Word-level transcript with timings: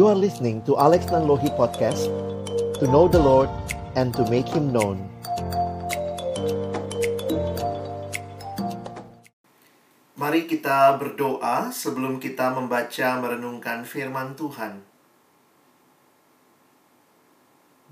You 0.00 0.08
are 0.08 0.16
listening 0.16 0.64
to 0.64 0.80
Alex 0.80 1.12
Nanlohi 1.12 1.52
Podcast 1.60 2.08
To 2.80 2.88
know 2.88 3.04
the 3.04 3.20
Lord 3.20 3.52
and 4.00 4.16
to 4.16 4.24
make 4.32 4.48
Him 4.48 4.72
known 4.72 4.96
Mari 10.16 10.48
kita 10.48 10.96
berdoa 10.96 11.68
sebelum 11.68 12.16
kita 12.16 12.48
membaca 12.48 13.20
merenungkan 13.20 13.84
firman 13.84 14.32
Tuhan. 14.40 14.80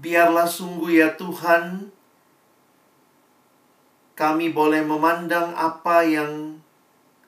Biarlah 0.00 0.49
sungguh 0.49 1.04
ya 1.04 1.13
Tuhan, 1.13 1.93
kami 4.17 4.49
boleh 4.49 4.81
memandang 4.81 5.53
apa 5.53 6.09
yang 6.09 6.64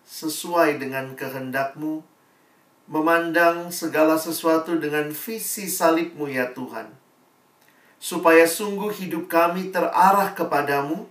sesuai 0.08 0.80
dengan 0.80 1.12
kehendak-Mu, 1.12 2.09
memandang 2.90 3.70
segala 3.70 4.18
sesuatu 4.18 4.74
dengan 4.74 5.14
visi 5.14 5.70
salib-Mu 5.70 6.26
ya 6.26 6.50
Tuhan. 6.50 6.90
Supaya 8.02 8.50
sungguh 8.50 8.90
hidup 8.90 9.30
kami 9.30 9.70
terarah 9.70 10.34
kepadamu, 10.34 11.06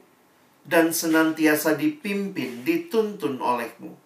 dan 0.69 0.93
senantiasa 0.93 1.73
dipimpin, 1.73 2.61
dituntun 2.61 3.41
olehmu. 3.41 3.97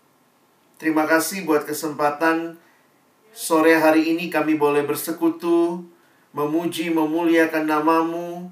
Terima 0.80 1.04
kasih 1.04 1.44
buat 1.44 1.68
kesempatan 1.68 2.56
sore 3.36 3.76
hari 3.76 4.16
ini 4.16 4.32
kami 4.32 4.56
boleh 4.56 4.88
bersekutu, 4.88 5.84
memuji, 6.32 6.88
memuliakan 6.88 7.68
namamu, 7.68 8.48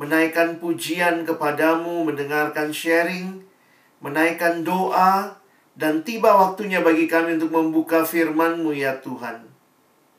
menaikkan 0.00 0.56
pujian 0.56 1.28
kepadamu, 1.28 2.08
mendengarkan 2.08 2.72
sharing, 2.72 3.44
menaikkan 4.00 4.64
doa, 4.64 5.36
dan 5.78 6.04
tiba 6.04 6.34
waktunya 6.36 6.84
bagi 6.84 7.08
kami 7.08 7.40
untuk 7.40 7.52
membuka 7.54 8.04
firman-Mu 8.04 8.76
ya 8.76 9.00
Tuhan. 9.00 9.48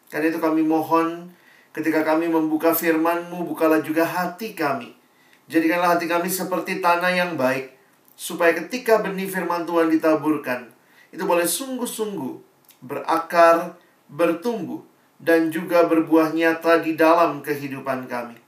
Karena 0.10 0.30
itu 0.30 0.40
kami 0.42 0.66
mohon 0.66 1.34
ketika 1.74 2.06
kami 2.06 2.30
membuka 2.30 2.74
firman-Mu, 2.74 3.46
bukalah 3.50 3.82
juga 3.82 4.06
hati 4.06 4.54
kami 4.54 5.04
Jadikanlah 5.52 6.00
hati 6.00 6.08
kami 6.08 6.32
seperti 6.32 6.80
tanah 6.80 7.12
yang 7.12 7.32
baik, 7.36 7.76
supaya 8.16 8.56
ketika 8.56 9.04
benih 9.04 9.28
firman 9.28 9.68
Tuhan 9.68 9.92
ditaburkan, 9.92 10.72
itu 11.12 11.24
boleh 11.28 11.44
sungguh-sungguh 11.44 12.40
berakar, 12.80 13.76
bertumbuh, 14.08 14.88
dan 15.20 15.52
juga 15.52 15.84
berbuah 15.88 16.32
nyata 16.32 16.80
di 16.80 16.96
dalam 16.96 17.44
kehidupan 17.44 18.08
kami. 18.08 18.40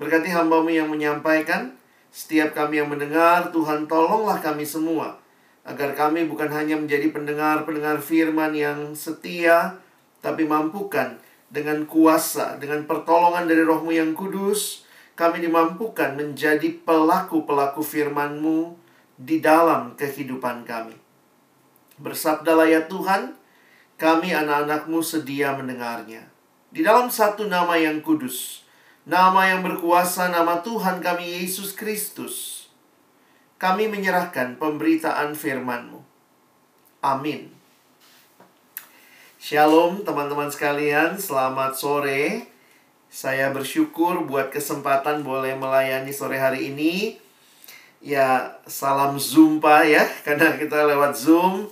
Berkati 0.00 0.32
hambamu 0.32 0.72
yang 0.72 0.88
menyampaikan, 0.88 1.76
setiap 2.08 2.56
kami 2.56 2.80
yang 2.80 2.88
mendengar, 2.88 3.52
Tuhan 3.52 3.84
tolonglah 3.84 4.40
kami 4.40 4.64
semua, 4.64 5.19
agar 5.64 5.92
kami 5.92 6.24
bukan 6.24 6.48
hanya 6.48 6.76
menjadi 6.76 7.12
pendengar-pendengar 7.12 8.00
firman 8.00 8.56
yang 8.56 8.96
setia, 8.96 9.76
tapi 10.24 10.48
mampukan 10.48 11.20
dengan 11.50 11.84
kuasa, 11.84 12.56
dengan 12.56 12.86
pertolongan 12.86 13.50
dari 13.50 13.66
rohmu 13.66 13.90
yang 13.90 14.14
kudus, 14.16 14.86
kami 15.18 15.44
dimampukan 15.44 16.16
menjadi 16.16 16.80
pelaku-pelaku 16.80 17.84
firman-Mu 17.84 18.72
di 19.20 19.42
dalam 19.42 19.92
kehidupan 19.98 20.64
kami. 20.64 20.96
Bersabdalah 22.00 22.64
ya 22.64 22.88
Tuhan, 22.88 23.36
kami 24.00 24.32
anak-anak-Mu 24.32 25.04
sedia 25.04 25.52
mendengarnya. 25.52 26.24
Di 26.72 26.80
dalam 26.80 27.12
satu 27.12 27.44
nama 27.44 27.76
yang 27.76 28.00
kudus, 28.00 28.64
nama 29.04 29.44
yang 29.52 29.60
berkuasa, 29.60 30.32
nama 30.32 30.64
Tuhan 30.64 31.04
kami 31.04 31.44
Yesus 31.44 31.76
Kristus, 31.76 32.59
kami 33.60 33.92
menyerahkan 33.92 34.56
pemberitaan 34.56 35.36
firman-Mu. 35.36 36.00
Amin. 37.04 37.52
Shalom 39.36 40.00
teman-teman 40.00 40.48
sekalian, 40.48 41.20
selamat 41.20 41.76
sore. 41.76 42.48
Saya 43.12 43.52
bersyukur 43.52 44.24
buat 44.24 44.48
kesempatan 44.48 45.20
boleh 45.20 45.60
melayani 45.60 46.08
sore 46.08 46.40
hari 46.40 46.72
ini. 46.72 47.20
Ya, 48.00 48.56
salam 48.64 49.20
Zoom 49.20 49.60
Pak 49.60 49.84
ya, 49.84 50.08
karena 50.24 50.56
kita 50.56 50.88
lewat 50.88 51.12
Zoom 51.12 51.68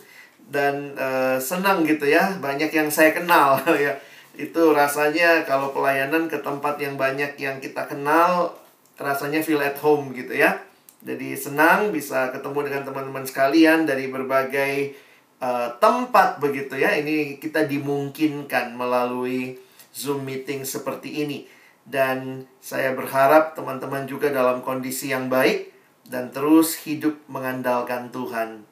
dan 0.53 0.93
uh, 1.01 1.41
senang 1.41 1.89
gitu 1.89 2.05
ya, 2.05 2.37
banyak 2.37 2.69
yang 2.69 2.93
saya 2.93 3.17
kenal 3.17 3.65
ya. 3.81 3.97
Itu 4.37 4.77
rasanya 4.77 5.49
kalau 5.49 5.73
pelayanan 5.73 6.29
ke 6.29 6.37
tempat 6.45 6.77
yang 6.85 7.01
banyak 7.01 7.41
yang 7.41 7.57
kita 7.65 7.89
kenal, 7.89 8.53
rasanya 9.01 9.41
feel 9.41 9.65
at 9.65 9.81
home 9.81 10.13
gitu 10.13 10.37
ya. 10.37 10.68
Jadi 10.99 11.39
senang 11.39 11.95
bisa 11.95 12.35
ketemu 12.35 12.59
dengan 12.67 12.83
teman-teman 12.91 13.23
sekalian 13.23 13.87
dari 13.87 14.11
berbagai 14.11 14.99
uh, 15.39 15.71
tempat 15.79 16.43
begitu 16.43 16.75
ya. 16.75 16.99
Ini 16.99 17.39
kita 17.39 17.71
dimungkinkan 17.71 18.75
melalui 18.75 19.59
Zoom 19.95 20.27
meeting 20.27 20.67
seperti 20.67 21.23
ini. 21.23 21.47
Dan 21.89 22.45
saya 22.61 22.93
berharap 22.93 23.57
teman-teman 23.57 24.05
juga 24.05 24.29
dalam 24.29 24.61
kondisi 24.61 25.09
yang 25.15 25.31
baik 25.33 25.73
dan 26.05 26.35
terus 26.35 26.77
hidup 26.85 27.17
mengandalkan 27.31 28.13
Tuhan. 28.13 28.65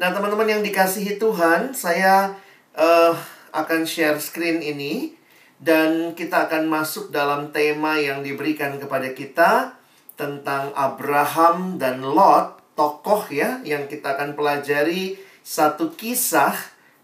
Nah, 0.00 0.08
teman-teman 0.16 0.48
yang 0.48 0.62
dikasihi 0.64 1.20
Tuhan, 1.20 1.76
saya 1.76 2.32
uh, 2.72 3.12
akan 3.52 3.84
share 3.84 4.16
screen 4.16 4.64
ini 4.64 5.12
dan 5.60 6.16
kita 6.16 6.48
akan 6.48 6.72
masuk 6.72 7.12
dalam 7.12 7.52
tema 7.52 8.00
yang 8.00 8.24
diberikan 8.24 8.80
kepada 8.80 9.12
kita 9.12 9.76
tentang 10.20 10.76
Abraham 10.76 11.80
dan 11.80 12.04
Lot, 12.04 12.76
tokoh 12.76 13.32
ya 13.32 13.64
yang 13.64 13.88
kita 13.88 14.20
akan 14.20 14.36
pelajari 14.36 15.16
satu 15.40 15.96
kisah 15.96 16.52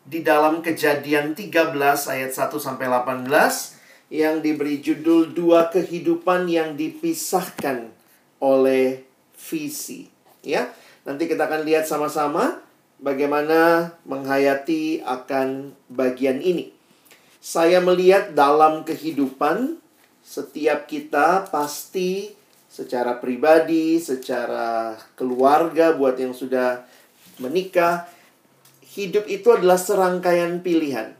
di 0.04 0.20
dalam 0.20 0.60
kejadian 0.60 1.32
13 1.32 1.72
ayat 2.12 2.30
1 2.36 2.52
sampai 2.60 2.84
18 2.92 3.24
yang 4.12 4.44
diberi 4.44 4.78
judul 4.84 5.32
dua 5.32 5.72
kehidupan 5.72 6.46
yang 6.46 6.76
dipisahkan 6.76 7.88
oleh 8.38 9.02
visi 9.34 10.06
ya. 10.44 10.70
Nanti 11.08 11.26
kita 11.26 11.48
akan 11.48 11.64
lihat 11.64 11.88
sama-sama 11.88 12.60
bagaimana 13.00 13.90
menghayati 14.04 15.02
akan 15.02 15.74
bagian 15.90 16.38
ini. 16.44 16.70
Saya 17.42 17.78
melihat 17.82 18.34
dalam 18.34 18.82
kehidupan 18.82 19.78
setiap 20.26 20.90
kita 20.90 21.46
pasti 21.50 22.34
secara 22.76 23.16
pribadi 23.16 23.96
secara 23.96 25.00
keluarga 25.16 25.96
buat 25.96 26.20
yang 26.20 26.36
sudah 26.36 26.84
menikah 27.40 28.04
hidup 28.84 29.24
itu 29.24 29.48
adalah 29.48 29.80
serangkaian 29.80 30.60
pilihan. 30.60 31.16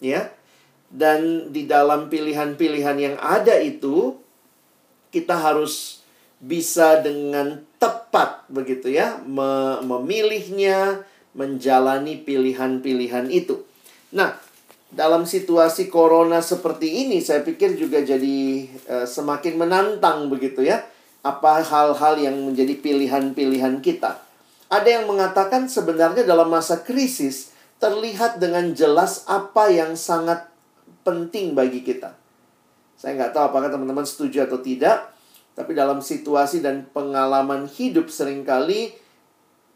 Ya. 0.00 0.32
Dan 0.88 1.52
di 1.52 1.68
dalam 1.68 2.08
pilihan-pilihan 2.08 2.96
yang 2.96 3.16
ada 3.20 3.60
itu 3.60 4.16
kita 5.12 5.36
harus 5.36 6.00
bisa 6.40 7.04
dengan 7.04 7.60
tepat 7.76 8.48
begitu 8.48 8.88
ya 8.88 9.20
memilihnya, 9.84 11.04
menjalani 11.36 12.24
pilihan-pilihan 12.24 13.28
itu. 13.28 13.60
Nah, 14.16 14.40
dalam 14.88 15.28
situasi 15.28 15.92
corona 15.92 16.40
seperti 16.40 17.04
ini 17.04 17.20
saya 17.20 17.44
pikir 17.44 17.76
juga 17.76 18.00
jadi 18.00 18.68
uh, 18.88 19.06
semakin 19.06 19.60
menantang 19.60 20.32
begitu 20.32 20.64
ya. 20.64 20.84
Apa 21.20 21.60
hal-hal 21.60 22.14
yang 22.16 22.36
menjadi 22.52 22.78
pilihan-pilihan 22.78 23.82
kita. 23.84 24.22
Ada 24.68 25.00
yang 25.00 25.04
mengatakan 25.10 25.66
sebenarnya 25.66 26.24
dalam 26.24 26.48
masa 26.48 26.80
krisis 26.80 27.52
terlihat 27.82 28.40
dengan 28.40 28.72
jelas 28.72 29.26
apa 29.28 29.68
yang 29.68 29.98
sangat 29.98 30.46
penting 31.02 31.52
bagi 31.56 31.82
kita. 31.82 32.14
Saya 32.98 33.14
nggak 33.14 33.32
tahu 33.34 33.44
apakah 33.54 33.70
teman-teman 33.70 34.02
setuju 34.02 34.44
atau 34.44 34.58
tidak, 34.58 35.14
tapi 35.54 35.74
dalam 35.74 36.02
situasi 36.02 36.62
dan 36.62 36.86
pengalaman 36.90 37.66
hidup 37.66 38.10
sering 38.10 38.42
kali 38.42 38.94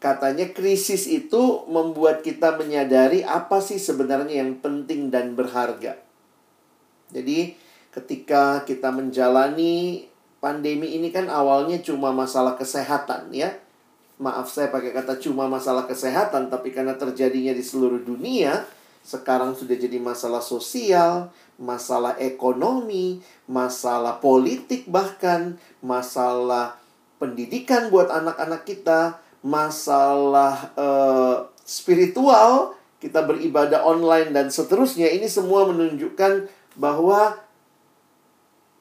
katanya 0.03 0.51
krisis 0.51 1.07
itu 1.07 1.63
membuat 1.71 2.19
kita 2.27 2.59
menyadari 2.59 3.23
apa 3.23 3.63
sih 3.63 3.79
sebenarnya 3.79 4.43
yang 4.43 4.59
penting 4.59 5.07
dan 5.07 5.31
berharga. 5.39 5.95
Jadi 7.15 7.55
ketika 7.95 8.67
kita 8.67 8.91
menjalani 8.91 10.03
pandemi 10.43 10.99
ini 10.99 11.07
kan 11.07 11.31
awalnya 11.31 11.79
cuma 11.79 12.11
masalah 12.11 12.59
kesehatan 12.59 13.31
ya 13.31 13.63
maaf 14.21 14.47
saya 14.47 14.69
pakai 14.69 14.93
kata 14.93 15.17
cuma 15.17 15.49
masalah 15.49 15.89
kesehatan, 15.89 16.47
tapi 16.47 16.69
karena 16.69 16.93
terjadinya 16.93 17.51
di 17.51 17.59
seluruh 17.59 17.99
dunia, 17.99 18.63
sekarang 19.01 19.57
sudah 19.57 19.75
jadi 19.75 19.97
masalah 19.97 20.39
sosial, 20.39 21.33
masalah 21.57 22.15
ekonomi, 22.21 23.19
masalah 23.49 24.23
politik 24.23 24.85
bahkan, 24.87 25.57
masalah 25.81 26.77
pendidikan 27.17 27.91
buat 27.91 28.07
anak-anak 28.07 28.63
kita, 28.63 29.19
masalah 29.43 30.71
uh, 30.79 31.51
spiritual, 31.67 32.79
kita 33.03 33.27
beribadah 33.27 33.83
online 33.83 34.31
dan 34.31 34.47
seterusnya. 34.47 35.11
Ini 35.11 35.27
semua 35.27 35.67
menunjukkan 35.67 36.47
bahwa 36.79 37.35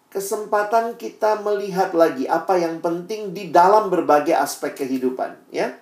kesempatan 0.09 0.94
kita 0.94 1.43
melihat 1.43 1.91
lagi 1.93 2.31
apa 2.31 2.56
yang 2.62 2.79
penting 2.79 3.35
di 3.35 3.50
dalam 3.50 3.91
berbagai 3.91 4.38
aspek 4.38 4.79
kehidupan, 4.79 5.35
ya. 5.50 5.75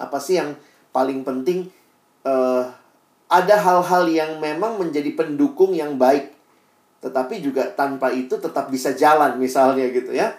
Apa 0.00 0.18
sih 0.18 0.40
yang 0.40 0.56
paling 0.90 1.22
penting 1.22 1.68
uh, 2.24 2.66
ada 3.28 3.56
hal-hal 3.58 4.08
yang 4.08 4.38
memang 4.40 4.80
menjadi 4.80 5.12
pendukung 5.12 5.76
yang 5.76 6.00
baik. 6.00 6.32
Tetapi 7.04 7.44
juga 7.44 7.68
tanpa 7.68 8.08
itu 8.14 8.40
tetap 8.40 8.72
bisa 8.72 8.96
jalan 8.96 9.36
misalnya 9.36 9.92
gitu 9.92 10.14
ya. 10.14 10.32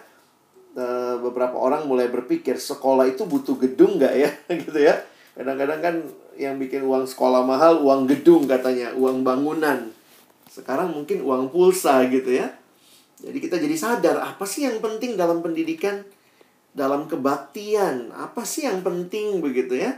E, 0.76 0.84
beberapa 1.24 1.56
orang 1.56 1.88
mulai 1.88 2.12
berpikir 2.12 2.60
sekolah 2.60 3.08
itu 3.08 3.24
butuh 3.24 3.56
gedung 3.56 3.96
nggak 3.96 4.14
ya 4.14 4.30
gitu 4.68 4.76
ya. 4.76 5.00
Kadang-kadang 5.32 5.80
kan 5.80 5.94
yang 6.36 6.60
bikin 6.60 6.84
uang 6.84 7.08
sekolah 7.08 7.40
mahal 7.48 7.80
uang 7.80 8.04
gedung 8.04 8.44
katanya, 8.44 8.92
uang 8.92 9.24
bangunan. 9.24 9.88
Sekarang 10.52 10.92
mungkin 10.92 11.24
uang 11.24 11.48
pulsa 11.48 12.04
gitu 12.12 12.28
ya. 12.28 12.52
Jadi 13.16 13.38
kita 13.40 13.56
jadi 13.56 13.76
sadar 13.76 14.16
apa 14.20 14.44
sih 14.44 14.68
yang 14.68 14.84
penting 14.84 15.16
dalam 15.16 15.40
pendidikan, 15.40 16.04
dalam 16.76 17.08
kebaktian, 17.08 18.12
apa 18.12 18.44
sih 18.44 18.68
yang 18.68 18.84
penting 18.84 19.40
begitu 19.40 19.80
ya? 19.80 19.96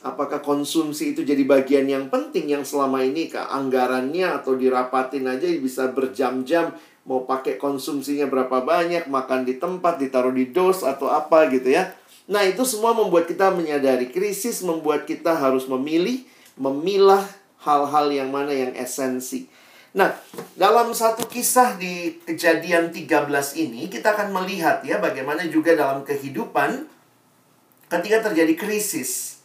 Apakah 0.00 0.40
konsumsi 0.40 1.12
itu 1.12 1.24
jadi 1.24 1.44
bagian 1.44 1.84
yang 1.84 2.08
penting 2.08 2.48
yang 2.48 2.64
selama 2.64 3.04
ini 3.04 3.28
ke 3.28 3.36
anggarannya 3.36 4.40
atau 4.40 4.56
dirapatin 4.56 5.28
aja 5.28 5.44
bisa 5.60 5.92
berjam-jam 5.92 6.72
mau 7.08 7.24
pakai 7.24 7.56
konsumsinya 7.56 8.28
berapa 8.28 8.62
banyak, 8.62 9.08
makan 9.08 9.48
di 9.48 9.56
tempat, 9.56 9.96
ditaruh 9.96 10.32
di 10.32 10.52
dos 10.52 10.84
atau 10.84 11.08
apa 11.08 11.48
gitu 11.48 11.72
ya. 11.72 11.92
Nah, 12.30 12.46
itu 12.46 12.62
semua 12.62 12.94
membuat 12.94 13.26
kita 13.26 13.50
menyadari 13.50 14.12
krisis 14.12 14.62
membuat 14.62 15.08
kita 15.08 15.34
harus 15.34 15.66
memilih, 15.66 16.22
memilah 16.54 17.26
hal-hal 17.64 18.06
yang 18.12 18.30
mana 18.30 18.54
yang 18.54 18.72
esensi. 18.78 19.50
Nah, 19.90 20.14
dalam 20.54 20.94
satu 20.94 21.26
kisah 21.26 21.74
di 21.74 22.22
kejadian 22.22 22.94
13 22.94 23.26
ini, 23.58 23.90
kita 23.90 24.14
akan 24.14 24.30
melihat 24.30 24.86
ya 24.86 25.02
bagaimana 25.02 25.42
juga 25.50 25.74
dalam 25.74 26.06
kehidupan 26.06 26.86
ketika 27.90 28.30
terjadi 28.30 28.54
krisis 28.54 29.40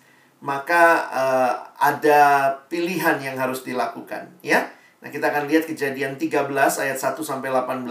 maka 0.45 1.09
uh, 1.09 1.53
ada 1.81 2.53
pilihan 2.69 3.17
yang 3.17 3.35
harus 3.41 3.65
dilakukan 3.65 4.29
ya. 4.45 4.69
Nah, 5.05 5.13
kita 5.13 5.29
akan 5.29 5.45
lihat 5.45 5.69
kejadian 5.69 6.17
13 6.17 6.49
ayat 6.81 6.97
1 6.97 7.21
sampai 7.21 7.53
18. 7.53 7.85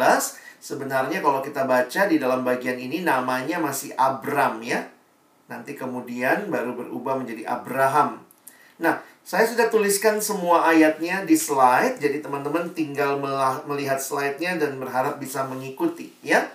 Sebenarnya 0.58 1.22
kalau 1.22 1.38
kita 1.46 1.62
baca 1.62 2.11
di 2.11 2.19
dalam 2.19 2.43
bagian 2.43 2.75
ini 2.75 3.06
namanya 3.06 3.62
masih 3.62 3.94
Abram 3.94 4.58
ya. 4.66 4.90
Nanti 5.46 5.78
kemudian 5.78 6.50
baru 6.50 6.75
berubah 6.75 7.14
menjadi 7.14 7.46
Abraham. 7.46 8.19
Nah, 8.82 8.99
saya 9.22 9.46
sudah 9.46 9.70
tuliskan 9.70 10.19
semua 10.19 10.66
ayatnya 10.66 11.22
di 11.22 11.38
slide, 11.38 12.02
jadi 12.02 12.19
teman-teman 12.19 12.75
tinggal 12.75 13.22
melihat 13.62 14.02
slide-nya 14.02 14.58
dan 14.58 14.82
berharap 14.82 15.22
bisa 15.22 15.46
mengikuti, 15.46 16.11
ya. 16.19 16.50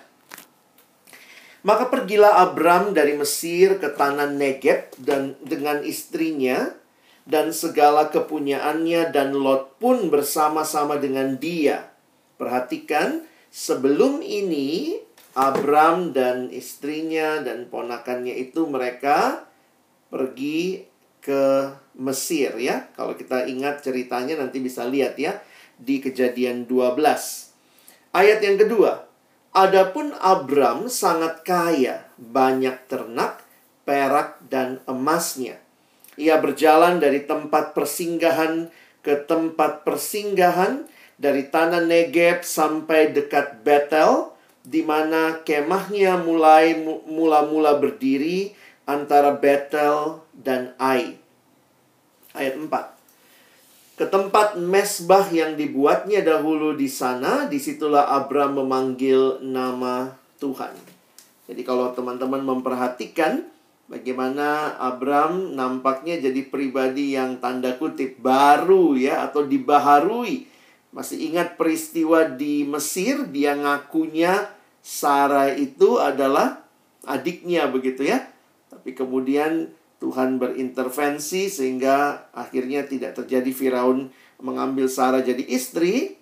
Maka 1.64 1.88
pergilah 1.88 2.36
Abram 2.44 2.92
dari 2.92 3.16
Mesir 3.16 3.80
ke 3.80 3.88
tanah 3.96 4.28
Negeb 4.28 4.92
dan 5.00 5.40
dengan 5.40 5.80
istrinya 5.80 6.72
dan 7.28 7.52
segala 7.54 8.08
kepunyaannya 8.08 9.12
dan 9.12 9.36
Lot 9.36 9.76
pun 9.80 10.08
bersama-sama 10.08 10.96
dengan 10.96 11.36
dia. 11.36 11.92
Perhatikan, 12.40 13.24
sebelum 13.52 14.24
ini 14.24 14.96
Abram 15.36 16.10
dan 16.10 16.50
istrinya 16.50 17.38
dan 17.44 17.70
ponakannya 17.70 18.34
itu 18.34 18.66
mereka 18.66 19.46
pergi 20.10 20.84
ke 21.22 21.70
Mesir 22.00 22.56
ya. 22.58 22.88
Kalau 22.96 23.14
kita 23.14 23.46
ingat 23.46 23.84
ceritanya 23.84 24.40
nanti 24.40 24.58
bisa 24.58 24.88
lihat 24.88 25.20
ya 25.20 25.38
di 25.76 26.00
Kejadian 26.02 26.66
12. 26.66 26.96
Ayat 28.10 28.42
yang 28.42 28.58
kedua, 28.58 29.06
Adapun 29.50 30.14
Abram 30.22 30.86
sangat 30.86 31.42
kaya, 31.42 32.06
banyak 32.18 32.86
ternak, 32.86 33.42
perak, 33.82 34.38
dan 34.46 34.78
emasnya. 34.86 35.58
Ia 36.18 36.40
berjalan 36.42 36.98
dari 36.98 37.22
tempat 37.28 37.76
persinggahan 37.76 38.72
ke 39.00 39.26
tempat 39.28 39.86
persinggahan, 39.86 40.88
dari 41.20 41.48
tanah 41.48 41.84
Negeb 41.84 42.42
sampai 42.42 43.12
dekat 43.12 43.60
Betel, 43.60 44.32
di 44.64 44.80
mana 44.84 45.40
kemahnya 45.44 46.20
mulai 46.20 46.76
mula-mula 47.08 47.76
berdiri 47.76 48.56
antara 48.88 49.36
Betel 49.36 50.24
dan 50.36 50.72
Ai. 50.76 51.16
Ayat 52.32 52.56
4 52.56 53.00
ke 54.00 54.08
tempat 54.08 54.56
mesbah 54.56 55.28
yang 55.28 55.60
dibuatnya 55.60 56.24
dahulu 56.24 56.72
di 56.72 56.88
sana, 56.88 57.44
di 57.44 57.60
situlah 57.60 58.08
Abram 58.08 58.56
memanggil 58.56 59.44
nama 59.44 60.16
Tuhan. 60.40 60.72
Jadi 61.44 61.60
kalau 61.68 61.92
teman-teman 61.92 62.40
memperhatikan 62.40 63.44
bagaimana 63.90 64.78
Abram 64.78 65.58
nampaknya 65.58 66.22
jadi 66.22 66.46
pribadi 66.46 67.18
yang 67.18 67.42
tanda 67.42 67.74
kutip 67.74 68.22
baru 68.22 68.94
ya 68.94 69.26
atau 69.26 69.42
dibaharui. 69.42 70.46
Masih 70.94 71.30
ingat 71.30 71.58
peristiwa 71.58 72.26
di 72.26 72.62
Mesir, 72.66 73.26
dia 73.30 73.58
ngakunya 73.58 74.50
Sarah 74.80 75.52
itu 75.52 75.98
adalah 75.98 76.62
adiknya 77.04 77.68
begitu 77.68 78.06
ya. 78.06 78.26
Tapi 78.70 78.94
kemudian 78.94 79.70
Tuhan 80.00 80.40
berintervensi 80.40 81.52
sehingga 81.52 82.26
akhirnya 82.32 82.88
tidak 82.88 83.20
terjadi 83.20 83.50
Firaun 83.52 84.08
mengambil 84.40 84.88
Sarah 84.88 85.20
jadi 85.20 85.44
istri. 85.44 86.16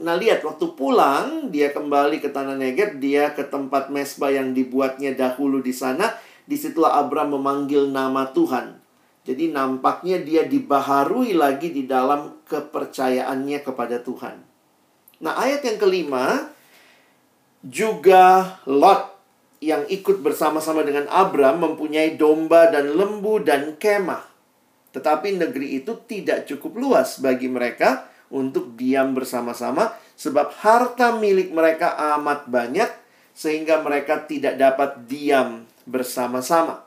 Nah, 0.00 0.16
lihat 0.16 0.44
waktu 0.44 0.76
pulang 0.76 1.52
dia 1.52 1.72
kembali 1.72 2.20
ke 2.24 2.28
tanah 2.32 2.56
Negeb, 2.56 3.00
dia 3.00 3.32
ke 3.36 3.44
tempat 3.44 3.92
mesbah 3.92 4.32
yang 4.32 4.52
dibuatnya 4.56 5.12
dahulu 5.16 5.60
di 5.60 5.72
sana. 5.72 6.12
Di 6.50 6.58
situlah 6.58 6.98
Abram 6.98 7.30
memanggil 7.38 7.86
nama 7.86 8.34
Tuhan. 8.34 8.82
Jadi 9.22 9.54
nampaknya 9.54 10.18
dia 10.18 10.42
dibaharui 10.42 11.30
lagi 11.38 11.70
di 11.70 11.86
dalam 11.86 12.42
kepercayaannya 12.42 13.62
kepada 13.62 14.02
Tuhan. 14.02 14.42
Nah, 15.22 15.38
ayat 15.38 15.62
yang 15.62 15.78
kelima 15.78 16.50
juga 17.62 18.58
Lot 18.66 19.14
yang 19.62 19.86
ikut 19.86 20.24
bersama-sama 20.26 20.82
dengan 20.82 21.06
Abram 21.06 21.62
mempunyai 21.62 22.18
domba 22.18 22.66
dan 22.72 22.98
lembu 22.98 23.38
dan 23.38 23.78
kemah. 23.78 24.26
Tetapi 24.90 25.38
negeri 25.38 25.78
itu 25.78 26.02
tidak 26.02 26.50
cukup 26.50 26.82
luas 26.82 27.22
bagi 27.22 27.46
mereka 27.46 28.10
untuk 28.34 28.74
diam 28.74 29.14
bersama-sama 29.14 29.94
sebab 30.18 30.50
harta 30.66 31.14
milik 31.14 31.54
mereka 31.54 31.94
amat 32.18 32.50
banyak 32.50 32.90
sehingga 33.30 33.78
mereka 33.86 34.26
tidak 34.26 34.58
dapat 34.58 35.06
diam 35.06 35.69
bersama-sama. 35.90 36.86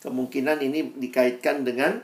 Kemungkinan 0.00 0.62
ini 0.64 0.96
dikaitkan 0.96 1.66
dengan 1.66 2.00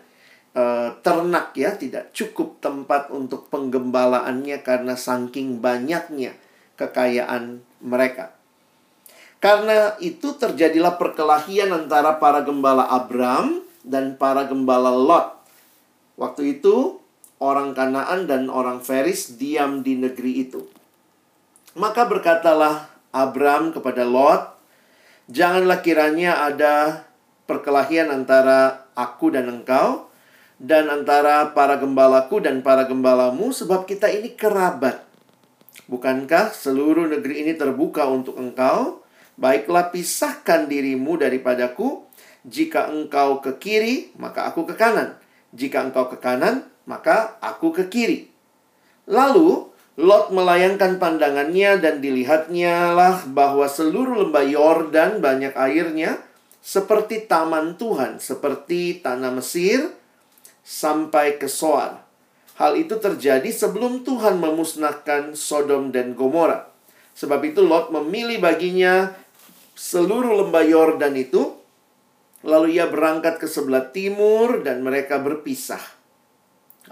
uh, 0.53 0.93
ternak 1.01 1.55
ya, 1.57 1.79
tidak 1.79 2.13
cukup 2.13 2.61
tempat 2.61 3.09
untuk 3.15 3.49
penggembalaannya 3.49 4.61
karena 4.61 4.99
saking 4.99 5.63
banyaknya 5.63 6.37
kekayaan 6.77 7.65
mereka. 7.81 8.37
Karena 9.41 9.95
itu 10.03 10.35
terjadilah 10.35 10.99
perkelahian 10.99 11.71
antara 11.71 12.19
para 12.19 12.43
gembala 12.43 12.89
Abram 12.89 13.63
dan 13.85 14.19
para 14.19 14.49
gembala 14.49 14.91
Lot. 14.91 15.39
Waktu 16.17 16.59
itu 16.59 16.99
orang 17.37 17.77
Kanaan 17.77 18.25
dan 18.25 18.49
orang 18.49 18.81
Feris 18.81 19.37
diam 19.37 19.85
di 19.85 20.01
negeri 20.01 20.49
itu. 20.49 20.65
Maka 21.77 22.09
berkatalah 22.09 22.89
Abram 23.13 23.77
kepada 23.77 24.09
Lot, 24.09 24.56
"Janganlah 25.31 25.83
kiranya 25.83 26.47
ada 26.47 27.07
perkelahian 27.51 28.11
antara 28.11 28.87
aku 28.95 29.35
dan 29.35 29.51
engkau 29.51 30.11
dan 30.57 30.89
antara 30.89 31.53
para 31.53 31.77
gembalaku 31.77 32.41
dan 32.41 32.65
para 32.65 32.87
gembalamu 32.89 33.53
sebab 33.53 33.85
kita 33.85 34.09
ini 34.09 34.35
kerabat. 34.35 35.05
Bukankah 35.87 36.55
seluruh 36.57 37.07
negeri 37.11 37.47
ini 37.47 37.53
terbuka 37.55 38.07
untuk 38.07 38.39
engkau?" 38.39 39.07
Baiklah 39.37 39.93
pisahkan 39.93 40.65
dirimu 40.65 41.21
daripadaku. 41.21 42.09
Jika 42.49 42.89
engkau 42.89 43.45
ke 43.45 43.61
kiri, 43.61 44.17
maka 44.17 44.49
aku 44.49 44.65
ke 44.65 44.73
kanan. 44.73 45.21
Jika 45.53 45.85
engkau 45.85 46.09
ke 46.09 46.17
kanan, 46.17 46.65
maka 46.89 47.37
aku 47.45 47.69
ke 47.75 47.85
kiri. 47.93 48.33
Lalu 49.05 49.66
Lot 49.97 50.29
melayangkan 50.29 51.01
pandangannya 51.01 51.81
dan 51.81 52.05
dilihatnya 52.05 52.93
lah 52.93 53.25
bahwa 53.25 53.65
seluruh 53.65 54.29
lembah 54.29 54.45
Yordan 54.45 55.25
banyak 55.25 55.57
airnya 55.57 56.21
seperti 56.61 57.25
taman 57.25 57.81
Tuhan, 57.81 58.21
seperti 58.21 59.01
tanah 59.01 59.33
Mesir 59.41 59.89
sampai 60.61 61.41
ke 61.41 61.49
Soar. 61.49 62.05
Hal 62.61 62.77
itu 62.77 63.01
terjadi 63.01 63.49
sebelum 63.49 64.05
Tuhan 64.05 64.37
memusnahkan 64.37 65.33
Sodom 65.33 65.89
dan 65.89 66.13
Gomora. 66.13 66.69
Sebab 67.17 67.41
itu 67.49 67.65
Lot 67.65 67.89
memilih 67.89 68.37
baginya 68.45 69.17
seluruh 69.73 70.45
lembah 70.45 70.65
Yordan 70.65 71.17
itu. 71.17 71.57
Lalu 72.45 72.77
ia 72.77 72.85
berangkat 72.85 73.41
ke 73.41 73.49
sebelah 73.49 73.89
timur 73.97 74.61
dan 74.61 74.85
mereka 74.85 75.17
berpisah. 75.25 75.81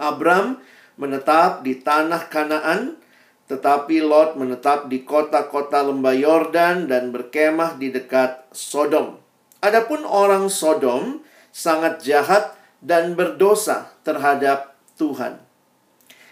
Abram 0.01 0.57
menetap 0.95 1.63
di 1.63 1.79
tanah 1.79 2.27
Kanaan, 2.31 2.99
tetapi 3.45 4.01
Lot 4.01 4.39
menetap 4.39 4.89
di 4.89 5.05
kota-kota 5.05 5.85
lembah 5.85 6.15
Yordan 6.17 6.89
dan 6.89 7.13
berkemah 7.13 7.77
di 7.77 7.93
dekat 7.93 8.49
Sodom. 8.49 9.21
Adapun 9.61 10.01
orang 10.01 10.49
Sodom 10.49 11.21
sangat 11.53 12.01
jahat 12.01 12.57
dan 12.81 13.13
berdosa, 13.17 13.95
terhadap 14.05 14.77
Tuhan. 14.99 15.41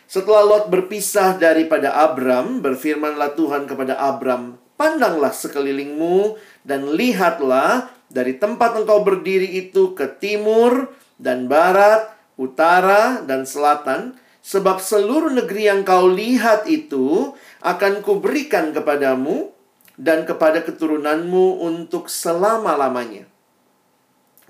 Setelah 0.05 0.46
Lot 0.46 0.65
berpisah 0.70 1.41
daripada 1.41 1.89
Abram, 1.98 2.62
berfirmanlah 2.62 3.34
Tuhan 3.34 3.65
kepada 3.65 3.98
Abram, 3.98 4.62
"Pandanglah 4.77 5.34
sekelilingmu 5.34 6.38
dan 6.62 6.93
lihatlah 6.93 7.89
dari 8.13 8.38
tempat 8.38 8.77
engkau 8.77 9.01
berdiri 9.01 9.58
itu 9.58 9.98
ke 9.98 10.05
timur 10.22 10.93
dan 11.17 11.50
barat, 11.50 12.13
utara 12.38 13.25
dan 13.25 13.50
selatan, 13.50 14.13
sebab 14.43 14.83
seluruh 14.83 15.31
negeri 15.31 15.71
yang 15.71 15.88
kau 15.88 16.12
lihat 16.12 16.67
itu 16.67 17.31
akan 17.63 18.03
kuberikan 18.03 18.75
kepadamu 18.75 19.55
dan 19.95 20.27
kepada 20.27 20.59
keturunanmu 20.67 21.63
untuk 21.63 22.12
selama-lamanya. 22.12 23.23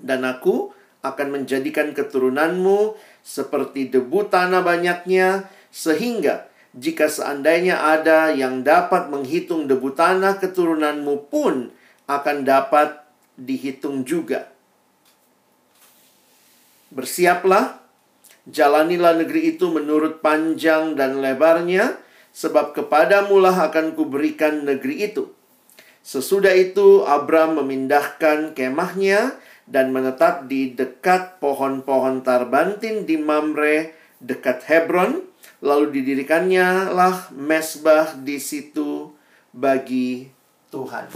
Dan 0.02 0.26
aku 0.26 0.74
akan 1.06 1.40
menjadikan 1.40 1.94
keturunanmu 1.94 2.98
seperti 3.22 3.86
debu 3.92 4.26
tanah 4.26 4.66
banyaknya, 4.66 5.46
sehingga 5.70 6.50
jika 6.74 7.06
seandainya 7.06 7.78
ada 7.78 8.34
yang 8.34 8.66
dapat 8.66 9.06
menghitung 9.12 9.70
debu 9.70 9.94
tanah 9.94 10.42
keturunanmu 10.42 11.30
pun 11.30 11.70
akan 12.10 12.36
dapat 12.42 12.98
dihitung 13.38 14.02
juga. 14.02 14.50
Bersiaplah, 16.90 17.83
jalanilah 18.48 19.16
negeri 19.20 19.56
itu 19.56 19.72
menurut 19.72 20.20
panjang 20.20 20.96
dan 20.96 21.20
lebarnya, 21.24 22.00
sebab 22.34 22.74
kepadamulah 22.74 23.70
akan 23.70 23.94
kuberikan 23.94 24.66
negeri 24.66 25.12
itu. 25.12 25.30
Sesudah 26.04 26.52
itu, 26.52 27.06
Abram 27.08 27.56
memindahkan 27.56 28.52
kemahnya 28.52 29.40
dan 29.64 29.94
menetap 29.94 30.44
di 30.44 30.76
dekat 30.76 31.40
pohon-pohon 31.40 32.20
tarbantin 32.20 33.08
di 33.08 33.16
Mamre, 33.16 33.96
dekat 34.20 34.68
Hebron. 34.68 35.24
Lalu 35.64 35.96
didirikannya 35.96 36.92
lah 36.92 37.32
mesbah 37.32 38.12
di 38.20 38.36
situ 38.36 39.16
bagi 39.48 40.28
Tuhan. 40.68 41.08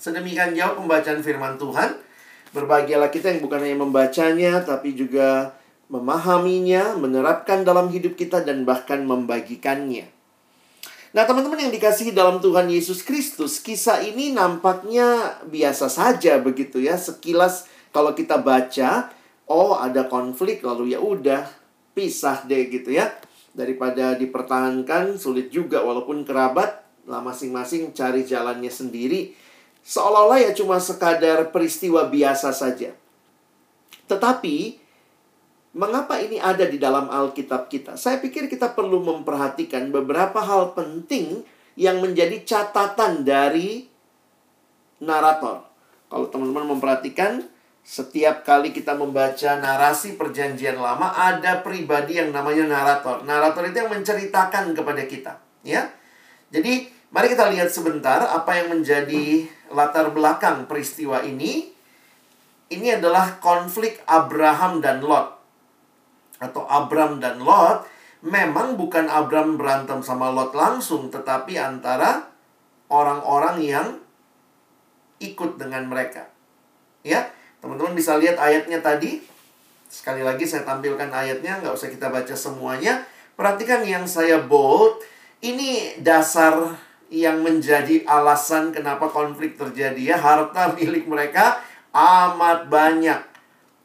Sedemikian 0.00 0.56
jauh 0.56 0.80
pembacaan 0.80 1.20
firman 1.20 1.60
Tuhan. 1.60 2.00
Berbahagialah 2.56 3.12
kita 3.12 3.28
yang 3.36 3.44
bukan 3.44 3.60
hanya 3.60 3.76
membacanya, 3.76 4.64
tapi 4.64 4.96
juga 4.96 5.52
memahaminya, 5.86 6.98
menerapkan 6.98 7.62
dalam 7.62 7.90
hidup 7.90 8.18
kita, 8.18 8.42
dan 8.42 8.66
bahkan 8.66 9.06
membagikannya. 9.06 10.10
Nah, 11.16 11.24
teman-teman 11.24 11.56
yang 11.56 11.72
dikasihi 11.72 12.12
dalam 12.12 12.44
Tuhan 12.44 12.68
Yesus 12.68 13.00
Kristus, 13.00 13.62
kisah 13.64 14.04
ini 14.04 14.36
nampaknya 14.36 15.40
biasa 15.48 15.88
saja 15.88 16.36
begitu 16.36 16.82
ya. 16.82 17.00
Sekilas 17.00 17.64
kalau 17.88 18.12
kita 18.12 18.36
baca, 18.36 19.08
oh 19.48 19.80
ada 19.80 20.04
konflik 20.12 20.60
lalu 20.60 20.92
ya 20.92 21.00
udah 21.00 21.48
pisah 21.96 22.44
deh 22.44 22.68
gitu 22.68 22.92
ya. 22.92 23.16
Daripada 23.56 24.12
dipertahankan 24.20 25.16
sulit 25.16 25.48
juga 25.48 25.80
walaupun 25.80 26.28
kerabat 26.28 26.84
lah 27.08 27.24
masing-masing 27.24 27.96
cari 27.96 28.26
jalannya 28.26 28.68
sendiri. 28.68 29.32
Seolah-olah 29.86 30.44
ya 30.44 30.50
cuma 30.52 30.76
sekadar 30.76 31.48
peristiwa 31.48 32.04
biasa 32.12 32.52
saja. 32.52 32.92
Tetapi 34.04 34.85
Mengapa 35.76 36.16
ini 36.16 36.40
ada 36.40 36.64
di 36.64 36.80
dalam 36.80 37.12
Alkitab 37.12 37.68
kita? 37.68 38.00
Saya 38.00 38.16
pikir 38.16 38.48
kita 38.48 38.72
perlu 38.72 38.96
memperhatikan 39.04 39.92
beberapa 39.92 40.40
hal 40.40 40.72
penting 40.72 41.44
yang 41.76 42.00
menjadi 42.00 42.40
catatan 42.48 43.28
dari 43.28 43.84
narator. 45.04 45.68
Kalau 46.08 46.32
teman-teman 46.32 46.72
memperhatikan, 46.72 47.44
setiap 47.84 48.40
kali 48.40 48.72
kita 48.72 48.96
membaca 48.96 49.60
narasi 49.60 50.16
perjanjian 50.16 50.80
lama, 50.80 51.12
ada 51.12 51.60
pribadi 51.60 52.16
yang 52.24 52.32
namanya 52.32 52.64
narator. 52.64 53.28
Narator 53.28 53.68
itu 53.68 53.76
yang 53.84 53.92
menceritakan 53.92 54.72
kepada 54.72 55.04
kita. 55.04 55.36
ya. 55.60 55.92
Jadi, 56.56 56.88
mari 57.12 57.28
kita 57.28 57.52
lihat 57.52 57.68
sebentar 57.68 58.24
apa 58.24 58.64
yang 58.64 58.80
menjadi 58.80 59.44
latar 59.68 60.08
belakang 60.08 60.64
peristiwa 60.64 61.20
ini. 61.20 61.68
Ini 62.72 62.96
adalah 62.96 63.36
konflik 63.44 64.00
Abraham 64.08 64.80
dan 64.80 65.04
Lot 65.04 65.35
atau 66.42 66.68
Abram 66.68 67.18
dan 67.22 67.40
Lot 67.40 67.88
memang 68.24 68.74
bukan 68.74 69.06
Abram 69.06 69.54
berantem 69.54 70.00
sama 70.02 70.32
Lot 70.32 70.52
langsung 70.52 71.08
tetapi 71.08 71.56
antara 71.56 72.26
orang-orang 72.90 73.56
yang 73.62 73.88
ikut 75.18 75.56
dengan 75.56 75.88
mereka. 75.88 76.28
Ya, 77.06 77.30
teman-teman 77.62 77.96
bisa 77.96 78.18
lihat 78.18 78.36
ayatnya 78.36 78.82
tadi. 78.82 79.22
Sekali 79.86 80.20
lagi 80.26 80.44
saya 80.44 80.66
tampilkan 80.66 81.08
ayatnya, 81.08 81.62
nggak 81.62 81.72
usah 81.72 81.88
kita 81.88 82.10
baca 82.10 82.34
semuanya. 82.34 83.06
Perhatikan 83.38 83.86
yang 83.86 84.04
saya 84.04 84.42
bold, 84.42 85.00
ini 85.40 85.94
dasar 86.02 86.74
yang 87.06 87.46
menjadi 87.46 88.02
alasan 88.02 88.74
kenapa 88.74 89.06
konflik 89.06 89.54
terjadi 89.54 90.14
ya. 90.14 90.16
Harta 90.18 90.74
milik 90.74 91.06
mereka 91.06 91.62
amat 91.94 92.66
banyak. 92.66 93.35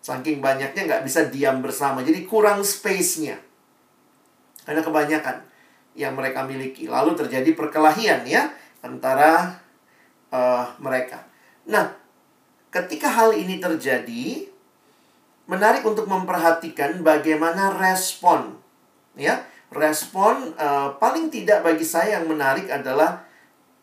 Saking 0.01 0.41
banyaknya 0.41 0.81
nggak 0.89 1.05
bisa 1.05 1.29
diam 1.29 1.61
bersama. 1.61 2.01
Jadi 2.01 2.25
kurang 2.25 2.65
space-nya. 2.65 3.37
Karena 4.65 4.81
kebanyakan 4.81 5.45
yang 5.93 6.17
mereka 6.17 6.41
miliki. 6.41 6.89
Lalu 6.89 7.13
terjadi 7.13 7.53
perkelahian 7.53 8.25
ya 8.25 8.49
antara 8.81 9.61
uh, 10.33 10.65
mereka. 10.81 11.21
Nah, 11.69 11.93
ketika 12.73 13.13
hal 13.13 13.37
ini 13.37 13.61
terjadi, 13.61 14.49
menarik 15.45 15.85
untuk 15.85 16.09
memperhatikan 16.09 17.05
bagaimana 17.05 17.77
respon. 17.77 18.57
Ya, 19.13 19.43
respon 19.69 20.55
uh, 20.55 20.95
paling 20.97 21.27
tidak 21.29 21.61
bagi 21.67 21.83
saya 21.83 22.17
yang 22.17 22.31
menarik 22.31 22.71
adalah 22.71 23.27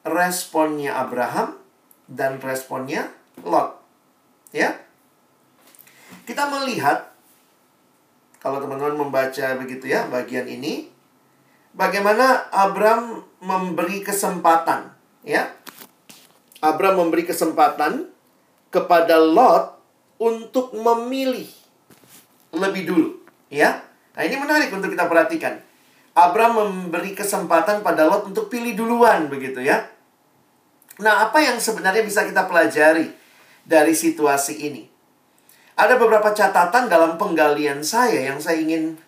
responnya 0.02 0.96
Abraham 0.96 1.60
dan 2.08 2.40
responnya 2.40 3.12
Lot. 3.44 3.76
Ya, 4.50 4.80
kita 6.28 6.48
melihat 6.48 7.08
kalau 8.38 8.62
teman-teman 8.62 9.08
membaca 9.08 9.46
begitu 9.58 9.90
ya 9.90 10.06
bagian 10.06 10.46
ini 10.46 10.88
bagaimana 11.74 12.48
Abram 12.54 13.24
memberi 13.42 14.02
kesempatan 14.02 14.92
ya. 15.26 15.52
Abram 16.58 16.98
memberi 16.98 17.22
kesempatan 17.22 18.10
kepada 18.74 19.18
Lot 19.22 19.78
untuk 20.18 20.74
memilih 20.74 21.46
lebih 22.50 22.82
dulu 22.90 23.08
ya. 23.46 23.78
Nah, 24.18 24.22
ini 24.26 24.34
menarik 24.34 24.74
untuk 24.74 24.90
kita 24.90 25.06
perhatikan. 25.06 25.62
Abram 26.18 26.58
memberi 26.58 27.14
kesempatan 27.14 27.86
pada 27.86 28.10
Lot 28.10 28.26
untuk 28.26 28.50
pilih 28.50 28.74
duluan 28.74 29.30
begitu 29.30 29.62
ya. 29.62 29.86
Nah, 30.98 31.30
apa 31.30 31.38
yang 31.38 31.62
sebenarnya 31.62 32.02
bisa 32.02 32.26
kita 32.26 32.50
pelajari 32.50 33.14
dari 33.62 33.94
situasi 33.94 34.66
ini? 34.66 34.97
Ada 35.78 35.94
beberapa 35.94 36.34
catatan 36.34 36.90
dalam 36.90 37.14
penggalian 37.14 37.86
saya 37.86 38.26
yang 38.26 38.42
saya 38.42 38.58
ingin 38.58 38.98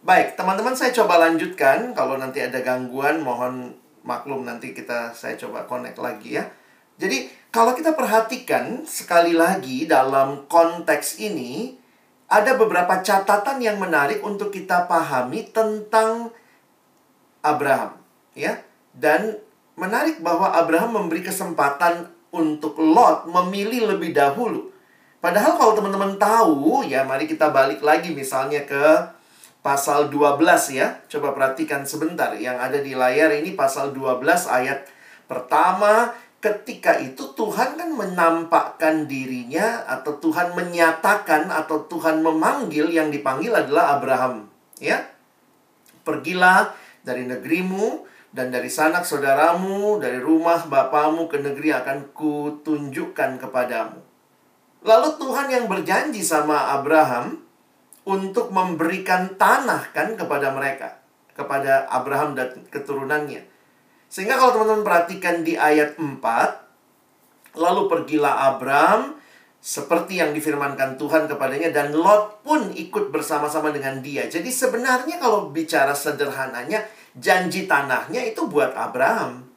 Baik, 0.00 0.32
teman-teman 0.38 0.72
saya 0.72 0.94
coba 0.96 1.20
lanjutkan. 1.20 1.92
Kalau 1.92 2.16
nanti 2.16 2.40
ada 2.40 2.62
gangguan, 2.64 3.20
mohon 3.20 3.76
maklum 4.00 4.48
nanti 4.48 4.72
kita 4.72 5.12
saya 5.12 5.36
coba 5.36 5.68
connect 5.68 6.00
lagi 6.00 6.40
ya. 6.40 6.48
Jadi, 6.96 7.28
kalau 7.52 7.76
kita 7.76 7.92
perhatikan 7.92 8.88
sekali 8.88 9.36
lagi 9.36 9.84
dalam 9.84 10.48
konteks 10.48 11.20
ini, 11.20 11.76
ada 12.32 12.56
beberapa 12.56 13.04
catatan 13.04 13.60
yang 13.60 13.76
menarik 13.76 14.24
untuk 14.24 14.48
kita 14.50 14.88
pahami 14.88 15.52
tentang 15.52 16.32
Abraham, 17.44 18.00
ya. 18.32 18.56
Dan 18.96 19.36
Menarik 19.78 20.22
bahwa 20.24 20.50
Abraham 20.54 21.04
memberi 21.04 21.22
kesempatan 21.22 22.10
untuk 22.30 22.78
Lot 22.78 23.26
memilih 23.26 23.94
lebih 23.94 24.14
dahulu. 24.14 24.70
Padahal 25.20 25.60
kalau 25.60 25.76
teman-teman 25.76 26.16
tahu, 26.16 26.86
ya 26.88 27.04
mari 27.04 27.28
kita 27.28 27.52
balik 27.52 27.84
lagi 27.84 28.16
misalnya 28.16 28.64
ke 28.64 28.84
pasal 29.60 30.08
12 30.08 30.40
ya. 30.72 30.96
Coba 31.12 31.36
perhatikan 31.36 31.84
sebentar. 31.84 32.32
Yang 32.40 32.56
ada 32.56 32.78
di 32.80 32.92
layar 32.96 33.28
ini 33.36 33.52
pasal 33.52 33.92
12 33.92 34.24
ayat 34.48 34.88
pertama. 35.28 36.16
Ketika 36.40 36.96
itu 36.96 37.36
Tuhan 37.36 37.76
kan 37.76 37.92
menampakkan 37.92 39.04
dirinya 39.04 39.84
atau 39.84 40.16
Tuhan 40.16 40.56
menyatakan 40.56 41.52
atau 41.52 41.84
Tuhan 41.84 42.24
memanggil 42.24 42.88
yang 42.88 43.12
dipanggil 43.12 43.52
adalah 43.52 44.00
Abraham. 44.00 44.48
Ya. 44.80 45.04
Pergilah 46.00 46.72
dari 47.04 47.28
negerimu 47.28 48.08
dan 48.30 48.54
dari 48.54 48.70
sanak 48.70 49.02
saudaramu, 49.02 49.98
dari 49.98 50.22
rumah 50.22 50.64
bapamu 50.66 51.26
ke 51.26 51.42
negeri 51.42 51.74
akan 51.74 52.14
kutunjukkan 52.14 53.42
kepadamu. 53.42 53.98
Lalu 54.86 55.08
Tuhan 55.20 55.46
yang 55.52 55.64
berjanji 55.66 56.22
sama 56.24 56.72
Abraham 56.78 57.42
untuk 58.06 58.54
memberikan 58.54 59.36
tanah 59.36 59.92
kan 59.92 60.16
kepada 60.16 60.54
mereka, 60.54 61.02
kepada 61.36 61.90
Abraham 61.90 62.32
dan 62.38 62.64
keturunannya. 62.70 63.44
Sehingga 64.10 64.40
kalau 64.40 64.56
teman-teman 64.56 64.86
perhatikan 64.86 65.44
di 65.44 65.54
ayat 65.54 65.94
4, 66.00 66.70
Lalu 67.58 67.90
pergilah 67.90 68.54
Abram 68.54 69.18
seperti 69.60 70.22
yang 70.22 70.32
difirmankan 70.32 70.96
Tuhan 70.96 71.28
kepadanya 71.28 71.74
dan 71.74 71.92
Lot 71.92 72.40
pun 72.46 72.70
ikut 72.72 73.12
bersama-sama 73.12 73.74
dengan 73.74 74.00
dia. 74.00 74.24
Jadi 74.30 74.48
sebenarnya 74.48 75.20
kalau 75.20 75.50
bicara 75.50 75.92
sederhananya 75.92 76.86
janji 77.16 77.66
tanahnya 77.66 78.22
itu 78.22 78.46
buat 78.46 78.74
Abraham. 78.76 79.48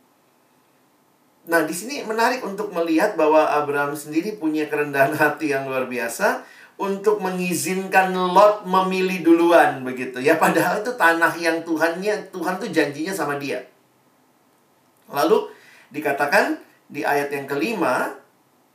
Nah, 1.44 1.68
di 1.68 1.76
sini 1.76 2.08
menarik 2.08 2.40
untuk 2.40 2.72
melihat 2.72 3.20
bahwa 3.20 3.44
Abraham 3.52 3.94
sendiri 4.00 4.40
punya 4.40 4.72
kerendahan 4.72 5.12
hati 5.22 5.52
yang 5.52 5.68
luar 5.68 5.86
biasa 5.86 6.46
untuk 6.80 7.22
mengizinkan 7.22 8.16
Lot 8.16 8.66
memilih 8.66 9.22
duluan 9.22 9.86
begitu 9.86 10.18
ya 10.18 10.42
padahal 10.42 10.82
itu 10.82 10.90
tanah 10.98 11.30
yang 11.38 11.62
Tuhannya 11.62 12.34
Tuhan 12.34 12.56
tuh 12.58 12.70
janjinya 12.72 13.14
sama 13.14 13.38
dia. 13.38 13.62
Lalu 15.12 15.54
dikatakan 15.94 16.58
di 16.90 17.06
ayat 17.06 17.30
yang 17.30 17.46
kelima 17.46 18.24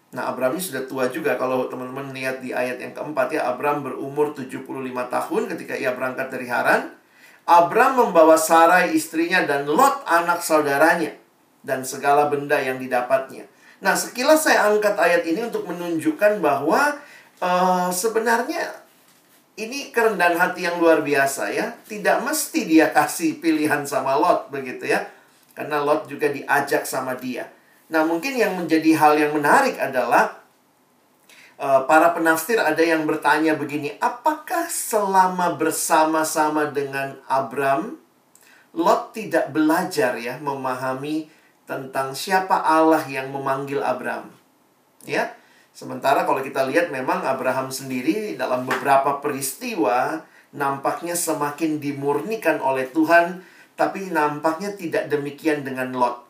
Nah, 0.08 0.32
Abram 0.32 0.56
ini 0.56 0.64
sudah 0.64 0.88
tua 0.88 1.04
juga. 1.12 1.37
Kalau 1.37 1.68
teman-teman 1.68 2.16
lihat 2.16 2.40
di 2.40 2.56
ayat 2.56 2.80
yang 2.80 2.97
keempat 2.97 3.28
ya, 3.28 3.44
Abram 3.44 3.85
berumur 3.85 4.32
75 4.32 4.64
tahun 4.88 5.42
ketika 5.52 5.76
ia 5.76 5.92
berangkat 5.92 6.32
dari 6.32 6.49
Haran. 6.49 6.97
Abram 7.49 7.97
membawa 7.97 8.37
Sarai 8.37 8.93
istrinya 8.93 9.40
dan 9.49 9.64
Lot 9.64 10.05
anak 10.05 10.45
saudaranya 10.45 11.17
dan 11.64 11.81
segala 11.81 12.28
benda 12.28 12.61
yang 12.61 12.76
didapatnya. 12.76 13.49
Nah, 13.81 13.97
sekilas 13.97 14.45
saya 14.45 14.69
angkat 14.69 14.93
ayat 15.00 15.25
ini 15.25 15.49
untuk 15.49 15.64
menunjukkan 15.64 16.45
bahwa 16.45 17.00
uh, 17.40 17.88
sebenarnya 17.88 18.85
ini 19.57 19.88
kerendahan 19.88 20.37
hati 20.37 20.69
yang 20.69 20.76
luar 20.76 21.00
biasa 21.00 21.49
ya. 21.49 21.73
Tidak 21.88 22.21
mesti 22.21 22.69
dia 22.69 22.93
kasih 22.93 23.40
pilihan 23.40 23.81
sama 23.88 24.21
Lot 24.21 24.52
begitu 24.52 24.85
ya. 24.85 25.09
Karena 25.57 25.81
Lot 25.81 26.05
juga 26.05 26.28
diajak 26.28 26.85
sama 26.85 27.17
dia. 27.17 27.49
Nah, 27.88 28.05
mungkin 28.05 28.37
yang 28.37 28.61
menjadi 28.61 28.93
hal 28.93 29.17
yang 29.17 29.33
menarik 29.33 29.81
adalah 29.81 30.37
para 31.59 32.15
penafsir 32.15 32.57
ada 32.62 32.79
yang 32.79 33.03
bertanya 33.03 33.59
begini, 33.59 33.99
apakah 33.99 34.71
selama 34.71 35.59
bersama-sama 35.59 36.71
dengan 36.71 37.19
Abram, 37.27 37.99
Lot 38.79 39.11
tidak 39.17 39.50
belajar 39.50 40.15
ya 40.21 40.38
memahami 40.38 41.27
tentang 41.67 42.15
siapa 42.15 42.62
Allah 42.62 43.03
yang 43.11 43.35
memanggil 43.35 43.83
Abram? 43.83 44.31
Ya. 45.03 45.35
Sementara 45.75 46.27
kalau 46.27 46.43
kita 46.43 46.67
lihat 46.67 46.91
memang 46.91 47.23
Abraham 47.23 47.71
sendiri 47.71 48.35
dalam 48.35 48.67
beberapa 48.67 49.23
peristiwa 49.23 50.27
nampaknya 50.50 51.15
semakin 51.15 51.79
dimurnikan 51.79 52.59
oleh 52.59 52.91
Tuhan, 52.91 53.47
tapi 53.79 54.11
nampaknya 54.11 54.75
tidak 54.75 55.07
demikian 55.07 55.62
dengan 55.62 55.95
Lot. 55.95 56.27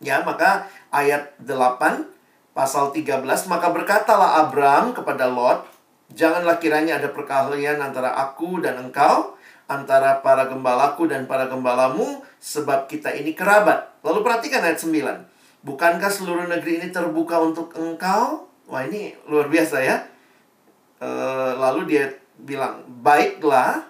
Ya, 0.00 0.24
maka 0.24 0.64
ayat 0.88 1.36
8 1.44 2.19
pasal 2.52 2.90
13 2.90 3.24
maka 3.46 3.68
berkatalah 3.70 4.46
Abram 4.46 4.92
kepada 4.92 5.30
Lot, 5.30 5.66
janganlah 6.10 6.58
kiranya 6.58 6.98
ada 6.98 7.08
perkelahian 7.10 7.78
antara 7.78 8.14
aku 8.18 8.58
dan 8.58 8.78
engkau, 8.82 9.38
antara 9.70 10.18
para 10.18 10.50
gembalaku 10.50 11.06
dan 11.06 11.30
para 11.30 11.46
gembalamu, 11.46 12.26
sebab 12.42 12.90
kita 12.90 13.14
ini 13.14 13.38
kerabat. 13.38 13.94
Lalu 14.02 14.26
perhatikan 14.26 14.66
ayat 14.66 14.82
9. 14.82 15.30
Bukankah 15.60 16.10
seluruh 16.10 16.48
negeri 16.48 16.80
ini 16.80 16.88
terbuka 16.88 17.36
untuk 17.38 17.76
engkau? 17.76 18.48
Wah, 18.66 18.82
ini 18.88 19.12
luar 19.28 19.52
biasa 19.52 19.76
ya. 19.84 20.08
E, 20.96 21.08
lalu 21.60 21.80
dia 21.84 22.04
bilang, 22.40 22.80
"Baiklah, 22.88 23.84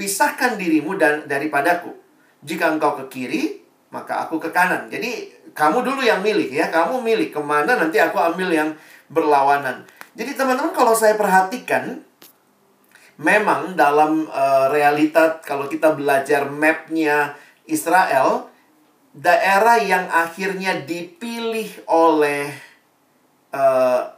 pisahkan 0.00 0.56
dirimu 0.56 0.96
dan 0.96 1.28
daripadaku. 1.28 1.92
Jika 2.40 2.72
engkau 2.72 2.96
ke 3.04 3.04
kiri, 3.12 3.42
maka 3.92 4.24
aku 4.24 4.40
ke 4.40 4.48
kanan." 4.48 4.88
Jadi 4.88 5.28
kamu 5.52 5.82
dulu 5.82 6.00
yang 6.04 6.20
milih 6.22 6.50
ya, 6.50 6.70
kamu 6.70 7.02
milih 7.02 7.28
ke 7.34 7.40
mana 7.42 7.76
nanti 7.76 7.98
aku 7.98 8.16
ambil 8.18 8.50
yang 8.50 8.70
berlawanan. 9.10 9.84
Jadi 10.14 10.34
teman-teman 10.34 10.74
kalau 10.74 10.94
saya 10.94 11.14
perhatikan, 11.14 12.02
memang 13.20 13.76
dalam 13.76 14.26
uh, 14.32 14.72
realita 14.72 15.38
kalau 15.44 15.68
kita 15.68 15.92
belajar 15.94 16.48
mapnya 16.48 17.36
Israel, 17.68 18.48
daerah 19.14 19.76
yang 19.82 20.06
akhirnya 20.08 20.82
dipilih 20.86 21.68
oleh 21.90 22.50
uh, 23.54 24.10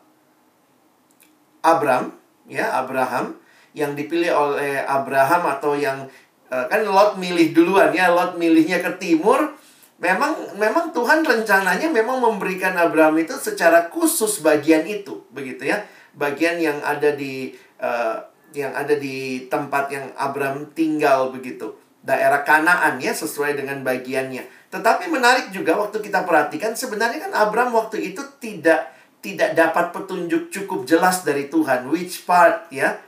Abram, 1.62 2.12
ya 2.47 2.79
Abraham, 2.79 3.37
yang 3.73 3.97
dipilih 3.97 4.33
oleh 4.33 4.85
Abraham 4.85 5.49
atau 5.49 5.73
yang 5.79 6.09
uh, 6.53 6.64
kan 6.68 6.85
Lot 6.85 7.16
milih 7.16 7.57
duluan 7.57 7.90
ya, 7.92 8.12
Lot 8.12 8.37
milihnya 8.37 8.85
ke 8.85 8.97
timur, 9.01 9.57
Memang 10.03 10.59
memang 10.59 10.91
Tuhan 10.91 11.23
rencananya 11.23 11.87
memang 11.87 12.19
memberikan 12.19 12.75
Abraham 12.75 13.23
itu 13.23 13.38
secara 13.38 13.87
khusus 13.87 14.43
bagian 14.43 14.83
itu, 14.83 15.23
begitu 15.31 15.71
ya. 15.71 15.87
Bagian 16.19 16.59
yang 16.59 16.83
ada 16.83 17.15
di 17.15 17.55
uh, 17.79 18.19
yang 18.51 18.75
ada 18.75 18.99
di 18.99 19.47
tempat 19.47 19.95
yang 19.95 20.11
Abraham 20.19 20.75
tinggal 20.75 21.31
begitu. 21.31 21.79
Daerah 22.03 22.43
Kanaan 22.43 22.99
ya 22.99 23.15
sesuai 23.15 23.55
dengan 23.55 23.87
bagiannya. 23.87 24.43
Tetapi 24.75 25.07
menarik 25.07 25.55
juga 25.55 25.79
waktu 25.79 26.03
kita 26.03 26.27
perhatikan 26.27 26.75
sebenarnya 26.75 27.31
kan 27.31 27.33
Abraham 27.38 27.79
waktu 27.79 28.03
itu 28.03 28.27
tidak 28.43 28.91
tidak 29.23 29.55
dapat 29.55 29.95
petunjuk 29.95 30.51
cukup 30.51 30.83
jelas 30.83 31.23
dari 31.23 31.47
Tuhan 31.47 31.87
which 31.87 32.27
part 32.27 32.67
ya. 32.75 32.99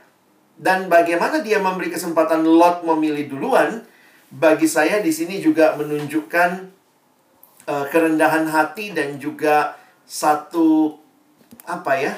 Dan 0.55 0.87
bagaimana 0.87 1.43
dia 1.43 1.59
memberi 1.59 1.91
kesempatan 1.91 2.47
Lot 2.47 2.87
memilih 2.87 3.27
duluan, 3.27 3.83
bagi 4.31 4.71
saya 4.71 5.03
di 5.03 5.11
sini 5.11 5.43
juga 5.43 5.75
menunjukkan 5.75 6.74
uh, 7.69 7.85
kerendahan 7.89 8.45
hati 8.49 8.93
dan 8.93 9.17
juga 9.17 9.77
satu 10.05 10.97
apa 11.65 11.93
ya? 11.97 12.13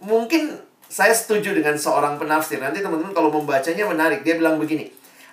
Mungkin 0.00 0.56
saya 0.90 1.14
setuju 1.14 1.54
dengan 1.54 1.78
seorang 1.78 2.18
penafsir. 2.18 2.58
Nanti 2.58 2.82
teman-teman 2.82 3.14
kalau 3.14 3.30
membacanya 3.30 3.86
menarik. 3.86 4.26
Dia 4.26 4.40
bilang 4.40 4.58
begini. 4.58 4.90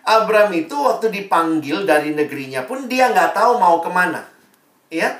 Abram 0.08 0.54
itu 0.56 0.72
waktu 0.72 1.12
dipanggil 1.12 1.84
dari 1.84 2.16
negerinya 2.16 2.64
pun 2.64 2.88
dia 2.88 3.12
nggak 3.12 3.36
tahu 3.36 3.60
mau 3.60 3.84
ke 3.84 3.90
mana. 3.92 4.24
Ya. 4.88 5.20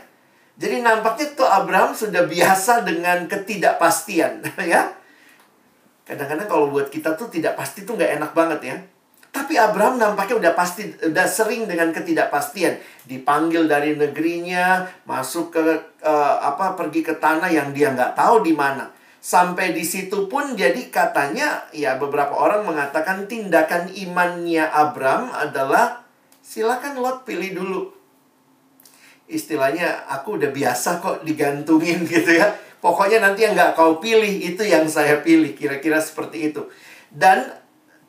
Jadi 0.58 0.82
nampaknya 0.82 1.38
tuh 1.38 1.46
Abraham 1.46 1.92
sudah 1.94 2.24
biasa 2.24 2.88
dengan 2.88 3.28
ketidakpastian. 3.28 4.46
ya. 4.72 4.96
Kadang-kadang 6.08 6.48
kalau 6.48 6.72
buat 6.72 6.88
kita 6.88 7.20
tuh 7.20 7.28
tidak 7.28 7.60
pasti 7.60 7.84
tuh 7.84 8.00
nggak 8.00 8.22
enak 8.22 8.32
banget 8.32 8.60
ya. 8.64 8.78
Tapi 9.38 9.54
Abraham 9.54 10.02
nampaknya 10.02 10.42
udah 10.42 10.54
pasti 10.58 10.90
udah 10.98 11.30
sering 11.30 11.70
dengan 11.70 11.94
ketidakpastian, 11.94 12.82
dipanggil 13.06 13.70
dari 13.70 13.94
negerinya, 13.94 14.90
masuk 15.06 15.54
ke 15.54 15.62
uh, 16.02 16.36
apa 16.42 16.74
pergi 16.74 17.06
ke 17.06 17.14
tanah 17.22 17.46
yang 17.46 17.70
dia 17.70 17.94
nggak 17.94 18.18
tahu 18.18 18.42
di 18.42 18.58
mana. 18.58 18.90
Sampai 19.22 19.78
di 19.78 19.86
situ 19.86 20.26
pun 20.26 20.58
jadi 20.58 20.90
katanya 20.90 21.70
ya 21.70 22.02
beberapa 22.02 22.34
orang 22.34 22.66
mengatakan 22.66 23.30
tindakan 23.30 23.94
imannya 23.94 24.66
Abraham 24.74 25.30
adalah 25.30 26.02
silakan 26.42 26.98
Lot 26.98 27.22
pilih 27.22 27.62
dulu. 27.62 27.82
Istilahnya 29.30 30.10
aku 30.18 30.42
udah 30.42 30.50
biasa 30.50 30.98
kok 30.98 31.22
digantungin 31.22 32.08
gitu 32.10 32.42
ya. 32.42 32.58
Pokoknya 32.82 33.22
nanti 33.22 33.46
yang 33.46 33.54
nggak 33.54 33.78
kau 33.78 34.02
pilih 34.02 34.34
itu 34.42 34.66
yang 34.66 34.90
saya 34.90 35.22
pilih 35.22 35.54
kira-kira 35.54 36.02
seperti 36.02 36.50
itu. 36.50 36.66
Dan 37.14 37.67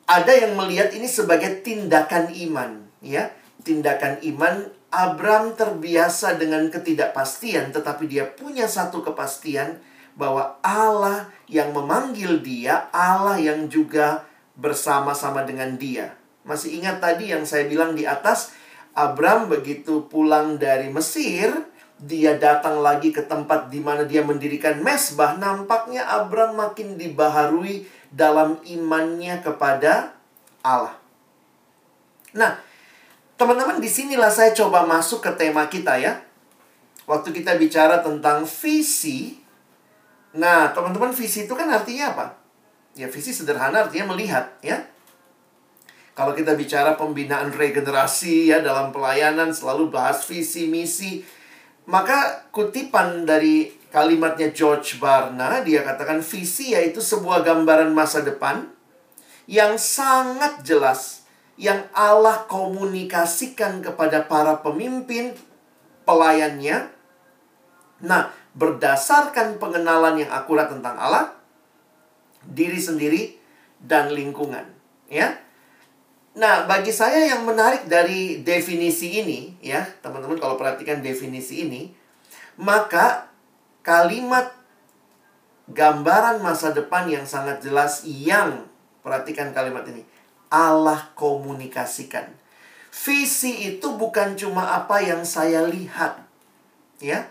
ada 0.09 0.33
yang 0.33 0.57
melihat 0.57 0.89
ini 0.97 1.05
sebagai 1.05 1.61
tindakan 1.61 2.33
iman, 2.49 2.89
ya. 3.05 3.29
Tindakan 3.61 4.25
iman 4.25 4.73
Abram 4.89 5.53
terbiasa 5.53 6.41
dengan 6.41 6.65
ketidakpastian 6.73 7.69
tetapi 7.69 8.09
dia 8.09 8.25
punya 8.25 8.65
satu 8.65 9.05
kepastian 9.05 9.77
bahwa 10.17 10.57
Allah 10.65 11.29
yang 11.45 11.69
memanggil 11.69 12.41
dia, 12.41 12.89
Allah 12.89 13.37
yang 13.37 13.69
juga 13.69 14.25
bersama-sama 14.57 15.45
dengan 15.45 15.77
dia. 15.77 16.17
Masih 16.41 16.81
ingat 16.81 16.97
tadi 16.97 17.29
yang 17.29 17.45
saya 17.45 17.69
bilang 17.69 17.93
di 17.93 18.09
atas, 18.09 18.49
Abram 18.97 19.45
begitu 19.45 20.09
pulang 20.09 20.57
dari 20.57 20.89
Mesir, 20.89 21.53
dia 21.99 22.33
datang 22.39 22.81
lagi 22.81 23.13
ke 23.13 23.21
tempat 23.27 23.69
di 23.69 23.83
mana 23.83 24.07
dia 24.07 24.23
mendirikan 24.25 24.79
mesbah, 24.79 25.35
nampaknya 25.35 26.07
Abram 26.07 26.55
makin 26.55 26.95
dibaharui 26.95 27.85
dalam 28.09 28.57
imannya 28.65 29.41
kepada 29.45 30.17
Allah. 30.65 30.97
Nah, 32.33 32.57
teman-teman 33.37 33.81
di 33.81 33.89
sinilah 33.89 34.29
saya 34.29 34.53
coba 34.53 34.85
masuk 34.85 35.21
ke 35.25 35.31
tema 35.37 35.65
kita 35.69 35.97
ya. 35.97 36.21
Waktu 37.09 37.33
kita 37.33 37.57
bicara 37.57 38.05
tentang 38.05 38.45
visi, 38.45 39.41
nah 40.37 40.69
teman-teman 40.69 41.09
visi 41.09 41.49
itu 41.49 41.53
kan 41.57 41.65
artinya 41.73 42.13
apa? 42.13 42.25
Ya 42.93 43.09
visi 43.09 43.33
sederhana 43.33 43.89
artinya 43.89 44.13
melihat 44.13 44.45
ya. 44.61 44.85
Kalau 46.13 46.35
kita 46.35 46.53
bicara 46.53 46.99
pembinaan 46.99 47.49
regenerasi 47.55 48.51
ya 48.51 48.59
dalam 48.59 48.91
pelayanan 48.91 49.55
selalu 49.55 49.87
bahas 49.89 50.27
visi 50.27 50.67
misi, 50.67 51.23
maka 51.87 52.45
kutipan 52.51 53.25
dari 53.25 53.78
kalimatnya 53.89 54.53
George 54.53 55.01
Barna 55.01 55.65
dia 55.65 55.81
katakan 55.81 56.21
visi 56.21 56.77
yaitu 56.77 57.01
sebuah 57.01 57.41
gambaran 57.41 57.89
masa 57.93 58.21
depan 58.21 58.69
yang 59.49 59.81
sangat 59.81 60.61
jelas 60.61 61.25
yang 61.59 61.89
Allah 61.91 62.45
komunikasikan 62.47 63.81
kepada 63.83 64.23
para 64.29 64.61
pemimpin 64.61 65.35
pelayannya 66.05 66.99
Nah, 67.99 68.31
berdasarkan 68.55 69.59
pengenalan 69.59 70.23
yang 70.23 70.31
akurat 70.31 70.71
tentang 70.71 70.95
Allah, 70.95 71.35
diri 72.47 72.79
sendiri 72.79 73.35
dan 73.83 74.15
lingkungan, 74.15 74.63
ya. 75.11 75.35
Nah, 76.39 76.63
bagi 76.63 76.95
saya 76.95 77.27
yang 77.27 77.43
menarik 77.43 77.91
dari 77.91 78.39
definisi 78.39 79.19
ini, 79.19 79.59
ya, 79.59 79.83
teman-teman 79.99 80.39
kalau 80.39 80.55
perhatikan 80.55 81.03
definisi 81.03 81.67
ini, 81.67 81.91
maka 82.55 83.27
kalimat 83.89 84.53
gambaran 85.73 86.45
masa 86.45 86.69
depan 86.77 87.09
yang 87.09 87.25
sangat 87.25 87.65
jelas 87.65 88.05
yang 88.05 88.69
perhatikan 89.01 89.49
kalimat 89.49 89.81
ini, 89.89 90.05
Allah 90.53 91.09
komunikasikan. 91.17 92.29
Visi 92.93 93.73
itu 93.73 93.97
bukan 93.97 94.37
cuma 94.37 94.77
apa 94.77 95.01
yang 95.01 95.25
saya 95.25 95.65
lihat, 95.65 96.21
ya, 97.01 97.25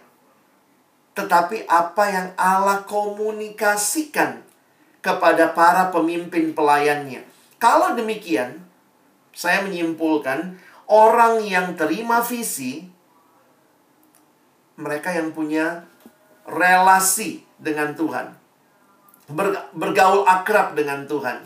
tetapi 1.15 1.63
apa 1.71 2.05
yang 2.11 2.29
Allah 2.35 2.83
komunikasikan 2.91 4.43
kepada 4.99 5.55
para 5.55 5.95
pemimpin 5.95 6.59
pelayannya. 6.59 7.23
Kalau 7.63 7.95
demikian, 7.95 8.67
saya 9.31 9.63
menyimpulkan 9.63 10.59
orang 10.91 11.39
yang 11.43 11.79
terima 11.79 12.19
visi, 12.23 12.87
mereka 14.79 15.11
yang 15.11 15.35
punya 15.35 15.87
relasi 16.49 17.45
dengan 17.61 17.93
Tuhan, 17.93 18.33
bergaul 19.77 20.25
akrab 20.25 20.73
dengan 20.73 21.05
Tuhan. 21.05 21.45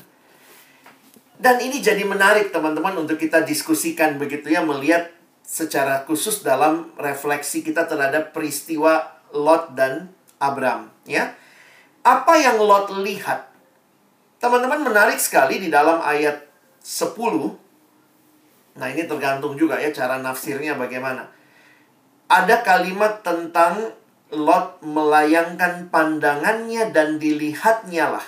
Dan 1.43 1.59
ini 1.59 1.83
jadi 1.83 2.07
menarik 2.07 2.55
teman-teman 2.55 3.03
untuk 3.03 3.19
kita 3.19 3.43
diskusikan 3.43 4.15
begitu 4.15 4.55
ya, 4.55 4.63
melihat 4.63 5.11
secara 5.43 6.07
khusus 6.07 6.47
dalam 6.47 6.95
refleksi 6.95 7.67
kita 7.67 7.91
terhadap 7.91 8.31
peristiwa 8.31 9.19
Lot 9.35 9.75
dan 9.75 10.15
Abram, 10.39 10.87
ya. 11.03 11.35
Apa 12.07 12.39
yang 12.39 12.63
Lot 12.63 12.95
lihat? 13.03 13.51
Teman-teman 14.39 14.87
menarik 14.87 15.19
sekali 15.19 15.59
di 15.59 15.71
dalam 15.71 16.03
ayat 16.03 16.47
10. 16.83 17.15
Nah, 18.75 18.87
ini 18.91 19.07
tergantung 19.07 19.55
juga 19.55 19.79
ya 19.79 19.91
cara 19.95 20.19
nafsirnya 20.19 20.75
bagaimana. 20.75 21.31
Ada 22.27 22.63
kalimat 22.67 23.23
tentang 23.23 23.95
Lot 24.33 24.81
melayangkan 24.81 25.93
pandangannya 25.93 26.89
dan 26.89 27.21
dilihatnya 27.21 28.17
lah. 28.17 28.27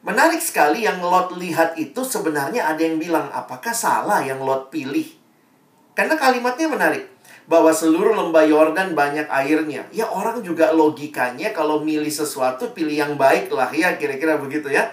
Menarik 0.00 0.40
sekali 0.40 0.88
yang 0.88 1.04
Lot 1.04 1.36
lihat 1.36 1.76
itu 1.76 2.00
sebenarnya 2.00 2.64
ada 2.64 2.80
yang 2.80 2.96
bilang, 2.96 3.28
apakah 3.28 3.76
salah 3.76 4.24
yang 4.24 4.40
Lot 4.40 4.72
pilih? 4.72 5.04
Karena 5.92 6.16
kalimatnya 6.16 6.66
menarik 6.66 7.04
bahwa 7.44 7.68
seluruh 7.68 8.16
lembah 8.16 8.48
Yordan 8.48 8.96
banyak 8.96 9.28
airnya. 9.28 9.84
Ya 9.92 10.08
orang 10.08 10.40
juga 10.40 10.72
logikanya 10.72 11.52
kalau 11.52 11.84
milih 11.84 12.10
sesuatu 12.10 12.72
pilih 12.72 12.96
yang 12.96 13.14
baik 13.20 13.52
lah 13.52 13.68
ya 13.68 14.00
kira-kira 14.00 14.40
begitu 14.40 14.72
ya. 14.72 14.88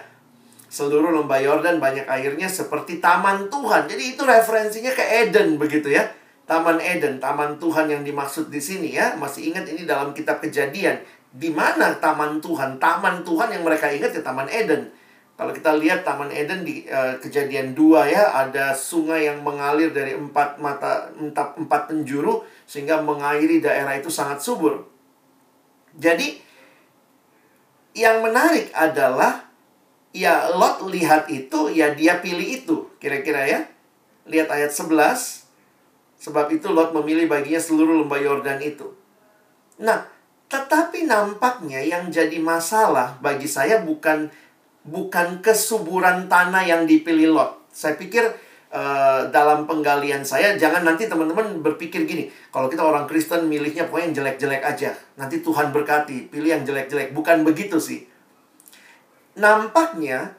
Seluruh 0.68 1.10
lembah 1.10 1.40
Yordan 1.40 1.80
banyak 1.80 2.04
airnya 2.04 2.46
seperti 2.46 3.00
taman 3.00 3.48
Tuhan. 3.48 3.88
Jadi 3.88 4.14
itu 4.14 4.22
referensinya 4.22 4.92
ke 4.92 5.02
Eden 5.02 5.56
begitu 5.56 5.90
ya. 5.90 6.06
Taman 6.50 6.82
Eden, 6.82 7.22
taman 7.22 7.62
Tuhan 7.62 7.86
yang 7.86 8.02
dimaksud 8.02 8.50
di 8.50 8.58
sini 8.58 8.98
ya. 8.98 9.14
Masih 9.14 9.54
ingat 9.54 9.70
ini 9.70 9.86
dalam 9.86 10.10
kitab 10.10 10.42
Kejadian. 10.42 10.98
Di 11.30 11.46
mana 11.54 11.94
taman 12.02 12.42
Tuhan? 12.42 12.82
Taman 12.82 13.22
Tuhan 13.22 13.54
yang 13.54 13.62
mereka 13.62 13.86
ingat 13.86 14.10
ya 14.10 14.18
Taman 14.18 14.50
Eden. 14.50 14.90
Kalau 15.38 15.54
kita 15.54 15.78
lihat 15.78 16.02
Taman 16.02 16.26
Eden 16.34 16.66
di 16.66 16.84
uh, 16.90 17.16
kejadian 17.22 17.72
dua 17.72 18.02
ya, 18.10 18.34
ada 18.34 18.74
sungai 18.74 19.30
yang 19.30 19.46
mengalir 19.46 19.94
dari 19.94 20.18
empat 20.18 20.58
mata 20.58 21.14
empat, 21.14 21.54
empat 21.54 21.86
penjuru 21.86 22.42
sehingga 22.66 22.98
mengairi 22.98 23.62
daerah 23.62 23.94
itu 23.94 24.10
sangat 24.10 24.42
subur. 24.42 24.90
Jadi 25.96 26.34
yang 27.94 28.26
menarik 28.26 28.74
adalah 28.74 29.46
ya 30.10 30.50
Lot 30.50 30.82
lihat 30.90 31.30
itu 31.30 31.70
ya 31.70 31.94
dia 31.94 32.18
pilih 32.18 32.44
itu 32.60 32.76
kira-kira 32.98 33.46
ya. 33.46 33.60
Lihat 34.26 34.50
ayat 34.50 34.74
11. 34.74 35.49
Sebab 36.20 36.52
itu 36.52 36.68
Lot 36.68 36.92
memilih 36.92 37.24
baginya 37.32 37.56
seluruh 37.56 38.04
lembah 38.04 38.20
Yordan 38.20 38.60
itu. 38.60 38.92
Nah, 39.80 40.04
tetapi 40.52 41.08
nampaknya 41.08 41.80
yang 41.80 42.12
jadi 42.12 42.36
masalah 42.36 43.16
bagi 43.24 43.48
saya 43.48 43.80
bukan 43.80 44.28
bukan 44.84 45.40
kesuburan 45.40 46.28
tanah 46.28 46.60
yang 46.68 46.84
dipilih 46.84 47.32
Lot. 47.32 47.64
Saya 47.72 47.96
pikir 47.96 48.28
uh, 48.68 49.32
dalam 49.32 49.64
penggalian 49.64 50.20
saya 50.20 50.60
jangan 50.60 50.84
nanti 50.84 51.08
teman-teman 51.08 51.64
berpikir 51.64 52.04
gini, 52.04 52.28
kalau 52.52 52.68
kita 52.68 52.84
orang 52.84 53.08
Kristen 53.08 53.48
milihnya 53.48 53.88
pokoknya 53.88 54.12
yang 54.12 54.16
jelek-jelek 54.20 54.62
aja. 54.66 54.90
Nanti 55.16 55.40
Tuhan 55.40 55.72
berkati, 55.72 56.28
pilih 56.28 56.52
yang 56.52 56.64
jelek-jelek. 56.68 57.16
Bukan 57.16 57.48
begitu 57.48 57.80
sih. 57.80 58.04
Nampaknya 59.40 60.36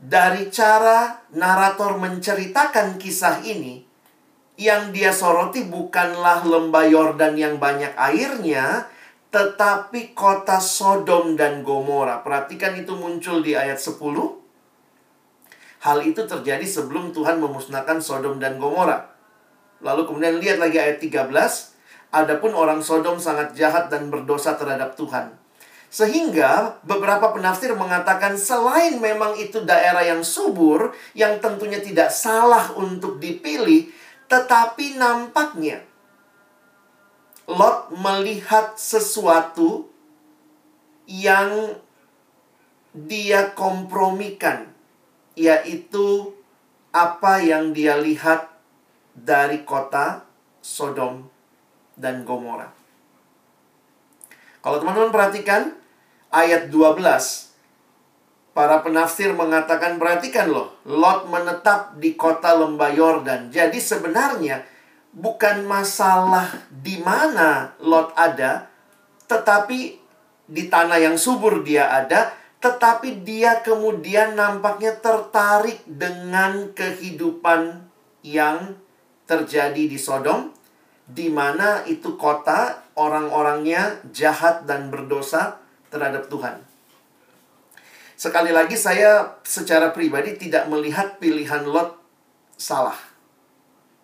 dari 0.00 0.50
cara 0.50 1.22
narator 1.36 2.00
menceritakan 2.00 2.96
kisah 2.96 3.44
ini 3.44 3.89
yang 4.60 4.92
dia 4.92 5.08
soroti 5.08 5.64
bukanlah 5.64 6.44
lembah 6.44 6.84
Yordan 6.84 7.32
yang 7.32 7.56
banyak 7.56 7.96
airnya, 7.96 8.84
tetapi 9.32 10.12
kota 10.12 10.60
Sodom 10.60 11.32
dan 11.32 11.64
Gomora. 11.64 12.20
Perhatikan 12.20 12.76
itu 12.76 12.92
muncul 12.92 13.40
di 13.40 13.56
ayat 13.56 13.80
10. 13.80 13.96
Hal 15.80 16.04
itu 16.04 16.28
terjadi 16.28 16.66
sebelum 16.68 17.16
Tuhan 17.16 17.40
memusnahkan 17.40 18.04
Sodom 18.04 18.36
dan 18.36 18.60
Gomora. 18.60 19.08
Lalu 19.80 20.04
kemudian 20.04 20.36
lihat 20.36 20.60
lagi 20.60 20.76
ayat 20.76 21.00
13. 21.00 21.32
Adapun 22.12 22.52
orang 22.52 22.84
Sodom 22.84 23.16
sangat 23.16 23.56
jahat 23.56 23.88
dan 23.88 24.12
berdosa 24.12 24.60
terhadap 24.60 24.92
Tuhan. 24.92 25.40
Sehingga 25.88 26.76
beberapa 26.84 27.32
penafsir 27.32 27.72
mengatakan 27.72 28.36
selain 28.36 29.00
memang 29.00 29.40
itu 29.40 29.64
daerah 29.64 30.04
yang 30.04 30.20
subur, 30.20 30.92
yang 31.16 31.40
tentunya 31.40 31.80
tidak 31.80 32.12
salah 32.12 32.76
untuk 32.76 33.16
dipilih, 33.16 33.90
tetapi 34.30 34.94
nampaknya 34.94 35.90
Lot 37.50 37.90
melihat 37.90 38.78
sesuatu 38.78 39.90
yang 41.10 41.74
dia 42.94 43.50
kompromikan, 43.58 44.70
yaitu 45.34 46.30
apa 46.94 47.42
yang 47.42 47.74
dia 47.74 47.98
lihat 47.98 48.54
dari 49.18 49.66
kota 49.66 50.22
Sodom 50.62 51.26
dan 51.98 52.22
Gomora. 52.22 52.70
Kalau 54.62 54.78
teman-teman 54.78 55.10
perhatikan 55.10 55.74
ayat 56.30 56.70
12, 56.70 57.49
para 58.60 58.84
penafsir 58.84 59.32
mengatakan 59.32 59.96
perhatikan 59.96 60.52
loh, 60.52 60.76
Lot 60.84 61.32
menetap 61.32 61.96
di 61.96 62.12
kota 62.12 62.52
lembah 62.52 62.92
Yordan. 62.92 63.48
Jadi 63.48 63.80
sebenarnya 63.80 64.60
bukan 65.16 65.64
masalah 65.64 66.68
di 66.68 67.00
mana 67.00 67.72
Lot 67.80 68.12
ada, 68.12 68.68
tetapi 69.24 69.96
di 70.44 70.68
tanah 70.68 71.00
yang 71.00 71.16
subur 71.16 71.64
dia 71.64 71.88
ada, 71.88 72.36
tetapi 72.60 73.24
dia 73.24 73.64
kemudian 73.64 74.36
nampaknya 74.36 74.92
tertarik 75.00 75.80
dengan 75.88 76.76
kehidupan 76.76 77.80
yang 78.20 78.76
terjadi 79.24 79.88
di 79.88 79.96
Sodom, 79.96 80.52
di 81.08 81.32
mana 81.32 81.80
itu 81.88 82.20
kota 82.20 82.84
orang-orangnya 82.92 84.04
jahat 84.12 84.68
dan 84.68 84.92
berdosa 84.92 85.56
terhadap 85.88 86.28
Tuhan. 86.28 86.69
Sekali 88.20 88.52
lagi 88.52 88.76
saya 88.76 89.40
secara 89.40 89.96
pribadi 89.96 90.36
tidak 90.36 90.68
melihat 90.68 91.16
pilihan 91.16 91.64
Lot 91.64 91.96
salah. 92.60 93.00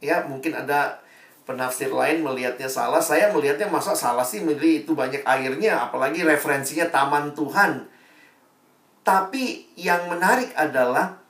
Ya 0.01 0.25
mungkin 0.25 0.57
ada 0.57 1.05
penafsir 1.45 1.93
lain 1.93 2.25
melihatnya 2.25 2.65
salah. 2.65 3.05
Saya 3.05 3.29
melihatnya 3.29 3.69
masa 3.69 3.93
salah 3.93 4.25
sih 4.25 4.41
milih 4.41 4.89
itu 4.89 4.97
banyak 4.97 5.21
airnya 5.21 5.85
apalagi 5.85 6.25
referensinya 6.25 6.89
taman 6.89 7.37
Tuhan. 7.37 7.93
Tapi 9.05 9.77
yang 9.77 10.09
menarik 10.09 10.49
adalah 10.57 11.21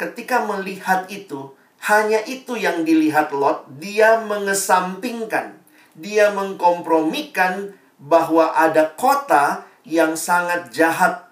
ketika 0.00 0.40
melihat 0.48 1.04
itu 1.12 1.52
hanya 1.84 2.24
itu 2.24 2.56
yang 2.56 2.80
dilihat 2.88 3.28
Lot. 3.36 3.68
Dia 3.76 4.24
mengesampingkan 4.24 5.66
dia 5.96 6.32
mengkompromikan 6.32 7.72
bahwa 8.00 8.52
ada 8.52 8.92
kota 8.96 9.64
yang 9.84 10.16
sangat 10.16 10.72
jahat 10.72 11.25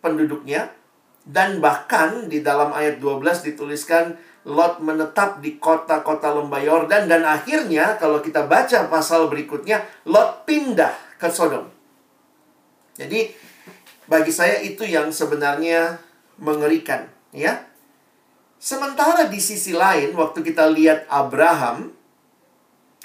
penduduknya 0.00 0.72
dan 1.28 1.60
bahkan 1.60 2.30
di 2.32 2.40
dalam 2.40 2.72
ayat 2.72 2.96
12 3.02 3.52
dituliskan 3.52 4.16
Lot 4.48 4.80
menetap 4.80 5.44
di 5.44 5.60
kota-kota 5.60 6.32
lembah 6.32 6.62
Yordan 6.64 7.04
dan 7.04 7.28
akhirnya 7.28 8.00
kalau 8.00 8.24
kita 8.24 8.48
baca 8.48 8.88
pasal 8.88 9.28
berikutnya 9.28 9.84
Lot 10.08 10.48
pindah 10.48 10.96
ke 11.20 11.28
Sodom. 11.28 11.68
Jadi 12.96 13.28
bagi 14.08 14.32
saya 14.32 14.64
itu 14.64 14.88
yang 14.88 15.12
sebenarnya 15.12 16.00
mengerikan, 16.40 17.12
ya. 17.34 17.60
Sementara 18.56 19.28
di 19.28 19.36
sisi 19.36 19.76
lain 19.76 20.16
waktu 20.16 20.40
kita 20.40 20.72
lihat 20.72 21.04
Abraham 21.12 21.92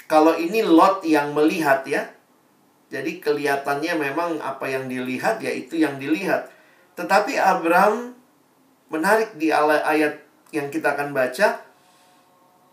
kalau 0.08 0.38
ini 0.38 0.64
Lot 0.64 1.04
yang 1.04 1.36
melihat 1.36 1.84
ya. 1.84 2.08
Jadi 2.88 3.18
kelihatannya 3.18 3.94
memang 3.98 4.38
apa 4.38 4.70
yang 4.70 4.86
dilihat 4.86 5.42
ya 5.42 5.50
itu 5.50 5.82
yang 5.82 5.98
dilihat. 5.98 6.53
Tetapi 6.94 7.34
Abraham 7.38 8.14
menarik 8.90 9.34
di 9.34 9.50
ayat 9.50 10.22
yang 10.54 10.70
kita 10.70 10.94
akan 10.94 11.10
baca. 11.10 11.66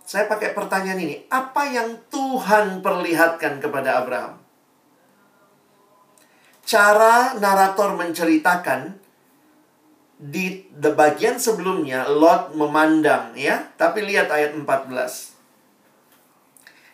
Saya 0.06 0.28
pakai 0.28 0.54
pertanyaan 0.54 1.02
ini, 1.02 1.26
apa 1.32 1.66
yang 1.72 1.98
Tuhan 2.12 2.84
perlihatkan 2.86 3.58
kepada 3.64 4.02
Abraham? 4.02 4.38
Cara 6.62 7.34
narator 7.40 7.98
menceritakan 7.98 9.02
di 10.22 10.70
the 10.78 10.94
bagian 10.94 11.42
sebelumnya 11.42 12.06
Lot 12.06 12.54
memandang 12.54 13.34
ya, 13.34 13.74
tapi 13.80 14.06
lihat 14.06 14.30
ayat 14.30 14.54
14. 14.54 15.34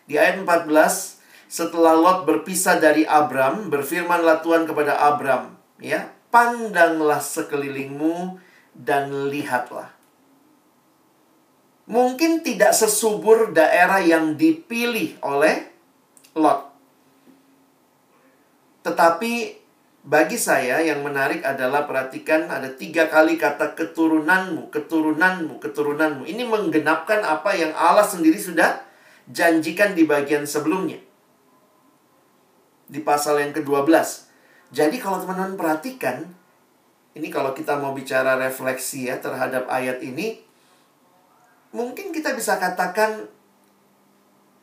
Di 0.07 0.15
ayat 0.15 0.39
14 0.39 1.19
setelah 1.51 1.95
Lot 1.95 2.23
berpisah 2.23 2.79
dari 2.79 3.03
Abram, 3.03 3.67
berfirmanlah 3.67 4.39
Tuhan 4.39 4.63
kepada 4.63 4.95
Abram, 4.95 5.59
ya, 5.83 6.11
pandanglah 6.37 7.17
sekelilingmu 7.17 8.37
dan 8.77 9.09
lihatlah. 9.33 9.89
Mungkin 11.89 12.45
tidak 12.45 12.77
sesubur 12.77 13.49
daerah 13.57 13.97
yang 14.05 14.37
dipilih 14.37 15.17
oleh 15.25 15.65
Lot. 16.37 16.69
Tetapi 18.85 19.33
bagi 20.05 20.37
saya 20.37 20.77
yang 20.85 21.01
menarik 21.01 21.41
adalah 21.41 21.89
perhatikan 21.89 22.45
ada 22.53 22.69
tiga 22.69 23.09
kali 23.09 23.41
kata 23.41 23.73
keturunanmu, 23.73 24.69
keturunanmu, 24.69 25.57
keturunanmu. 25.57 26.29
Ini 26.29 26.45
menggenapkan 26.45 27.25
apa 27.25 27.57
yang 27.57 27.73
Allah 27.73 28.05
sendiri 28.05 28.37
sudah 28.37 28.77
janjikan 29.25 29.97
di 29.97 30.05
bagian 30.05 30.45
sebelumnya. 30.45 31.01
Di 32.85 33.01
pasal 33.01 33.41
yang 33.41 33.57
ke-12. 33.57 34.26
Jadi 34.71 34.99
kalau 34.99 35.23
teman-teman 35.23 35.55
perhatikan, 35.55 36.27
ini 37.15 37.27
kalau 37.31 37.55
kita 37.55 37.79
mau 37.79 37.95
bicara 37.95 38.35
refleksi 38.35 39.07
ya 39.07 39.17
terhadap 39.17 39.67
ayat 39.71 40.03
ini, 40.03 40.39
mungkin 41.71 42.11
kita 42.11 42.35
bisa 42.35 42.59
katakan 42.59 43.27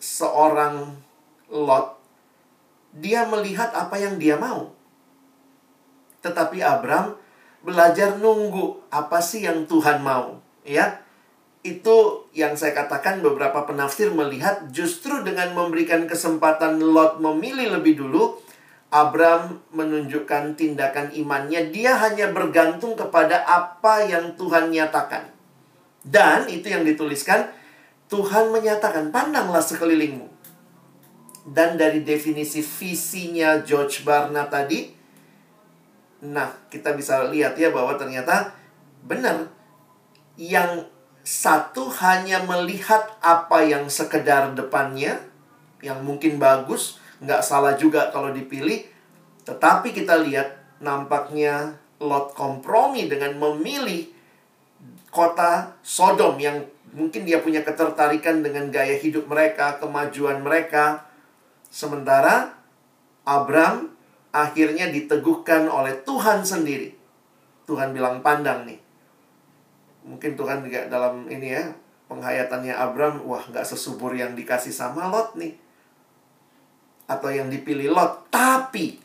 seorang 0.01 1.01
Lot, 1.49 2.01
dia 2.97 3.29
melihat 3.29 3.71
apa 3.77 4.01
yang 4.01 4.17
dia 4.17 4.41
mau 4.41 4.75
tetapi 6.25 6.65
Abram 6.65 7.21
belajar 7.61 8.17
nunggu 8.17 8.89
apa 8.89 9.21
sih 9.21 9.45
yang 9.45 9.69
Tuhan 9.69 10.01
mau, 10.01 10.41
ya. 10.65 11.05
Itu 11.65 12.29
yang 12.37 12.57
saya 12.57 12.77
katakan 12.77 13.25
beberapa 13.25 13.65
penafsir 13.65 14.13
melihat 14.13 14.69
justru 14.73 15.21
dengan 15.25 15.53
memberikan 15.53 16.09
kesempatan 16.09 16.81
Lot 16.81 17.21
memilih 17.21 17.77
lebih 17.77 18.01
dulu, 18.01 18.41
Abram 18.95 19.59
menunjukkan 19.75 20.55
tindakan 20.55 21.11
imannya, 21.11 21.75
dia 21.75 21.99
hanya 21.99 22.31
bergantung 22.31 22.95
kepada 22.95 23.43
apa 23.43 24.07
yang 24.07 24.39
Tuhan 24.39 24.71
nyatakan. 24.71 25.35
Dan 26.07 26.47
itu 26.47 26.71
yang 26.71 26.87
dituliskan, 26.87 27.51
Tuhan 28.07 28.55
menyatakan, 28.55 29.11
pandanglah 29.11 29.67
sekelilingmu. 29.67 30.31
Dan 31.43 31.75
dari 31.75 32.07
definisi 32.07 32.63
visinya 32.63 33.59
George 33.67 34.07
Barna 34.07 34.47
tadi, 34.47 34.95
Nah, 36.25 36.49
kita 36.73 36.97
bisa 36.97 37.29
lihat 37.29 37.61
ya 37.61 37.69
bahwa 37.69 38.01
ternyata 38.01 38.57
benar 39.05 39.53
yang 40.41 40.89
satu 41.21 41.93
hanya 42.01 42.41
melihat 42.49 43.13
apa 43.21 43.61
yang 43.61 43.93
sekedar 43.93 44.57
depannya, 44.57 45.21
yang 45.85 46.01
mungkin 46.01 46.41
bagus, 46.41 46.97
nggak 47.25 47.43
salah 47.43 47.75
juga 47.75 48.13
kalau 48.13 48.31
dipilih. 48.31 48.85
Tetapi 49.45 49.93
kita 49.93 50.21
lihat 50.25 50.81
nampaknya 50.81 51.81
Lot 52.05 52.37
kompromi 52.37 53.09
dengan 53.09 53.39
memilih 53.41 54.13
kota 55.09 55.73
Sodom 55.81 56.37
yang 56.37 56.61
mungkin 56.93 57.25
dia 57.25 57.41
punya 57.41 57.63
ketertarikan 57.65 58.45
dengan 58.45 58.69
gaya 58.69 58.99
hidup 58.99 59.27
mereka, 59.27 59.79
kemajuan 59.81 60.45
mereka. 60.45 61.07
Sementara 61.71 62.55
Abram 63.25 63.95
akhirnya 64.35 64.91
diteguhkan 64.91 65.71
oleh 65.71 66.03
Tuhan 66.03 66.43
sendiri. 66.43 66.93
Tuhan 67.65 67.97
bilang 67.97 68.21
pandang 68.21 68.69
nih. 68.69 68.79
Mungkin 70.05 70.37
Tuhan 70.37 70.61
juga 70.69 70.85
dalam 70.93 71.25
ini 71.33 71.57
ya, 71.57 71.65
penghayatannya 72.13 72.75
Abram, 72.77 73.25
wah 73.25 73.41
nggak 73.41 73.65
sesubur 73.65 74.13
yang 74.13 74.37
dikasih 74.37 74.75
sama 74.75 75.09
Lot 75.09 75.39
nih. 75.41 75.64
Atau 77.05 77.29
yang 77.33 77.53
dipilih 77.53 77.93
Lot. 77.93 78.33
Tapi, 78.33 78.97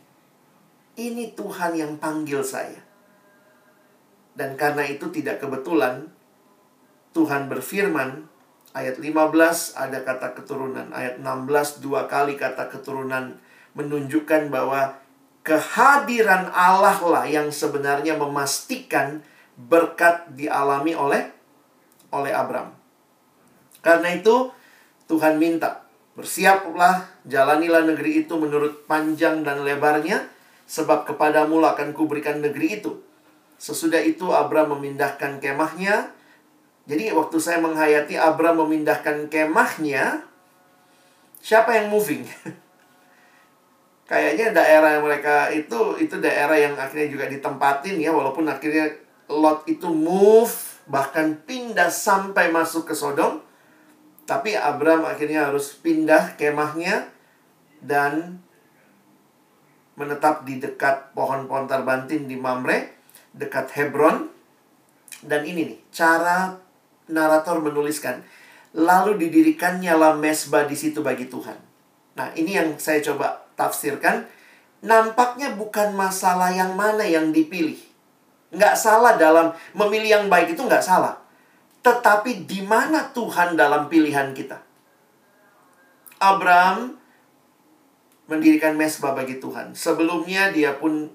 ini 1.00 1.32
Tuhan 1.36 1.76
yang 1.76 1.96
panggil 2.00 2.44
saya. 2.44 2.80
Dan 4.36 4.56
karena 4.56 4.88
itu 4.88 5.12
tidak 5.12 5.44
kebetulan, 5.44 6.08
Tuhan 7.12 7.52
berfirman, 7.52 8.24
ayat 8.72 9.02
15 9.02 9.76
ada 9.76 10.00
kata 10.06 10.38
keturunan, 10.38 10.88
ayat 10.96 11.20
16 11.20 11.84
dua 11.84 12.08
kali 12.08 12.40
kata 12.40 12.70
keturunan 12.72 13.36
menunjukkan 13.74 14.48
bahwa 14.48 14.96
kehadiran 15.44 16.52
Allah 16.54 16.98
lah 17.02 17.26
yang 17.26 17.50
sebenarnya 17.50 18.16
memastikan 18.16 19.26
berkat 19.58 20.30
dialami 20.38 20.94
oleh 20.96 21.28
oleh 22.14 22.32
Abram. 22.32 22.72
Karena 23.84 24.14
itu 24.14 24.52
Tuhan 25.10 25.42
minta, 25.42 25.84
bersiaplah, 26.20 27.08
jalanilah 27.24 27.88
negeri 27.88 28.28
itu 28.28 28.36
menurut 28.36 28.84
panjang 28.86 29.42
dan 29.48 29.64
lebarnya, 29.64 30.28
sebab 30.68 31.08
kepadamu 31.08 31.64
akan 31.64 31.96
kuberikan 31.96 32.44
negeri 32.44 32.84
itu. 32.84 33.00
Sesudah 33.56 34.04
itu 34.04 34.30
Abram 34.36 34.76
memindahkan 34.76 35.40
kemahnya. 35.40 36.12
Jadi 36.86 37.16
waktu 37.16 37.38
saya 37.40 37.64
menghayati 37.64 38.20
Abram 38.20 38.60
memindahkan 38.60 39.32
kemahnya, 39.32 40.28
siapa 41.40 41.80
yang 41.80 41.88
moving? 41.88 42.28
kayaknya 44.10 44.50
daerah 44.58 44.98
yang 44.98 45.06
mereka 45.06 45.54
itu 45.54 46.02
itu 46.02 46.18
daerah 46.18 46.58
yang 46.58 46.74
akhirnya 46.74 47.14
juga 47.14 47.30
ditempatin 47.30 48.02
ya 48.02 48.10
walaupun 48.10 48.50
akhirnya 48.50 48.90
Lot 49.30 49.70
itu 49.70 49.86
move 49.86 50.50
bahkan 50.90 51.38
pindah 51.46 51.94
sampai 51.94 52.50
masuk 52.50 52.90
ke 52.90 52.98
Sodom 52.98 53.46
tapi 54.30 54.54
Abram 54.54 55.10
akhirnya 55.10 55.50
harus 55.50 55.74
pindah 55.82 56.38
kemahnya 56.38 57.10
dan 57.82 58.38
menetap 59.98 60.46
di 60.46 60.62
dekat 60.62 61.18
pohon-pohon 61.18 61.66
terbantin 61.66 62.30
di 62.30 62.38
Mamre 62.38 63.02
dekat 63.34 63.74
Hebron 63.74 64.30
dan 65.26 65.42
ini 65.50 65.74
nih 65.74 65.80
cara 65.90 66.54
narator 67.10 67.58
menuliskan 67.66 68.22
lalu 68.78 69.18
didirikannya 69.18 69.98
lah 69.98 70.14
mesbah 70.14 70.70
di 70.70 70.78
situ 70.78 71.02
bagi 71.02 71.26
Tuhan 71.26 71.58
nah 72.14 72.30
ini 72.38 72.54
yang 72.54 72.78
saya 72.78 73.02
coba 73.02 73.50
tafsirkan, 73.60 74.24
nampaknya 74.80 75.52
bukan 75.60 75.92
masalah 75.92 76.56
yang 76.56 76.80
mana 76.80 77.04
yang 77.04 77.36
dipilih. 77.36 77.76
Nggak 78.56 78.80
salah 78.80 79.20
dalam 79.20 79.52
memilih 79.76 80.24
yang 80.24 80.26
baik 80.32 80.56
itu 80.56 80.64
nggak 80.64 80.80
salah. 80.80 81.20
Tetapi 81.90 82.46
di 82.46 82.62
mana 82.62 83.10
Tuhan 83.10 83.58
dalam 83.58 83.90
pilihan 83.90 84.30
kita? 84.38 84.62
Abraham 86.22 86.94
mendirikan 88.30 88.78
mesbah 88.78 89.18
bagi 89.18 89.42
Tuhan. 89.42 89.74
Sebelumnya 89.74 90.54
dia 90.54 90.78
pun 90.78 91.10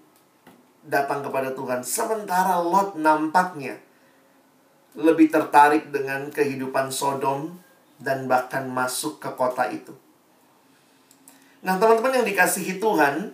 datang 0.83 1.23
kepada 1.23 1.55
Tuhan. 1.55 1.87
Sementara 1.87 2.59
Lot 2.59 2.99
nampaknya 2.99 3.79
lebih 4.99 5.31
tertarik 5.31 5.95
dengan 5.95 6.27
kehidupan 6.35 6.91
Sodom 6.91 7.55
dan 8.03 8.27
bahkan 8.27 8.67
masuk 8.67 9.23
ke 9.23 9.31
kota 9.39 9.71
itu. 9.71 9.95
Nah, 11.63 11.79
teman-teman 11.79 12.19
yang 12.19 12.27
dikasihi 12.27 12.83
Tuhan, 12.83 13.31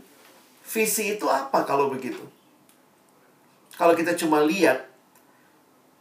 visi 0.68 1.16
itu 1.16 1.24
apa 1.24 1.64
kalau 1.64 1.88
begitu? 1.88 2.20
Kalau 3.80 3.96
kita 3.96 4.12
cuma 4.12 4.44
lihat, 4.44 4.89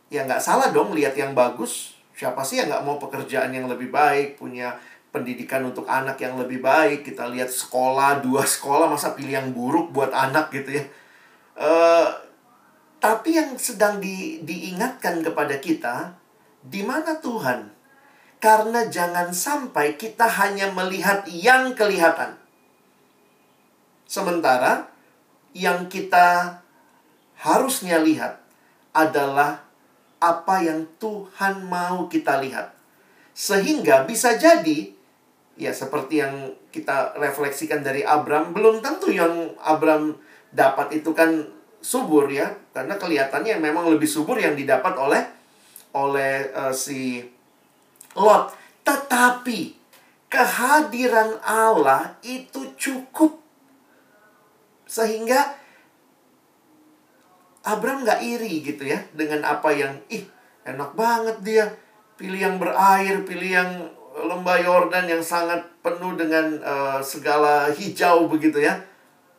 ya 0.09 0.25
nggak 0.25 0.41
salah 0.41 0.73
dong 0.73 0.91
lihat 0.97 1.13
yang 1.15 1.37
bagus. 1.37 1.95
Siapa 2.17 2.43
sih 2.43 2.59
yang 2.59 2.67
nggak 2.67 2.83
mau 2.83 2.99
pekerjaan 2.99 3.53
yang 3.55 3.71
lebih 3.71 3.93
baik, 3.93 4.35
punya 4.35 4.75
pendidikan 5.09 5.63
untuk 5.63 5.87
anak 5.87 6.19
yang 6.19 6.35
lebih 6.35 6.59
baik. 6.59 7.07
Kita 7.07 7.29
lihat 7.31 7.47
sekolah, 7.47 8.19
dua 8.19 8.43
sekolah, 8.43 8.91
masa 8.91 9.15
pilih 9.15 9.33
yang 9.39 9.49
buruk 9.55 9.95
buat 9.95 10.11
anak 10.11 10.51
gitu 10.51 10.81
ya. 10.81 10.83
Uh, 11.55 12.09
tapi 12.99 13.39
yang 13.39 13.55
sedang 13.55 14.03
di, 14.03 14.43
diingatkan 14.43 15.23
kepada 15.23 15.55
kita, 15.63 16.19
di 16.59 16.83
mana 16.83 17.15
Tuhan? 17.23 17.71
Karena 18.39 18.87
jangan 18.87 19.31
sampai 19.31 19.95
kita 19.95 20.27
hanya 20.27 20.71
melihat 20.71 21.23
yang 21.27 21.75
kelihatan. 21.75 22.35
Sementara 24.07 24.87
yang 25.55 25.87
kita 25.87 26.59
harusnya 27.39 27.99
lihat 28.03 28.39
adalah 28.91 29.68
apa 30.19 30.61
yang 30.63 30.87
Tuhan 30.99 31.65
mau 31.67 32.07
kita 32.11 32.39
lihat. 32.43 32.75
Sehingga 33.33 34.03
bisa 34.03 34.35
jadi 34.35 34.99
Ya, 35.59 35.75
seperti 35.75 36.23
yang 36.23 36.55
kita 36.71 37.19
refleksikan 37.19 37.83
dari 37.83 37.99
Abram, 37.99 38.55
belum 38.55 38.79
tentu 38.79 39.11
yang 39.11 39.51
Abram 39.59 40.15
dapat 40.55 41.03
itu 41.03 41.11
kan 41.11 41.51
subur 41.83 42.31
ya, 42.31 42.55
karena 42.71 42.95
kelihatannya 42.95 43.59
memang 43.59 43.91
lebih 43.91 44.07
subur 44.07 44.39
yang 44.39 44.55
didapat 44.55 44.95
oleh 44.95 45.19
oleh 45.91 46.47
uh, 46.55 46.71
si 46.71 47.27
Lot. 48.15 48.55
Tetapi 48.87 49.75
kehadiran 50.31 51.43
Allah 51.43 52.15
itu 52.23 52.71
cukup 52.79 53.43
sehingga 54.87 55.58
Abram 57.69 58.01
nggak 58.01 58.25
iri 58.25 58.65
gitu 58.65 58.89
ya 58.89 58.97
dengan 59.13 59.45
apa 59.45 59.69
yang 59.69 59.93
ih 60.09 60.25
enak 60.65 60.97
banget 60.97 61.37
dia 61.45 61.65
pilih 62.19 62.41
yang 62.41 62.57
berair, 62.59 63.23
pilih 63.23 63.47
yang 63.47 63.71
lembah 64.19 64.59
Yordan 64.59 65.07
yang 65.07 65.23
sangat 65.23 65.63
penuh 65.79 66.19
dengan 66.19 66.59
uh, 66.59 66.99
segala 66.99 67.71
hijau 67.71 68.27
begitu 68.27 68.59
ya. 68.59 68.75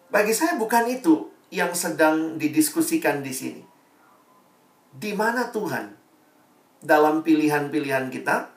Bagi 0.09 0.33
saya 0.33 0.57
bukan 0.57 0.89
itu 0.89 1.29
yang 1.53 1.77
sedang 1.77 2.41
didiskusikan 2.41 3.21
di 3.21 3.35
sini. 3.35 3.63
Di 4.91 5.13
mana 5.13 5.53
Tuhan 5.53 5.93
dalam 6.81 7.21
pilihan-pilihan 7.21 8.09
kita, 8.09 8.49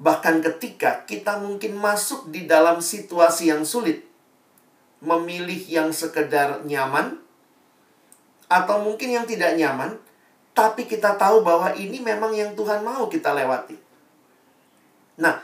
bahkan 0.00 0.40
ketika 0.40 1.04
kita 1.04 1.38
mungkin 1.38 1.76
masuk 1.76 2.32
di 2.32 2.48
dalam 2.48 2.80
situasi 2.80 3.52
yang 3.52 3.62
sulit, 3.62 4.02
memilih 5.04 5.60
yang 5.68 5.92
sekedar 5.92 6.64
nyaman, 6.64 7.20
atau 8.46 8.82
mungkin 8.82 9.14
yang 9.14 9.26
tidak 9.26 9.58
nyaman, 9.58 9.98
tapi 10.56 10.88
kita 10.88 11.18
tahu 11.20 11.44
bahwa 11.44 11.74
ini 11.76 12.00
memang 12.00 12.32
yang 12.32 12.56
Tuhan 12.56 12.80
mau 12.80 13.10
kita 13.10 13.36
lewati. 13.36 13.76
Nah, 15.20 15.36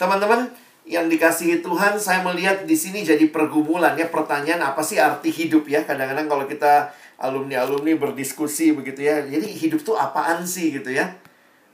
teman-teman 0.00 0.48
yang 0.84 1.08
dikasihi 1.08 1.64
Tuhan, 1.64 1.96
saya 1.96 2.20
melihat 2.20 2.68
di 2.68 2.76
sini 2.76 3.00
jadi 3.04 3.28
pergumulan 3.32 3.96
ya 3.96 4.08
pertanyaan 4.12 4.60
apa 4.72 4.84
sih 4.84 5.00
arti 5.00 5.32
hidup 5.32 5.64
ya? 5.68 5.84
Kadang-kadang 5.84 6.28
kalau 6.28 6.44
kita 6.44 6.92
alumni-alumni 7.16 7.96
berdiskusi 7.96 8.76
begitu 8.76 9.04
ya. 9.04 9.24
Jadi 9.24 9.48
hidup 9.48 9.80
tuh 9.80 9.96
apaan 9.96 10.44
sih 10.44 10.76
gitu 10.76 10.92
ya? 10.92 11.16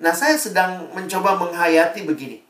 Nah, 0.01 0.14
saya 0.14 0.38
sedang 0.38 0.95
mencoba 0.95 1.37
menghayati 1.37 2.07
begini. 2.07 2.40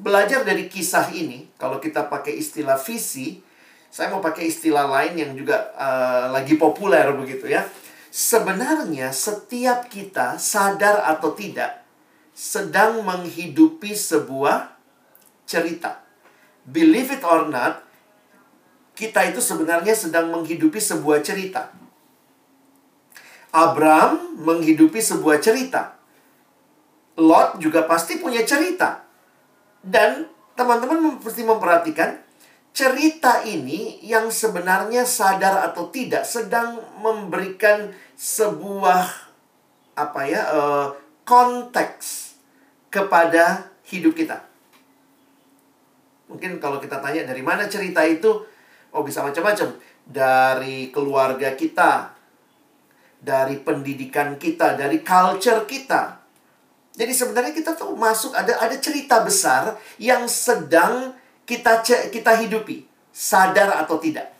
Belajar 0.00 0.42
dari 0.42 0.72
kisah 0.72 1.12
ini, 1.12 1.52
kalau 1.60 1.76
kita 1.78 2.08
pakai 2.08 2.34
istilah 2.40 2.80
visi, 2.80 3.44
saya 3.92 4.08
mau 4.08 4.24
pakai 4.24 4.48
istilah 4.48 4.88
lain 4.88 5.20
yang 5.20 5.32
juga 5.36 5.68
uh, 5.76 6.32
lagi 6.32 6.56
populer 6.56 7.12
begitu 7.12 7.44
ya. 7.44 7.68
Sebenarnya 8.08 9.12
setiap 9.12 9.92
kita 9.92 10.40
sadar 10.40 11.04
atau 11.04 11.36
tidak 11.36 11.84
sedang 12.32 13.04
menghidupi 13.04 13.92
sebuah 13.92 14.72
cerita. 15.44 16.00
Believe 16.64 17.20
it 17.20 17.20
or 17.20 17.52
not, 17.52 17.84
kita 18.96 19.28
itu 19.28 19.44
sebenarnya 19.44 19.92
sedang 19.92 20.32
menghidupi 20.32 20.80
sebuah 20.80 21.20
cerita. 21.20 21.68
Abraham 23.52 24.40
menghidupi 24.40 25.04
sebuah 25.04 25.44
cerita. 25.44 26.00
Lot 27.20 27.60
juga 27.60 27.84
pasti 27.84 28.16
punya 28.16 28.40
cerita. 28.48 29.04
Dan 29.84 30.32
teman-teman 30.56 31.20
mesti 31.20 31.44
memperhatikan 31.44 32.21
cerita 32.72 33.44
ini 33.44 34.00
yang 34.00 34.32
sebenarnya 34.32 35.04
sadar 35.04 35.60
atau 35.68 35.92
tidak 35.92 36.24
sedang 36.24 36.80
memberikan 37.04 37.92
sebuah 38.16 39.08
apa 39.92 40.20
ya 40.24 40.40
uh, 40.48 40.86
konteks 41.28 42.32
kepada 42.88 43.68
hidup 43.92 44.16
kita. 44.16 44.40
Mungkin 46.32 46.56
kalau 46.56 46.80
kita 46.80 46.96
tanya 47.04 47.28
dari 47.28 47.44
mana 47.44 47.68
cerita 47.68 48.00
itu, 48.08 48.40
oh 48.96 49.02
bisa 49.04 49.20
macam-macam. 49.20 49.76
Dari 50.02 50.88
keluarga 50.88 51.52
kita, 51.52 52.16
dari 53.20 53.60
pendidikan 53.60 54.40
kita, 54.40 54.74
dari 54.80 55.04
culture 55.04 55.68
kita. 55.68 56.24
Jadi 56.92 57.12
sebenarnya 57.12 57.52
kita 57.52 57.76
tuh 57.76 57.96
masuk 57.96 58.32
ada 58.36 58.60
ada 58.60 58.76
cerita 58.76 59.20
besar 59.24 59.76
yang 59.96 60.24
sedang 60.28 61.16
kita 61.46 61.82
kita 61.84 62.32
hidupi, 62.42 62.86
sadar 63.10 63.82
atau 63.82 63.98
tidak. 63.98 64.30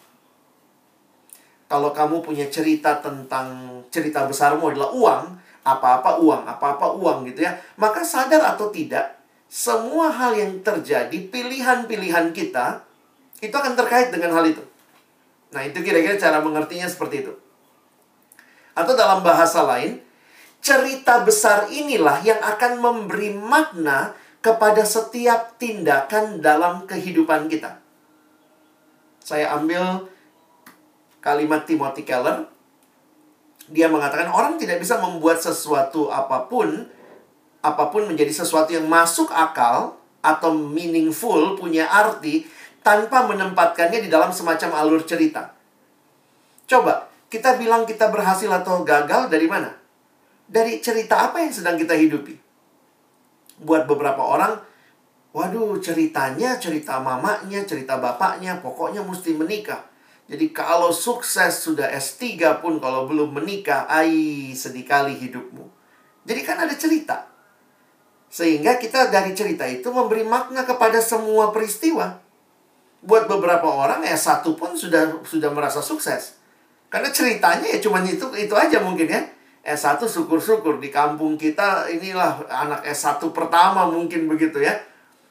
Kalau 1.67 1.91
kamu 1.91 2.21
punya 2.21 2.47
cerita 2.53 3.01
tentang 3.01 3.81
cerita 3.89 4.29
besarmu 4.29 4.69
adalah 4.69 4.93
uang, 4.93 5.25
apa-apa 5.65 6.21
uang, 6.21 6.45
apa-apa 6.45 6.93
uang 7.01 7.25
gitu 7.33 7.49
ya, 7.49 7.57
maka 7.81 8.05
sadar 8.05 8.45
atau 8.45 8.69
tidak, 8.69 9.17
semua 9.49 10.13
hal 10.13 10.37
yang 10.37 10.61
terjadi, 10.61 11.17
pilihan-pilihan 11.33 12.33
kita, 12.37 12.85
itu 13.41 13.53
akan 13.53 13.73
terkait 13.73 14.13
dengan 14.13 14.37
hal 14.37 14.45
itu. 14.49 14.61
Nah, 15.53 15.65
itu 15.65 15.81
kira-kira 15.85 16.17
cara 16.17 16.41
mengertinya 16.41 16.89
seperti 16.89 17.25
itu. 17.29 17.33
Atau 18.73 18.97
dalam 18.97 19.21
bahasa 19.21 19.61
lain, 19.65 20.01
cerita 20.65 21.21
besar 21.21 21.69
inilah 21.69 22.25
yang 22.25 22.41
akan 22.41 22.81
memberi 22.81 23.37
makna 23.37 24.17
kepada 24.43 24.83
setiap 24.83 25.55
tindakan 25.57 26.43
dalam 26.43 26.85
kehidupan 26.91 27.47
kita. 27.47 27.79
Saya 29.23 29.55
ambil 29.55 30.11
kalimat 31.23 31.63
Timothy 31.63 32.03
Keller. 32.03 32.51
Dia 33.71 33.87
mengatakan 33.87 34.27
orang 34.35 34.59
tidak 34.59 34.83
bisa 34.83 34.99
membuat 34.99 35.39
sesuatu 35.39 36.11
apa 36.11 36.51
pun 36.51 36.91
apa 37.63 37.95
pun 37.95 38.11
menjadi 38.11 38.43
sesuatu 38.43 38.75
yang 38.75 38.91
masuk 38.91 39.31
akal 39.31 39.95
atau 40.19 40.51
meaningful, 40.51 41.55
punya 41.55 41.87
arti 41.87 42.43
tanpa 42.83 43.23
menempatkannya 43.31 44.03
di 44.03 44.11
dalam 44.11 44.35
semacam 44.35 44.83
alur 44.83 45.07
cerita. 45.07 45.55
Coba, 46.67 47.07
kita 47.31 47.55
bilang 47.55 47.87
kita 47.87 48.11
berhasil 48.11 48.51
atau 48.51 48.83
gagal 48.83 49.31
dari 49.31 49.47
mana? 49.47 49.71
Dari 50.51 50.83
cerita 50.83 51.31
apa 51.31 51.39
yang 51.39 51.55
sedang 51.55 51.79
kita 51.79 51.95
hidupi? 51.95 52.52
Buat 53.63 53.89
beberapa 53.89 54.21
orang, 54.21 54.59
waduh 55.33 55.79
ceritanya 55.81 56.61
cerita 56.61 57.01
mamanya, 57.01 57.65
cerita 57.65 57.97
bapaknya, 57.97 58.61
pokoknya 58.61 59.01
mesti 59.03 59.33
menikah. 59.33 59.89
Jadi 60.31 60.55
kalau 60.55 60.95
sukses 60.95 61.61
sudah 61.61 61.91
S3 61.93 62.63
pun 62.63 62.79
kalau 62.79 63.05
belum 63.11 63.37
menikah, 63.37 63.85
ai 63.91 64.53
sedih 64.55 64.87
kali 64.87 65.19
hidupmu. 65.19 65.67
Jadi 66.23 66.41
kan 66.47 66.63
ada 66.63 66.75
cerita. 66.79 67.27
Sehingga 68.33 68.81
kita 68.81 69.13
dari 69.13 69.37
cerita 69.37 69.69
itu 69.69 69.93
memberi 69.93 70.25
makna 70.25 70.65
kepada 70.65 71.03
semua 71.05 71.53
peristiwa. 71.53 72.17
Buat 73.03 73.29
beberapa 73.29 73.67
orang 73.67 74.07
ya 74.07 74.17
satu 74.17 74.55
pun 74.57 74.73
sudah 74.73 75.21
sudah 75.27 75.53
merasa 75.53 75.85
sukses. 75.85 76.41
Karena 76.89 77.13
ceritanya 77.13 77.69
ya 77.69 77.83
cuma 77.83 78.01
itu 78.01 78.25
itu 78.33 78.55
aja 78.57 78.81
mungkin 78.81 79.11
ya. 79.11 79.21
S1 79.63 80.03
syukur-syukur 80.11 80.83
di 80.83 80.91
kampung 80.91 81.39
kita 81.39 81.87
inilah 81.87 82.51
anak 82.51 82.83
S1 82.83 83.23
pertama 83.31 83.87
mungkin 83.87 84.27
begitu 84.27 84.59
ya. 84.59 84.75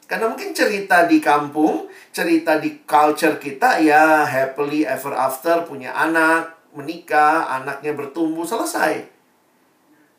Karena 0.08 0.28
mungkin 0.28 0.56
cerita 0.56 1.04
di 1.04 1.20
kampung, 1.20 1.88
cerita 2.12 2.56
di 2.56 2.80
culture 2.84 3.36
kita 3.36 3.80
ya 3.80 4.24
happily 4.24 4.88
ever 4.88 5.12
after 5.12 5.64
punya 5.68 5.92
anak, 5.92 6.52
menikah, 6.72 7.48
anaknya 7.60 7.92
bertumbuh, 7.92 8.48
selesai. 8.48 9.04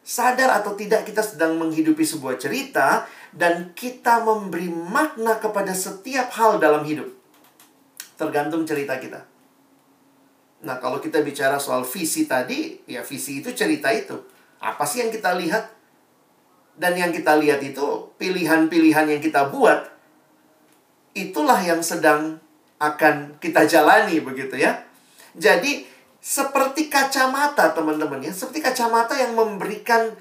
Sadar 0.06 0.62
atau 0.62 0.78
tidak 0.78 1.10
kita 1.10 1.26
sedang 1.26 1.58
menghidupi 1.58 2.06
sebuah 2.06 2.38
cerita 2.38 3.10
dan 3.34 3.74
kita 3.74 4.22
memberi 4.22 4.70
makna 4.70 5.42
kepada 5.42 5.74
setiap 5.74 6.30
hal 6.38 6.62
dalam 6.62 6.86
hidup. 6.86 7.10
Tergantung 8.14 8.62
cerita 8.70 9.02
kita. 9.02 9.33
Nah, 10.64 10.80
kalau 10.80 11.04
kita 11.04 11.20
bicara 11.20 11.60
soal 11.60 11.84
visi 11.84 12.24
tadi, 12.24 12.80
ya 12.88 13.04
visi 13.04 13.44
itu 13.44 13.52
cerita 13.52 13.92
itu. 13.92 14.16
Apa 14.64 14.88
sih 14.88 15.04
yang 15.04 15.12
kita 15.12 15.36
lihat? 15.36 15.68
Dan 16.74 16.98
yang 16.98 17.12
kita 17.14 17.38
lihat 17.38 17.62
itu 17.62 18.10
pilihan-pilihan 18.18 19.06
yang 19.06 19.22
kita 19.22 19.52
buat 19.54 19.94
itulah 21.14 21.62
yang 21.62 21.86
sedang 21.86 22.42
akan 22.82 23.38
kita 23.38 23.70
jalani 23.70 24.18
begitu 24.20 24.58
ya. 24.58 24.82
Jadi 25.38 25.86
seperti 26.18 26.90
kacamata 26.90 27.76
teman-teman 27.76 28.24
ya, 28.26 28.34
seperti 28.34 28.64
kacamata 28.64 29.14
yang 29.14 29.38
memberikan 29.38 30.16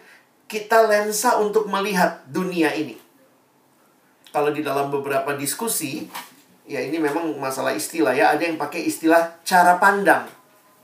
kita 0.51 0.85
lensa 0.85 1.41
untuk 1.41 1.65
melihat 1.71 2.21
dunia 2.29 2.75
ini. 2.77 3.01
Kalau 4.33 4.53
di 4.53 4.61
dalam 4.61 4.93
beberapa 4.93 5.33
diskusi, 5.37 6.09
ya 6.73 6.81
ini 6.81 6.97
memang 6.97 7.37
masalah 7.37 7.77
istilah 7.77 8.17
ya. 8.17 8.33
Ada 8.33 8.49
yang 8.49 8.57
pakai 8.57 8.89
istilah 8.89 9.37
cara 9.45 9.77
pandang, 9.77 10.25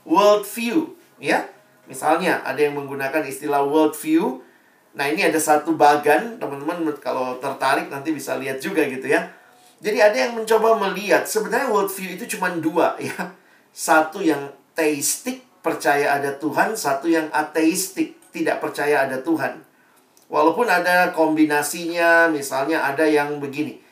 world 0.05 0.45
view, 0.45 0.93
ya. 1.17 1.49
Misalnya 1.89 2.45
ada 2.45 2.61
yang 2.61 2.77
menggunakan 2.77 3.25
istilah 3.25 3.65
world 3.65 3.97
view. 3.97 4.45
Nah, 4.93 5.09
ini 5.09 5.25
ada 5.25 5.41
satu 5.41 5.73
bagan, 5.73 6.37
teman-teman 6.37 6.93
kalau 7.01 7.41
tertarik 7.41 7.89
nanti 7.89 8.13
bisa 8.13 8.37
lihat 8.37 8.61
juga 8.61 8.85
gitu 8.85 9.09
ya. 9.09 9.33
Jadi 9.81 9.97
ada 9.97 10.17
yang 10.17 10.37
mencoba 10.37 10.77
melihat 10.77 11.25
sebenarnya 11.25 11.73
world 11.73 11.89
view 11.89 12.13
itu 12.13 12.37
cuma 12.37 12.53
dua 12.53 12.93
ya. 13.01 13.33
Satu 13.73 14.21
yang 14.21 14.53
teistik, 14.77 15.41
percaya 15.65 16.13
ada 16.13 16.37
Tuhan, 16.37 16.77
satu 16.77 17.09
yang 17.09 17.25
ateistik, 17.33 18.21
tidak 18.29 18.61
percaya 18.61 19.09
ada 19.09 19.17
Tuhan. 19.25 19.65
Walaupun 20.29 20.69
ada 20.69 21.09
kombinasinya, 21.09 22.29
misalnya 22.29 22.85
ada 22.85 23.01
yang 23.09 23.41
begini 23.41 23.88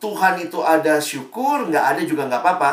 Tuhan 0.00 0.40
itu 0.40 0.64
ada 0.64 0.96
syukur, 0.98 1.68
nggak 1.68 1.84
ada 1.96 2.02
juga 2.08 2.24
nggak 2.24 2.40
apa-apa. 2.40 2.72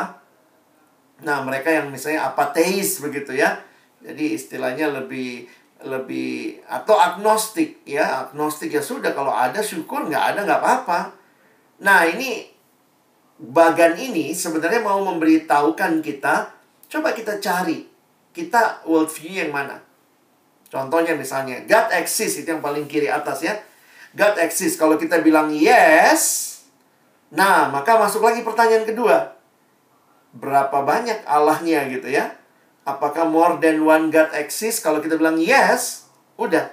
Nah, 1.22 1.44
mereka 1.44 1.68
yang 1.68 1.92
misalnya 1.92 2.24
apateis 2.32 3.04
begitu 3.04 3.36
ya. 3.36 3.60
Jadi 4.00 4.38
istilahnya 4.38 4.88
lebih 4.94 5.44
lebih 5.84 6.62
atau 6.66 6.98
agnostik 6.98 7.86
ya. 7.86 8.26
Agnostik 8.26 8.74
ya 8.74 8.82
sudah 8.82 9.14
kalau 9.14 9.30
ada 9.30 9.62
syukur 9.62 10.06
nggak 10.06 10.24
ada 10.34 10.40
nggak 10.46 10.60
apa-apa. 10.62 11.00
Nah 11.82 12.06
ini 12.06 12.50
bagan 13.38 13.94
ini 13.94 14.34
sebenarnya 14.34 14.82
mau 14.82 14.98
memberitahukan 15.06 16.02
kita 16.02 16.34
coba 16.90 17.14
kita 17.14 17.38
cari. 17.38 17.86
Kita 18.34 18.86
worldview 18.86 19.42
yang 19.46 19.50
mana? 19.50 19.82
Contohnya 20.70 21.14
misalnya 21.18 21.62
God 21.66 21.90
exists 21.96 22.42
itu 22.42 22.48
yang 22.54 22.62
paling 22.62 22.86
kiri 22.86 23.10
atas 23.10 23.42
ya. 23.42 23.54
God 24.14 24.38
exists. 24.38 24.78
Kalau 24.78 24.98
kita 24.98 25.22
bilang 25.22 25.50
yes 25.50 26.47
nah 27.32 27.68
maka 27.68 28.00
masuk 28.00 28.24
lagi 28.24 28.40
pertanyaan 28.44 28.88
kedua 28.88 29.36
berapa 30.32 30.84
banyak 30.84 31.24
Allahnya 31.28 31.88
gitu 31.92 32.08
ya 32.08 32.38
Apakah 32.88 33.28
more 33.28 33.60
than 33.60 33.84
one 33.84 34.08
God 34.08 34.32
exists? 34.32 34.80
Kalau 34.80 35.04
kita 35.04 35.20
bilang 35.20 35.36
yes, 35.36 36.08
udah. 36.40 36.72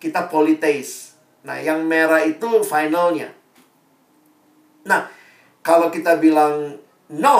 Kita 0.00 0.32
polytheist. 0.32 1.12
Nah, 1.44 1.60
yang 1.60 1.84
merah 1.84 2.24
itu 2.24 2.64
finalnya. 2.64 3.28
Nah, 4.88 5.04
kalau 5.60 5.92
kita 5.92 6.16
bilang 6.16 6.80
no, 7.12 7.36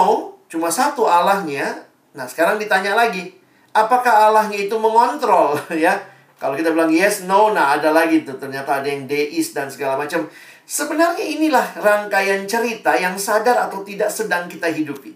cuma 0.52 0.68
satu 0.68 1.08
Allahnya. 1.08 1.88
Nah, 2.12 2.28
sekarang 2.28 2.60
ditanya 2.60 2.92
lagi. 2.92 3.32
Apakah 3.72 4.28
Allahnya 4.28 4.68
itu 4.68 4.76
mengontrol? 4.76 5.56
ya, 5.72 5.96
kalau 6.36 6.52
kita 6.52 6.76
bilang 6.76 6.92
yes, 6.92 7.24
no, 7.24 7.56
nah 7.56 7.80
ada 7.80 7.96
lagi 7.96 8.28
tuh. 8.28 8.36
Ternyata 8.36 8.84
ada 8.84 8.88
yang 8.92 9.08
deis 9.08 9.56
dan 9.56 9.72
segala 9.72 9.96
macam. 9.96 10.28
Sebenarnya 10.70 11.26
inilah 11.26 11.82
rangkaian 11.82 12.46
cerita 12.46 12.94
yang 12.94 13.18
sadar 13.18 13.66
atau 13.66 13.82
tidak 13.82 14.06
sedang 14.06 14.46
kita 14.46 14.70
hidupi. 14.70 15.10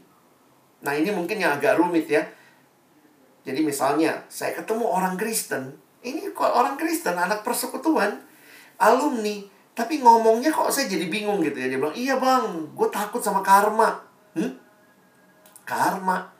Nah, 0.83 0.99
ini 0.99 1.15
mungkin 1.15 1.39
yang 1.39 1.55
agak 1.55 1.79
rumit 1.79 2.11
ya 2.11 2.27
jadi 3.45 3.61
misalnya, 3.61 4.25
saya 4.33 4.57
ketemu 4.57 4.89
orang 4.89 5.21
Kristen, 5.21 5.77
ini 6.01 6.33
kok 6.33 6.49
orang 6.49 6.81
Kristen, 6.81 7.13
anak 7.13 7.45
persekutuan, 7.45 8.25
alumni, 8.81 9.37
tapi 9.77 10.01
ngomongnya 10.01 10.49
kok 10.49 10.73
saya 10.73 10.89
jadi 10.89 11.13
bingung 11.13 11.45
gitu 11.45 11.61
ya. 11.61 11.69
Dia 11.69 11.77
bilang, 11.77 11.93
iya 11.93 12.17
bang, 12.17 12.73
gue 12.73 12.89
takut 12.89 13.21
sama 13.21 13.45
karma. 13.45 14.01
Hmm? 14.33 14.57
Karma. 15.69 16.33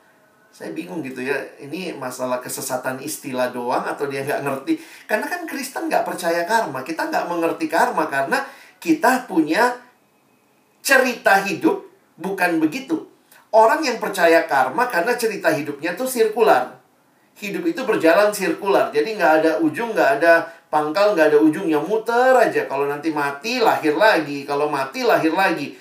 Saya 0.49 0.73
bingung 0.73 1.05
gitu 1.05 1.21
ya, 1.21 1.35
ini 1.61 1.93
masalah 1.93 2.41
kesesatan 2.41 2.97
istilah 3.03 3.53
doang 3.53 3.85
atau 3.85 4.09
dia 4.09 4.25
nggak 4.25 4.41
ngerti. 4.41 4.79
Karena 5.05 5.29
kan 5.29 5.45
Kristen 5.45 5.85
nggak 5.85 6.07
percaya 6.07 6.41
karma. 6.49 6.81
Kita 6.81 7.11
nggak 7.11 7.27
mengerti 7.29 7.69
karma 7.69 8.09
karena 8.09 8.41
kita 8.85 9.25
punya 9.25 9.81
cerita 10.85 11.41
hidup 11.41 11.89
bukan 12.21 12.61
begitu. 12.61 13.09
Orang 13.49 13.81
yang 13.81 13.97
percaya 13.97 14.45
karma 14.45 14.85
karena 14.85 15.17
cerita 15.17 15.49
hidupnya 15.49 15.97
tuh 15.97 16.05
sirkular 16.05 16.85
hidup 17.35 17.63
itu 17.67 17.81
berjalan 17.83 18.31
sirkular. 18.31 18.91
Jadi 18.95 19.19
nggak 19.19 19.33
ada 19.43 19.51
ujung, 19.59 19.91
nggak 19.91 20.11
ada 20.21 20.47
pangkal, 20.71 21.15
nggak 21.15 21.35
ada 21.35 21.39
ujung. 21.39 21.67
yang 21.67 21.83
muter 21.83 22.31
aja. 22.35 22.67
Kalau 22.67 22.87
nanti 22.87 23.11
mati, 23.11 23.59
lahir 23.59 23.95
lagi. 23.99 24.47
Kalau 24.47 24.71
mati, 24.71 25.03
lahir 25.03 25.35
lagi. 25.35 25.75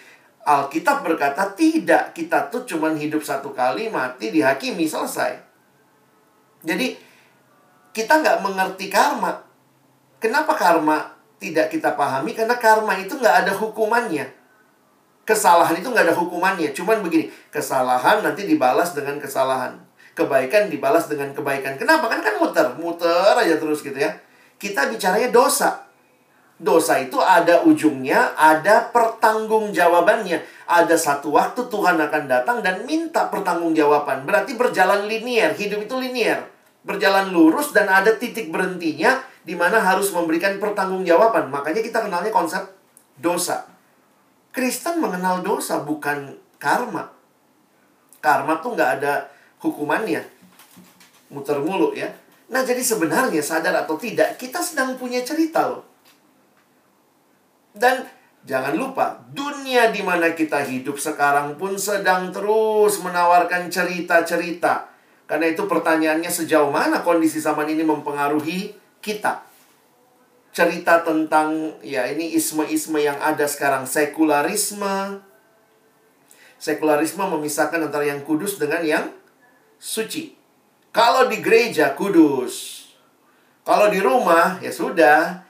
Alkitab 0.44 1.06
berkata 1.06 1.54
tidak. 1.54 2.12
Kita 2.12 2.50
tuh 2.50 2.66
cuman 2.66 2.98
hidup 2.98 3.22
satu 3.22 3.54
kali, 3.54 3.88
mati, 3.88 4.34
dihakimi, 4.34 4.84
selesai. 4.84 5.38
Jadi, 6.66 6.98
kita 7.94 8.18
nggak 8.18 8.38
mengerti 8.42 8.90
karma. 8.90 9.38
Kenapa 10.18 10.56
karma 10.58 11.13
tidak 11.38 11.70
kita 11.70 11.94
pahami? 11.94 12.34
Karena 12.34 12.56
karma 12.58 12.98
itu 12.98 13.16
nggak 13.16 13.46
ada 13.46 13.52
hukumannya. 13.54 14.26
Kesalahan 15.24 15.80
itu 15.80 15.88
nggak 15.88 16.12
ada 16.12 16.16
hukumannya. 16.16 16.70
Cuman 16.76 17.00
begini, 17.00 17.32
kesalahan 17.48 18.20
nanti 18.20 18.44
dibalas 18.44 18.92
dengan 18.92 19.16
kesalahan 19.16 19.84
kebaikan 20.14 20.70
dibalas 20.70 21.10
dengan 21.10 21.34
kebaikan. 21.34 21.74
Kenapa? 21.76 22.06
Kan 22.06 22.22
kan 22.22 22.38
muter, 22.38 22.66
muter 22.78 23.34
aja 23.34 23.58
terus 23.58 23.82
gitu 23.82 23.98
ya. 23.98 24.14
Kita 24.56 24.88
bicaranya 24.88 25.28
dosa. 25.34 25.82
Dosa 26.54 27.02
itu 27.02 27.18
ada 27.18 27.66
ujungnya, 27.66 28.32
ada 28.38 28.88
pertanggungjawabannya. 28.94 30.38
Ada 30.70 30.94
satu 30.94 31.34
waktu 31.34 31.66
Tuhan 31.66 31.98
akan 31.98 32.22
datang 32.30 32.62
dan 32.62 32.86
minta 32.86 33.26
pertanggungjawaban. 33.26 34.22
Berarti 34.22 34.54
berjalan 34.54 35.10
linier, 35.10 35.52
hidup 35.52 35.82
itu 35.82 35.94
linier. 35.98 36.53
Berjalan 36.84 37.32
lurus 37.32 37.72
dan 37.72 37.88
ada 37.88 38.12
titik 38.14 38.52
berhentinya 38.52 39.24
di 39.44 39.56
mana 39.56 39.80
harus 39.80 40.12
memberikan 40.12 40.60
pertanggungjawaban. 40.60 41.48
Makanya 41.48 41.80
kita 41.80 42.04
kenalnya 42.04 42.32
konsep 42.32 42.60
dosa. 43.16 43.64
Kristen 44.54 45.02
mengenal 45.02 45.42
dosa 45.42 45.82
bukan 45.82 46.36
karma. 46.60 47.10
Karma 48.20 48.60
tuh 48.60 48.76
nggak 48.76 48.90
ada 49.00 49.28
hukumannya. 49.60 50.22
Muter 51.32 51.58
mulu 51.58 51.96
ya. 51.96 52.12
Nah, 52.52 52.62
jadi 52.62 52.80
sebenarnya 52.84 53.40
sadar 53.40 53.72
atau 53.84 53.96
tidak, 53.96 54.36
kita 54.36 54.60
sedang 54.60 55.00
punya 55.00 55.24
cerita 55.24 55.64
loh. 55.64 55.82
Dan 57.74 58.06
jangan 58.46 58.76
lupa, 58.76 59.18
dunia 59.32 59.90
di 59.90 60.04
mana 60.04 60.30
kita 60.36 60.62
hidup 60.62 61.00
sekarang 61.00 61.58
pun 61.58 61.74
sedang 61.74 62.30
terus 62.30 63.02
menawarkan 63.02 63.72
cerita-cerita. 63.72 64.93
Karena 65.24 65.48
itu 65.48 65.64
pertanyaannya 65.64 66.28
sejauh 66.28 66.68
mana 66.68 67.00
kondisi 67.00 67.40
zaman 67.40 67.64
ini 67.72 67.80
mempengaruhi 67.80 68.76
kita. 69.00 69.40
Cerita 70.54 71.00
tentang 71.02 71.80
ya 71.80 72.06
ini 72.12 72.36
isme-isme 72.36 73.00
yang 73.00 73.16
ada 73.18 73.48
sekarang 73.48 73.88
sekularisme. 73.88 75.24
Sekularisme 76.60 77.24
memisahkan 77.24 77.80
antara 77.80 78.04
yang 78.04 78.22
kudus 78.22 78.60
dengan 78.60 78.84
yang 78.84 79.04
suci. 79.80 80.36
Kalau 80.94 81.26
di 81.26 81.42
gereja 81.42 81.96
kudus. 81.96 82.86
Kalau 83.64 83.88
di 83.88 83.98
rumah 83.98 84.60
ya 84.60 84.68
sudah 84.68 85.40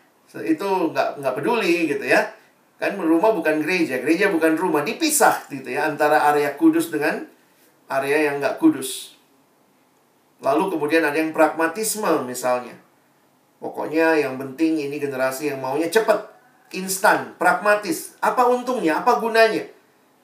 itu 0.42 0.66
nggak 0.90 1.18
nggak 1.18 1.34
peduli 1.34 1.90
gitu 1.90 2.06
ya. 2.06 2.30
Kan 2.78 2.98
rumah 2.98 3.30
bukan 3.30 3.62
gereja, 3.62 4.02
gereja 4.02 4.30
bukan 4.34 4.58
rumah, 4.58 4.82
dipisah 4.82 5.46
gitu 5.46 5.70
ya 5.70 5.86
antara 5.86 6.26
area 6.30 6.58
kudus 6.58 6.90
dengan 6.90 7.26
area 7.86 8.30
yang 8.30 8.42
nggak 8.42 8.58
kudus. 8.58 9.13
Lalu 10.44 10.76
kemudian 10.76 11.00
ada 11.00 11.16
yang 11.16 11.32
pragmatisme 11.32 12.08
misalnya. 12.28 12.76
Pokoknya 13.58 14.20
yang 14.20 14.36
penting 14.36 14.76
ini 14.76 15.00
generasi 15.00 15.48
yang 15.48 15.64
maunya 15.64 15.88
cepat, 15.88 16.20
instan, 16.76 17.32
pragmatis. 17.40 18.12
Apa 18.20 18.44
untungnya? 18.44 19.00
Apa 19.00 19.16
gunanya? 19.16 19.64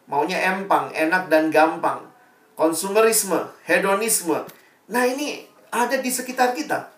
Maunya 0.04 0.36
empang, 0.44 0.92
enak 0.92 1.32
dan 1.32 1.48
gampang 1.48 2.10
konsumerisme, 2.60 3.40
hedonisme. 3.64 4.36
Nah, 4.92 5.08
ini 5.08 5.48
ada 5.72 5.96
di 5.96 6.12
sekitar 6.12 6.52
kita. 6.52 6.92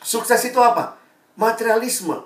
Sukses 0.00 0.40
itu 0.48 0.56
apa? 0.56 0.96
Materialisme. 1.36 2.16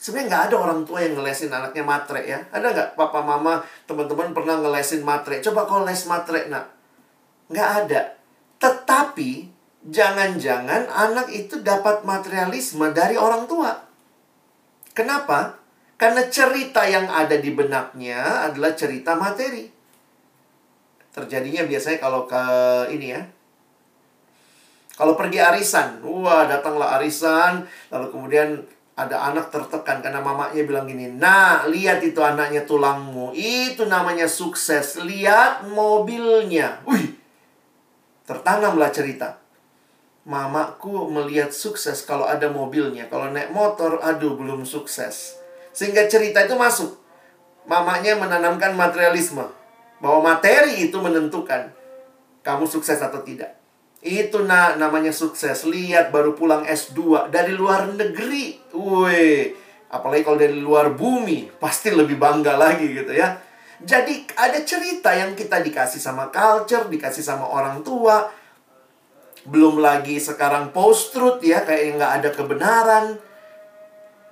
Sebenarnya 0.00 0.26
nggak 0.32 0.44
ada 0.48 0.56
orang 0.56 0.80
tua 0.88 1.04
yang 1.04 1.20
ngelesin 1.20 1.52
anaknya 1.52 1.84
matre 1.84 2.24
ya. 2.24 2.40
Ada 2.48 2.72
nggak 2.72 2.88
papa 2.96 3.20
mama 3.20 3.60
teman-teman 3.84 4.32
pernah 4.32 4.56
ngelesin 4.64 5.04
matre? 5.04 5.44
Coba 5.44 5.68
kau 5.68 5.84
les 5.84 6.00
matre 6.08 6.48
nak. 6.48 6.72
Nggak 7.52 7.68
ada. 7.84 8.00
Tetapi 8.58 9.30
jangan-jangan 9.86 10.90
anak 10.90 11.30
itu 11.30 11.62
dapat 11.62 12.02
materialisme 12.02 12.90
dari 12.90 13.14
orang 13.14 13.46
tua. 13.46 13.72
Kenapa? 14.92 15.56
Karena 15.98 16.26
cerita 16.30 16.86
yang 16.86 17.10
ada 17.10 17.38
di 17.38 17.50
benaknya 17.54 18.50
adalah 18.50 18.74
cerita 18.74 19.18
materi. 19.18 19.66
Terjadinya 21.10 21.66
biasanya 21.66 21.98
kalau 21.98 22.26
ke 22.26 22.42
ini 22.94 23.06
ya. 23.14 23.22
Kalau 24.98 25.14
pergi 25.14 25.38
arisan, 25.38 26.02
wah 26.02 26.50
datanglah 26.50 26.98
arisan, 26.98 27.62
lalu 27.90 28.06
kemudian 28.10 28.58
ada 28.98 29.30
anak 29.30 29.54
tertekan 29.54 30.02
karena 30.02 30.18
mamanya 30.18 30.58
bilang 30.66 30.90
gini, 30.90 31.06
nah 31.06 31.62
lihat 31.70 32.02
itu 32.02 32.18
anaknya 32.18 32.66
tulangmu, 32.66 33.30
itu 33.30 33.86
namanya 33.86 34.26
sukses, 34.26 34.98
lihat 34.98 35.70
mobilnya, 35.70 36.82
wih, 36.82 37.14
tertanamlah 38.28 38.92
cerita. 38.92 39.40
Mamaku 40.28 41.08
melihat 41.08 41.48
sukses 41.48 42.04
kalau 42.04 42.28
ada 42.28 42.52
mobilnya, 42.52 43.08
kalau 43.08 43.32
naik 43.32 43.48
motor, 43.48 44.04
aduh 44.04 44.36
belum 44.36 44.68
sukses. 44.68 45.40
Sehingga 45.72 46.04
cerita 46.04 46.44
itu 46.44 46.52
masuk. 46.52 47.00
Mamanya 47.64 48.20
menanamkan 48.20 48.76
materialisme 48.76 49.48
bahwa 50.04 50.36
materi 50.36 50.84
itu 50.84 51.00
menentukan 51.00 51.72
kamu 52.44 52.68
sukses 52.68 53.00
atau 53.00 53.24
tidak. 53.24 53.56
Itu 54.04 54.44
na 54.44 54.76
namanya 54.76 55.10
sukses. 55.10 55.64
Lihat 55.64 56.12
baru 56.12 56.36
pulang 56.36 56.68
S2 56.68 57.32
dari 57.32 57.56
luar 57.56 57.88
negeri. 57.96 58.60
Woi, 58.76 59.56
apalagi 59.88 60.22
kalau 60.28 60.38
dari 60.38 60.60
luar 60.60 60.92
bumi, 60.92 61.48
pasti 61.56 61.88
lebih 61.88 62.20
bangga 62.20 62.60
lagi 62.60 62.84
gitu 62.84 63.16
ya. 63.16 63.47
Jadi 63.78 64.26
ada 64.34 64.58
cerita 64.66 65.14
yang 65.14 65.38
kita 65.38 65.62
dikasih 65.62 66.02
sama 66.02 66.34
culture, 66.34 66.90
dikasih 66.90 67.22
sama 67.22 67.46
orang 67.46 67.86
tua. 67.86 68.26
Belum 69.46 69.78
lagi 69.78 70.18
sekarang 70.18 70.74
post 70.74 71.14
truth 71.14 71.38
ya, 71.46 71.62
kayak 71.62 71.94
nggak 71.94 72.12
ada 72.22 72.30
kebenaran. 72.34 73.06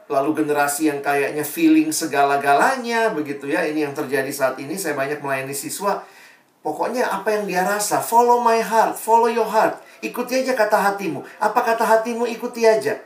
lalu 0.07 0.39
generasi 0.39 0.87
yang 0.87 1.03
kayaknya 1.03 1.43
feeling 1.43 1.91
segala-galanya 1.91 3.11
begitu 3.11 3.51
ya. 3.51 3.67
Ini 3.67 3.91
yang 3.91 3.95
terjadi 3.95 4.31
saat 4.31 4.55
ini 4.63 4.79
saya 4.79 4.95
banyak 4.95 5.19
melayani 5.19 5.51
siswa. 5.51 6.07
Pokoknya 6.63 7.11
apa 7.11 7.31
yang 7.35 7.47
dia 7.47 7.63
rasa, 7.67 8.03
follow 8.03 8.43
my 8.43 8.59
heart, 8.59 8.95
follow 8.99 9.31
your 9.31 9.47
heart. 9.47 9.79
Ikuti 10.03 10.43
aja 10.43 10.55
kata 10.55 10.79
hatimu. 10.79 11.23
Apa 11.43 11.63
kata 11.63 11.83
hatimu 11.87 12.27
ikuti 12.27 12.67
aja. 12.67 12.99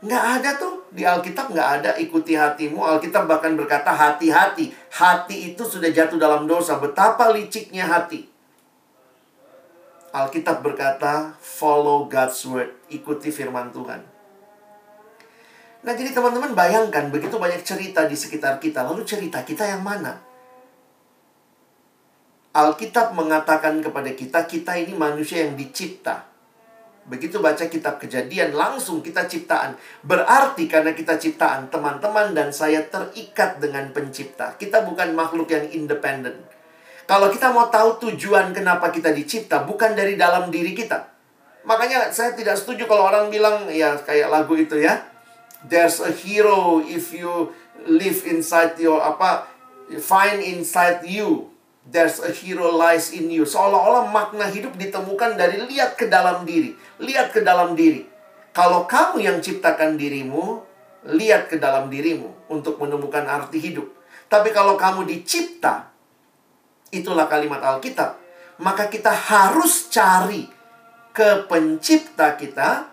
Nggak 0.00 0.24
ada 0.40 0.50
tuh. 0.56 0.74
Di 0.90 1.04
Alkitab 1.04 1.52
nggak 1.52 1.68
ada 1.80 1.90
ikuti 2.00 2.34
hatimu. 2.34 2.80
Alkitab 2.80 3.28
bahkan 3.28 3.52
berkata 3.54 3.92
hati-hati. 3.92 4.72
Hati 4.90 5.52
itu 5.52 5.62
sudah 5.62 5.92
jatuh 5.92 6.16
dalam 6.16 6.48
dosa. 6.48 6.80
Betapa 6.80 7.28
liciknya 7.30 7.84
hati. 7.84 8.26
Alkitab 10.10 10.64
berkata 10.64 11.36
follow 11.38 12.08
God's 12.10 12.42
word. 12.48 12.72
Ikuti 12.90 13.30
firman 13.30 13.70
Tuhan. 13.70 14.02
Nah 15.80 15.92
jadi 15.96 16.12
teman-teman 16.12 16.52
bayangkan 16.52 17.08
begitu 17.08 17.40
banyak 17.40 17.62
cerita 17.62 18.04
di 18.08 18.16
sekitar 18.16 18.60
kita. 18.60 18.84
Lalu 18.84 19.04
cerita 19.06 19.44
kita 19.44 19.64
yang 19.68 19.84
mana? 19.84 20.20
Alkitab 22.50 23.14
mengatakan 23.14 23.78
kepada 23.78 24.10
kita, 24.10 24.42
kita 24.42 24.74
ini 24.74 24.98
manusia 24.98 25.46
yang 25.46 25.54
dicipta. 25.54 26.29
Begitu 27.10 27.42
baca 27.42 27.66
kitab 27.66 27.98
kejadian, 27.98 28.54
langsung 28.54 29.02
kita 29.02 29.26
ciptaan. 29.26 29.74
Berarti 30.06 30.70
karena 30.70 30.94
kita 30.94 31.18
ciptaan, 31.18 31.66
teman-teman 31.66 32.30
dan 32.30 32.54
saya 32.54 32.86
terikat 32.86 33.58
dengan 33.58 33.90
pencipta. 33.90 34.54
Kita 34.54 34.86
bukan 34.86 35.10
makhluk 35.18 35.50
yang 35.50 35.66
independen. 35.74 36.38
Kalau 37.10 37.26
kita 37.34 37.50
mau 37.50 37.66
tahu 37.66 37.98
tujuan 38.06 38.54
kenapa 38.54 38.94
kita 38.94 39.10
dicipta, 39.10 39.66
bukan 39.66 39.98
dari 39.98 40.14
dalam 40.14 40.54
diri 40.54 40.70
kita. 40.70 41.10
Makanya 41.66 42.14
saya 42.14 42.38
tidak 42.38 42.54
setuju 42.54 42.86
kalau 42.86 43.10
orang 43.10 43.26
bilang, 43.26 43.66
ya 43.66 43.98
kayak 43.98 44.30
lagu 44.30 44.54
itu 44.54 44.78
ya. 44.78 45.02
There's 45.66 45.98
a 45.98 46.14
hero 46.14 46.78
if 46.86 47.10
you 47.10 47.50
live 47.90 48.22
inside 48.22 48.78
your, 48.78 49.02
apa, 49.02 49.50
find 49.98 50.38
inside 50.46 51.02
you 51.02 51.49
There's 51.90 52.22
a 52.22 52.30
hero 52.30 52.70
lies 52.70 53.10
in 53.10 53.26
you. 53.34 53.42
Seolah-olah 53.42 54.14
makna 54.14 54.46
hidup 54.46 54.78
ditemukan 54.78 55.34
dari 55.34 55.58
lihat 55.66 55.98
ke 55.98 56.06
dalam 56.06 56.46
diri. 56.46 56.78
Lihat 57.02 57.34
ke 57.34 57.42
dalam 57.42 57.74
diri. 57.74 58.06
Kalau 58.54 58.86
kamu 58.86 59.18
yang 59.18 59.38
ciptakan 59.42 59.98
dirimu, 59.98 60.62
lihat 61.10 61.50
ke 61.50 61.58
dalam 61.58 61.90
dirimu 61.90 62.46
untuk 62.46 62.78
menemukan 62.78 63.26
arti 63.26 63.58
hidup. 63.58 63.90
Tapi 64.30 64.54
kalau 64.54 64.78
kamu 64.78 65.02
dicipta, 65.10 65.90
itulah 66.94 67.26
kalimat 67.26 67.58
Alkitab. 67.58 68.22
Maka 68.62 68.86
kita 68.86 69.10
harus 69.10 69.90
cari 69.90 70.46
ke 71.10 71.50
pencipta 71.50 72.38
kita, 72.38 72.86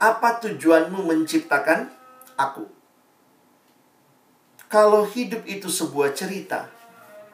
apa 0.00 0.28
tujuanmu 0.40 1.04
menciptakan 1.04 1.92
aku? 2.40 2.64
Kalau 4.70 5.04
hidup 5.04 5.44
itu 5.44 5.68
sebuah 5.68 6.16
cerita, 6.16 6.79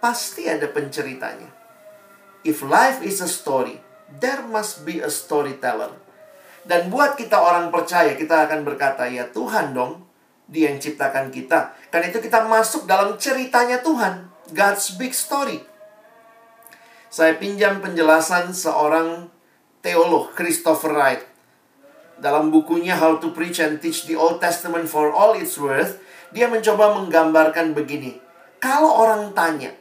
pasti 0.07 0.47
ada 0.47 0.71
penceritanya. 0.71 1.51
If 2.47 2.63
life 2.63 3.03
is 3.03 3.19
a 3.19 3.27
story, 3.27 3.83
there 4.23 4.47
must 4.47 4.87
be 4.87 5.03
a 5.03 5.11
storyteller. 5.11 5.99
Dan 6.63 6.95
buat 6.95 7.19
kita 7.19 7.35
orang 7.35 7.75
percaya, 7.75 8.15
kita 8.15 8.47
akan 8.47 8.63
berkata, 8.63 9.11
ya 9.11 9.27
Tuhan 9.35 9.75
dong, 9.75 10.07
dia 10.47 10.71
yang 10.71 10.79
ciptakan 10.79 11.35
kita. 11.35 11.75
Karena 11.91 12.07
itu 12.15 12.23
kita 12.23 12.47
masuk 12.47 12.87
dalam 12.87 13.19
ceritanya 13.19 13.83
Tuhan. 13.83 14.31
God's 14.55 14.95
big 14.95 15.11
story. 15.11 15.59
Saya 17.11 17.35
pinjam 17.35 17.83
penjelasan 17.83 18.55
seorang 18.55 19.27
teolog, 19.83 20.31
Christopher 20.39 20.95
Wright. 20.95 21.23
Dalam 22.23 22.55
bukunya 22.55 22.95
How 22.95 23.19
to 23.19 23.35
Preach 23.35 23.59
and 23.59 23.83
Teach 23.83 24.07
the 24.07 24.15
Old 24.15 24.39
Testament 24.39 24.87
for 24.87 25.11
All 25.11 25.35
Its 25.35 25.59
Worth, 25.59 25.99
dia 26.31 26.47
mencoba 26.47 26.95
menggambarkan 26.95 27.75
begini. 27.75 28.23
Kalau 28.63 29.03
orang 29.03 29.35
tanya, 29.35 29.75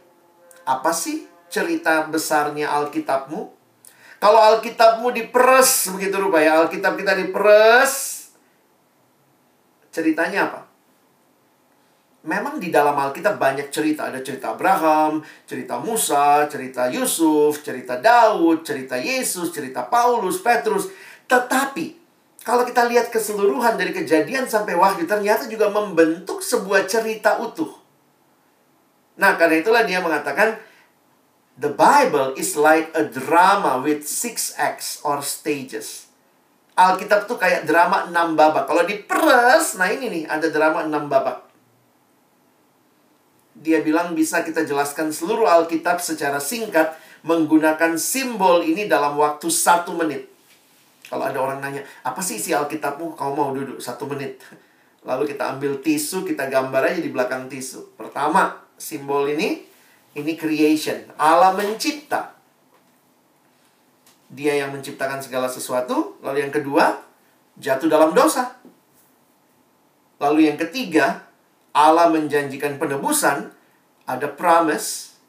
apa 0.65 0.91
sih 0.91 1.29
cerita 1.47 2.09
besarnya 2.09 2.73
Alkitabmu? 2.73 3.53
Kalau 4.17 4.41
Alkitabmu 4.41 5.13
diperes 5.13 5.93
begitu 5.93 6.17
rupanya, 6.17 6.65
Alkitab 6.65 6.97
kita 6.97 7.13
diperes, 7.13 8.25
ceritanya 9.93 10.49
apa? 10.49 10.61
Memang 12.25 12.57
di 12.57 12.73
dalam 12.73 12.97
Alkitab 12.97 13.37
banyak 13.37 13.69
cerita. 13.69 14.09
Ada 14.09 14.25
cerita 14.25 14.57
Abraham, 14.57 15.21
cerita 15.45 15.77
Musa, 15.77 16.49
cerita 16.49 16.89
Yusuf, 16.89 17.61
cerita 17.61 18.01
Daud, 18.01 18.65
cerita 18.65 18.97
Yesus, 18.97 19.53
cerita 19.53 19.85
Paulus, 19.85 20.41
Petrus. 20.41 20.89
Tetapi, 21.29 22.01
kalau 22.41 22.65
kita 22.65 22.89
lihat 22.89 23.13
keseluruhan 23.13 23.77
dari 23.77 23.93
kejadian 23.93 24.49
sampai 24.49 24.73
wahyu, 24.73 25.05
ternyata 25.05 25.45
juga 25.45 25.69
membentuk 25.69 26.41
sebuah 26.41 26.89
cerita 26.89 27.37
utuh. 27.37 27.84
Nah, 29.15 29.39
karena 29.39 29.63
itulah 29.63 29.83
dia 29.87 30.03
mengatakan 30.03 30.59
the 31.55 31.71
Bible 31.71 32.35
is 32.35 32.59
like 32.59 32.91
a 32.91 33.07
drama 33.07 33.79
with 33.79 34.03
six 34.03 34.51
acts 34.59 34.99
or 35.07 35.23
stages. 35.23 36.11
Alkitab 36.75 37.31
tuh 37.31 37.39
kayak 37.39 37.63
drama 37.63 38.11
enam 38.11 38.35
babak. 38.35 38.67
Kalau 38.67 38.83
diperes, 38.83 39.79
nah 39.79 39.87
ini 39.87 40.11
nih 40.11 40.23
ada 40.27 40.51
drama 40.51 40.83
enam 40.83 41.07
babak. 41.07 41.47
Dia 43.55 43.79
bilang 43.79 44.11
bisa 44.11 44.43
kita 44.43 44.67
jelaskan 44.67 45.15
seluruh 45.15 45.47
Alkitab 45.47 46.03
secara 46.03 46.43
singkat 46.43 46.99
menggunakan 47.23 47.95
simbol 47.95 48.59
ini 48.59 48.91
dalam 48.91 49.15
waktu 49.15 49.47
satu 49.47 49.95
menit. 49.95 50.27
Kalau 51.07 51.23
ada 51.23 51.39
orang 51.39 51.63
nanya, 51.63 51.87
apa 52.03 52.19
sih 52.19 52.35
isi 52.35 52.51
Alkitabmu? 52.51 53.15
Kau 53.15 53.31
mau 53.31 53.55
duduk 53.55 53.79
satu 53.79 54.03
menit. 54.11 54.43
Lalu 55.07 55.31
kita 55.31 55.55
ambil 55.55 55.79
tisu, 55.79 56.27
kita 56.27 56.51
gambar 56.51 56.91
aja 56.91 56.99
di 56.99 57.07
belakang 57.07 57.47
tisu. 57.47 57.95
Pertama, 57.95 58.64
simbol 58.75 59.27
ini 59.31 59.63
ini 60.15 60.33
creation. 60.39 61.11
Allah 61.19 61.51
mencipta. 61.51 62.35
Dia 64.31 64.55
yang 64.63 64.71
menciptakan 64.71 65.19
segala 65.19 65.51
sesuatu. 65.51 66.15
Lalu 66.23 66.47
yang 66.47 66.53
kedua, 66.55 67.03
jatuh 67.59 67.91
dalam 67.91 68.15
dosa. 68.15 68.55
Lalu 70.17 70.47
yang 70.47 70.57
ketiga, 70.57 71.27
Allah 71.75 72.07
menjanjikan 72.09 72.79
penebusan. 72.79 73.51
Ada 74.07 74.31
promise. 74.31 75.19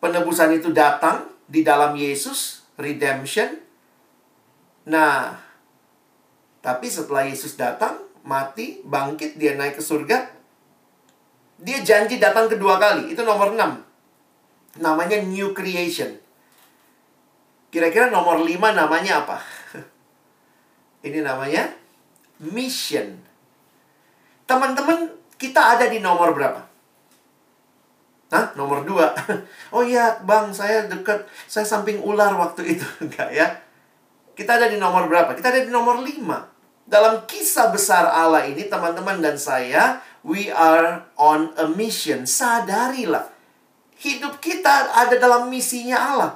Penebusan 0.00 0.56
itu 0.56 0.72
datang 0.72 1.28
di 1.44 1.60
dalam 1.60 1.92
Yesus, 1.92 2.64
redemption. 2.80 3.60
Nah, 4.88 5.36
tapi 6.64 6.86
setelah 6.88 7.26
Yesus 7.28 7.58
datang, 7.58 8.00
mati, 8.26 8.80
bangkit, 8.82 9.38
dia 9.38 9.54
naik 9.54 9.78
ke 9.78 9.82
surga, 9.82 10.35
dia 11.56 11.80
janji 11.80 12.20
datang 12.20 12.52
kedua 12.52 12.76
kali. 12.76 13.16
Itu 13.16 13.24
nomor 13.24 13.56
6. 13.56 14.80
Namanya 14.84 15.16
new 15.24 15.56
creation. 15.56 16.12
Kira-kira 17.72 18.12
nomor 18.12 18.44
5 18.44 18.52
namanya 18.76 19.24
apa? 19.24 19.40
Ini 21.06 21.24
namanya 21.24 21.72
mission. 22.40 23.16
Teman-teman, 24.44 25.10
kita 25.40 25.76
ada 25.76 25.88
di 25.88 25.98
nomor 25.98 26.36
berapa? 26.36 26.60
Hah? 28.30 28.52
Nomor 28.58 28.84
2. 28.84 28.94
Oh 29.74 29.82
iya, 29.82 30.20
Bang, 30.22 30.54
saya 30.54 30.86
dekat, 30.86 31.26
saya 31.50 31.66
samping 31.66 32.00
ular 32.00 32.32
waktu 32.36 32.76
itu. 32.76 32.86
Enggak 33.04 33.32
ya? 33.32 33.48
Kita 34.36 34.60
ada 34.60 34.68
di 34.68 34.76
nomor 34.76 35.08
berapa? 35.08 35.32
Kita 35.32 35.48
ada 35.48 35.64
di 35.64 35.72
nomor 35.72 36.04
5. 36.04 36.86
Dalam 36.86 37.26
kisah 37.26 37.74
besar 37.74 38.06
Allah 38.06 38.46
ini, 38.46 38.70
teman-teman 38.70 39.18
dan 39.18 39.34
saya 39.34 39.98
We 40.26 40.50
are 40.50 41.06
on 41.14 41.54
a 41.54 41.70
mission. 41.70 42.26
Sadarilah. 42.26 43.30
Hidup 43.94 44.42
kita 44.42 44.90
ada 44.90 45.14
dalam 45.22 45.46
misinya 45.46 45.94
Allah. 45.94 46.32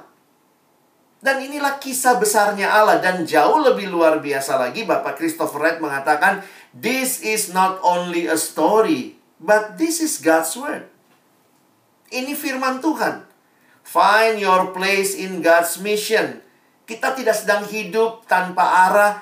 Dan 1.19 1.43
inilah 1.43 1.75
kisah 1.75 2.15
besarnya 2.15 2.71
Allah. 2.71 3.03
Dan 3.03 3.27
jauh 3.27 3.59
lebih 3.59 3.91
luar 3.91 4.23
biasa 4.23 4.55
lagi, 4.55 4.87
Bapak 4.87 5.19
Christopher 5.19 5.59
Wright 5.59 5.79
mengatakan, 5.83 6.39
This 6.71 7.19
is 7.19 7.51
not 7.51 7.83
only 7.83 8.31
a 8.31 8.39
story, 8.39 9.19
but 9.43 9.75
this 9.75 9.99
is 9.99 10.23
God's 10.23 10.55
word. 10.55 10.87
Ini 12.15 12.31
firman 12.31 12.79
Tuhan. 12.79 13.27
Find 13.83 14.39
your 14.39 14.71
place 14.71 15.19
in 15.19 15.43
God's 15.43 15.83
mission. 15.83 16.39
Kita 16.87 17.11
tidak 17.11 17.35
sedang 17.35 17.67
hidup 17.67 18.23
tanpa 18.23 18.87
arah. 18.87 19.13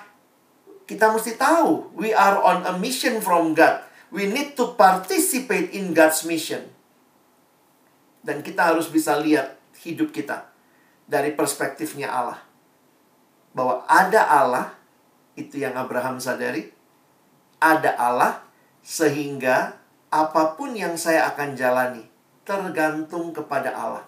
Kita 0.85 1.09
mesti 1.09 1.33
tahu, 1.41 1.97
we 1.97 2.13
are 2.13 2.37
on 2.37 2.69
a 2.69 2.73
mission 2.77 3.17
from 3.17 3.57
God 3.57 3.88
we 4.09 4.25
need 4.29 4.57
to 4.57 4.73
participate 4.73 5.73
in 5.73 5.93
God's 5.93 6.25
mission. 6.25 6.65
Dan 8.25 8.43
kita 8.43 8.75
harus 8.75 8.89
bisa 8.91 9.15
lihat 9.15 9.55
hidup 9.79 10.11
kita 10.11 10.49
dari 11.07 11.33
perspektifnya 11.33 12.11
Allah. 12.11 12.41
Bahwa 13.55 13.85
ada 13.89 14.27
Allah, 14.27 14.67
itu 15.33 15.61
yang 15.61 15.73
Abraham 15.77 16.19
sadari. 16.21 16.69
Ada 17.57 17.95
Allah, 17.95 18.43
sehingga 18.83 19.79
apa 20.09 20.57
pun 20.57 20.73
yang 20.75 20.97
saya 20.97 21.29
akan 21.33 21.55
jalani, 21.55 22.03
tergantung 22.43 23.31
kepada 23.31 23.71
Allah. 23.73 24.05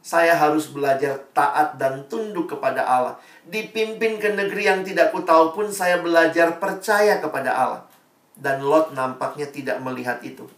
Saya 0.00 0.32
harus 0.32 0.72
belajar 0.72 1.20
taat 1.36 1.76
dan 1.76 2.08
tunduk 2.08 2.56
kepada 2.56 2.80
Allah. 2.80 3.20
Dipimpin 3.44 4.16
ke 4.16 4.32
negeri 4.32 4.64
yang 4.64 4.80
tidak 4.80 5.12
ku 5.12 5.20
tahu 5.20 5.52
pun 5.52 5.68
saya 5.68 6.00
belajar 6.00 6.56
percaya 6.56 7.20
kepada 7.20 7.52
Allah. 7.52 7.89
Dan 8.40 8.64
Lot 8.64 8.96
nampaknya 8.96 9.52
tidak 9.52 9.84
melihat 9.84 10.24
itu. 10.24 10.48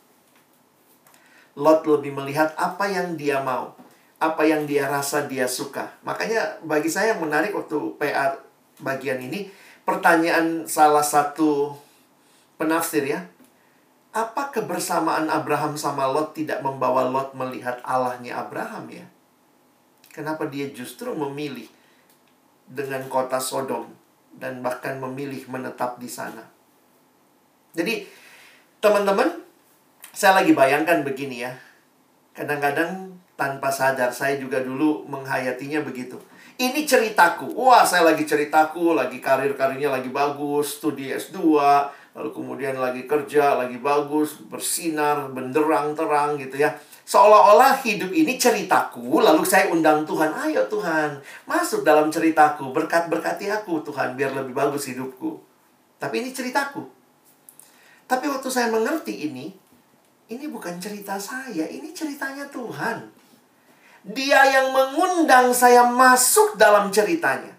Lot 1.58 1.84
lebih 1.84 2.14
melihat 2.14 2.54
apa 2.56 2.88
yang 2.88 3.18
dia 3.18 3.42
mau, 3.42 3.76
apa 4.22 4.42
yang 4.46 4.64
dia 4.64 4.86
rasa 4.88 5.26
dia 5.26 5.50
suka. 5.50 5.90
Makanya 6.06 6.62
bagi 6.62 6.88
saya 6.88 7.12
yang 7.12 7.20
menarik 7.20 7.52
waktu 7.52 7.76
PA 7.98 8.38
bagian 8.80 9.20
ini, 9.20 9.50
pertanyaan 9.82 10.64
salah 10.64 11.04
satu 11.04 11.74
penafsir 12.56 13.04
ya. 13.04 13.26
Apa 14.12 14.52
kebersamaan 14.52 15.32
Abraham 15.32 15.74
sama 15.74 16.06
Lot 16.06 16.36
tidak 16.36 16.60
membawa 16.60 17.08
Lot 17.08 17.32
melihat 17.32 17.80
Allahnya 17.82 18.38
Abraham 18.44 18.88
ya? 18.92 19.04
Kenapa 20.12 20.44
dia 20.44 20.68
justru 20.68 21.16
memilih 21.16 21.64
dengan 22.68 23.08
kota 23.08 23.40
Sodom 23.40 23.88
dan 24.36 24.60
bahkan 24.60 25.00
memilih 25.00 25.48
menetap 25.48 25.96
di 25.96 26.12
sana? 26.12 26.51
Jadi, 27.72 28.04
teman-teman, 28.84 29.40
saya 30.12 30.44
lagi 30.44 30.52
bayangkan 30.52 31.00
begini 31.00 31.40
ya. 31.40 31.52
Kadang-kadang 32.36 33.16
tanpa 33.32 33.72
sadar 33.72 34.12
saya 34.12 34.36
juga 34.36 34.60
dulu 34.60 35.08
menghayatinya 35.08 35.80
begitu. 35.80 36.20
Ini 36.60 36.84
ceritaku. 36.84 37.48
Wah, 37.56 37.82
saya 37.82 38.04
lagi 38.12 38.28
ceritaku, 38.28 38.92
lagi 38.92 39.18
karir-karirnya 39.24 39.88
lagi 39.88 40.12
bagus, 40.12 40.78
studi 40.78 41.08
S2, 41.10 41.40
lalu 42.12 42.28
kemudian 42.30 42.76
lagi 42.76 43.08
kerja, 43.08 43.56
lagi 43.56 43.80
bagus, 43.80 44.36
bersinar, 44.52 45.32
benderang 45.32 45.96
terang 45.96 46.36
gitu 46.36 46.60
ya. 46.60 46.76
Seolah-olah 47.02 47.82
hidup 47.82 48.12
ini 48.14 48.38
ceritaku, 48.38 49.24
lalu 49.24 49.42
saya 49.42 49.72
undang 49.72 50.06
Tuhan, 50.06 50.30
ayo 50.46 50.62
Tuhan, 50.70 51.18
masuk 51.48 51.82
dalam 51.82 52.12
ceritaku, 52.12 52.70
berkat-berkati 52.70 53.50
aku 53.50 53.82
Tuhan, 53.82 54.14
biar 54.14 54.36
lebih 54.36 54.54
bagus 54.54 54.86
hidupku. 54.92 55.40
Tapi 55.98 56.22
ini 56.22 56.30
ceritaku. 56.30 57.01
Tapi 58.12 58.28
waktu 58.28 58.44
saya 58.52 58.68
mengerti 58.68 59.24
ini, 59.24 59.48
ini 60.28 60.44
bukan 60.52 60.76
cerita 60.76 61.16
saya, 61.16 61.64
ini 61.64 61.96
ceritanya 61.96 62.44
Tuhan. 62.52 63.08
Dia 64.04 64.52
yang 64.52 64.68
mengundang 64.68 65.56
saya 65.56 65.88
masuk 65.88 66.60
dalam 66.60 66.92
ceritanya. 66.92 67.56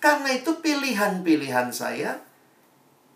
Karena 0.00 0.32
itu 0.32 0.56
pilihan-pilihan 0.64 1.68
saya 1.68 2.16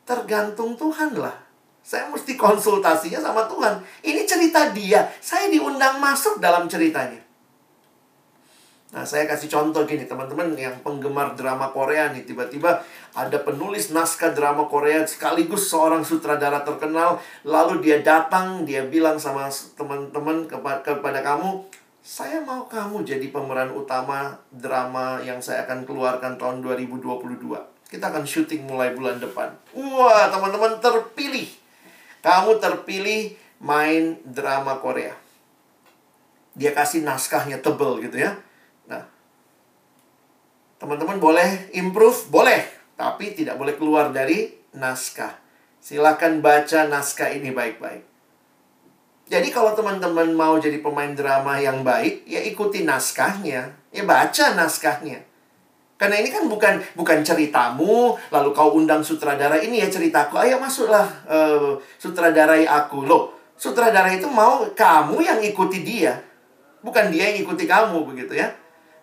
tergantung 0.05 0.77
Tuhan 0.77 1.17
lah. 1.17 1.41
Saya 1.81 2.13
mesti 2.13 2.37
konsultasinya 2.37 3.25
sama 3.25 3.49
Tuhan. 3.49 3.81
Ini 4.05 4.29
cerita 4.29 4.69
dia. 4.77 5.09
Saya 5.25 5.49
diundang 5.49 5.97
masuk 6.05 6.37
dalam 6.37 6.69
ceritanya. 6.69 7.26
Nah, 8.97 9.05
saya 9.05 9.29
kasih 9.29 9.53
contoh 9.53 9.85
gini, 9.85 10.09
teman-teman 10.09 10.57
yang 10.57 10.73
penggemar 10.81 11.37
drama 11.37 11.69
Korea 11.69 12.09
nih, 12.17 12.25
tiba-tiba 12.25 12.81
ada 13.13 13.37
penulis 13.45 13.93
naskah 13.93 14.33
drama 14.33 14.65
Korea 14.73 15.05
sekaligus 15.05 15.69
seorang 15.69 16.01
sutradara 16.01 16.65
terkenal, 16.65 17.21
lalu 17.45 17.85
dia 17.85 18.01
datang, 18.01 18.65
dia 18.65 18.89
bilang 18.89 19.21
sama 19.21 19.53
teman-teman 19.77 20.49
kepada, 20.49 20.81
kepada 20.81 21.21
kamu, 21.21 21.69
saya 22.01 22.41
mau 22.41 22.65
kamu 22.65 23.05
jadi 23.05 23.29
pemeran 23.29 23.77
utama 23.77 24.41
drama 24.49 25.21
yang 25.21 25.45
saya 25.45 25.69
akan 25.69 25.85
keluarkan 25.85 26.41
tahun 26.41 26.65
2022. 26.65 27.53
Kita 27.93 28.09
akan 28.09 28.25
syuting 28.25 28.65
mulai 28.65 28.97
bulan 28.97 29.21
depan. 29.21 29.53
Wah, 29.77 30.33
teman-teman 30.33 30.81
terpilih. 30.81 31.53
Kamu 32.25 32.57
terpilih 32.65 33.37
main 33.61 34.17
drama 34.25 34.81
Korea. 34.81 35.13
Dia 36.57 36.73
kasih 36.73 37.05
naskahnya 37.05 37.61
tebel 37.61 38.01
gitu 38.01 38.25
ya 38.25 38.46
teman-teman 40.81 41.21
boleh 41.21 41.73
improve? 41.77 42.29
Boleh. 42.29 42.65
Tapi 42.97 43.37
tidak 43.37 43.61
boleh 43.61 43.77
keluar 43.77 44.09
dari 44.09 44.49
naskah. 44.73 45.37
Silakan 45.81 46.41
baca 46.41 46.89
naskah 46.89 47.31
ini 47.31 47.53
baik-baik. 47.53 48.03
Jadi 49.27 49.49
kalau 49.51 49.75
teman-teman 49.75 50.31
mau 50.33 50.55
jadi 50.57 50.79
pemain 50.79 51.11
drama 51.11 51.59
yang 51.59 51.83
baik, 51.83 52.25
ya 52.31 52.39
ikuti 52.47 52.87
naskahnya. 52.87 53.75
Ya 53.91 54.03
baca 54.07 54.55
naskahnya. 54.55 55.27
Karena 55.97 56.21
ini 56.21 56.29
kan 56.29 56.45
bukan 56.47 56.85
bukan 56.93 57.25
ceritamu, 57.25 58.21
lalu 58.29 58.49
kau 58.53 58.77
undang 58.77 59.01
sutradara 59.01 59.57
ini 59.59 59.81
ya 59.81 59.89
ceritaku. 59.89 60.37
Ayo 60.37 60.61
masuklah 60.61 61.09
uh, 61.25 61.75
sutradarai 61.97 62.69
aku. 62.69 63.09
Loh, 63.09 63.33
sutradara 63.57 64.13
itu 64.13 64.29
mau 64.29 64.69
kamu 64.77 65.25
yang 65.25 65.41
ikuti 65.41 65.81
dia. 65.81 66.21
Bukan 66.85 67.11
dia 67.11 67.33
yang 67.33 67.43
ikuti 67.43 67.65
kamu 67.65 68.05
begitu 68.13 68.37
ya. 68.37 68.53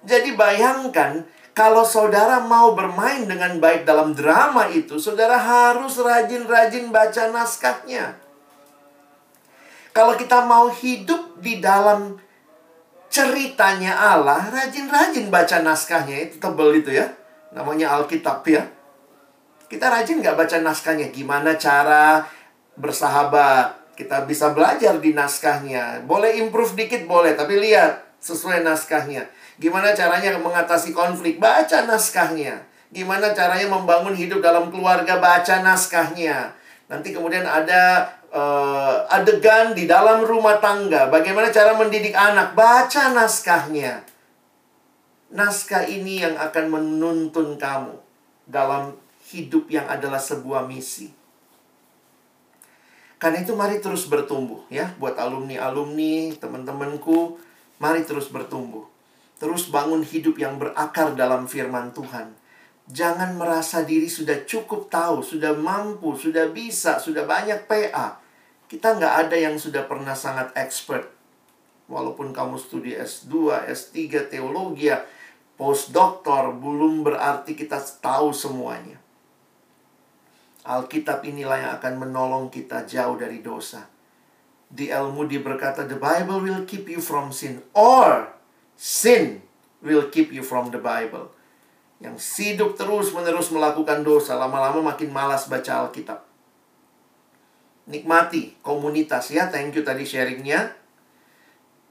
Jadi 0.05 0.37
bayangkan 0.37 1.25
kalau 1.53 1.85
saudara 1.85 2.41
mau 2.41 2.73
bermain 2.73 3.29
dengan 3.29 3.61
baik 3.61 3.85
dalam 3.85 4.17
drama 4.17 4.65
itu, 4.73 4.97
saudara 4.97 5.37
harus 5.37 6.01
rajin-rajin 6.01 6.89
baca 6.89 7.29
naskahnya. 7.29 8.17
Kalau 9.93 10.17
kita 10.17 10.49
mau 10.49 10.73
hidup 10.73 11.37
di 11.37 11.61
dalam 11.61 12.17
ceritanya 13.13 13.93
Allah, 13.93 14.49
rajin-rajin 14.49 15.29
baca 15.29 15.61
naskahnya. 15.61 16.25
Itu 16.25 16.41
tebel 16.41 16.81
itu 16.81 16.89
ya. 16.89 17.13
Namanya 17.53 18.01
Alkitab 18.01 18.41
ya. 18.49 18.65
Kita 19.69 19.93
rajin 19.93 20.25
nggak 20.25 20.33
baca 20.33 20.57
naskahnya? 20.57 21.13
Gimana 21.13 21.53
cara 21.61 22.25
bersahabat? 22.73 23.93
Kita 23.93 24.25
bisa 24.25 24.49
belajar 24.57 24.97
di 24.97 25.13
naskahnya. 25.13 26.01
Boleh 26.09 26.41
improve 26.41 26.73
dikit, 26.73 27.05
boleh. 27.05 27.37
Tapi 27.37 27.61
lihat, 27.61 28.17
sesuai 28.17 28.65
naskahnya. 28.65 29.29
Gimana 29.63 29.95
caranya 29.95 30.35
mengatasi 30.35 30.91
konflik? 30.91 31.39
Baca 31.39 31.87
naskahnya. 31.87 32.67
Gimana 32.91 33.31
caranya 33.31 33.71
membangun 33.71 34.11
hidup 34.11 34.43
dalam 34.43 34.67
keluarga? 34.67 35.23
Baca 35.23 35.63
naskahnya. 35.63 36.51
Nanti 36.91 37.15
kemudian 37.15 37.47
ada 37.47 38.11
uh, 38.27 39.07
adegan 39.07 39.71
di 39.71 39.87
dalam 39.87 40.27
rumah 40.27 40.59
tangga. 40.59 41.07
Bagaimana 41.07 41.47
cara 41.47 41.79
mendidik 41.79 42.11
anak? 42.11 42.51
Baca 42.59 43.15
naskahnya. 43.15 44.03
Naskah 45.31 45.87
ini 45.87 46.19
yang 46.27 46.35
akan 46.35 46.65
menuntun 46.67 47.55
kamu 47.55 47.95
dalam 48.43 48.99
hidup 49.31 49.71
yang 49.71 49.87
adalah 49.87 50.19
sebuah 50.19 50.67
misi. 50.67 51.15
Karena 53.15 53.39
itu 53.39 53.55
mari 53.55 53.79
terus 53.79 54.11
bertumbuh 54.11 54.67
ya 54.67 54.91
buat 54.99 55.15
alumni-alumni, 55.15 56.35
teman-temanku, 56.35 57.39
mari 57.79 58.03
terus 58.03 58.27
bertumbuh. 58.27 58.92
Terus 59.43 59.67
bangun 59.67 60.07
hidup 60.07 60.39
yang 60.39 60.55
berakar 60.55 61.19
dalam 61.19 61.51
firman 61.51 61.91
Tuhan. 61.91 62.31
Jangan 62.87 63.35
merasa 63.35 63.83
diri 63.83 64.07
sudah 64.07 64.47
cukup 64.47 64.87
tahu, 64.87 65.19
sudah 65.19 65.51
mampu, 65.51 66.15
sudah 66.15 66.47
bisa, 66.47 66.95
sudah 66.95 67.27
banyak 67.27 67.67
PA. 67.67 68.23
Kita 68.71 68.95
nggak 68.95 69.27
ada 69.27 69.35
yang 69.35 69.59
sudah 69.59 69.83
pernah 69.83 70.15
sangat 70.15 70.55
expert. 70.55 71.11
Walaupun 71.91 72.31
kamu 72.31 72.55
studi 72.55 72.95
S2, 72.95 73.67
S3, 73.67 74.31
teologi, 74.31 74.87
postdoktor, 75.59 76.55
belum 76.55 77.03
berarti 77.03 77.59
kita 77.59 77.83
tahu 77.99 78.31
semuanya. 78.31 78.95
Alkitab 80.63 81.19
inilah 81.27 81.59
yang 81.59 81.73
akan 81.83 81.99
menolong 81.99 82.47
kita 82.47 82.87
jauh 82.87 83.19
dari 83.19 83.43
dosa. 83.43 83.91
Di 84.71 84.87
Moody 84.87 85.43
berkata, 85.43 85.83
The 85.83 85.99
Bible 85.99 86.39
will 86.39 86.63
keep 86.63 86.87
you 86.87 87.03
from 87.03 87.35
sin. 87.35 87.59
Or, 87.75 88.31
Sin 88.83 89.39
will 89.79 90.11
keep 90.11 90.35
you 90.35 90.43
from 90.43 90.67
the 90.67 90.81
Bible. 90.83 91.31
Yang 92.03 92.35
hidup 92.35 92.75
terus-menerus 92.75 93.47
melakukan 93.55 94.03
dosa, 94.03 94.35
lama-lama 94.35 94.91
makin 94.91 95.07
malas 95.07 95.47
baca 95.47 95.87
Alkitab. 95.87 96.19
Nikmati 97.87 98.59
komunitas 98.59 99.31
ya, 99.31 99.47
thank 99.47 99.71
you 99.71 99.87
tadi 99.87 100.03
sharingnya. 100.03 100.75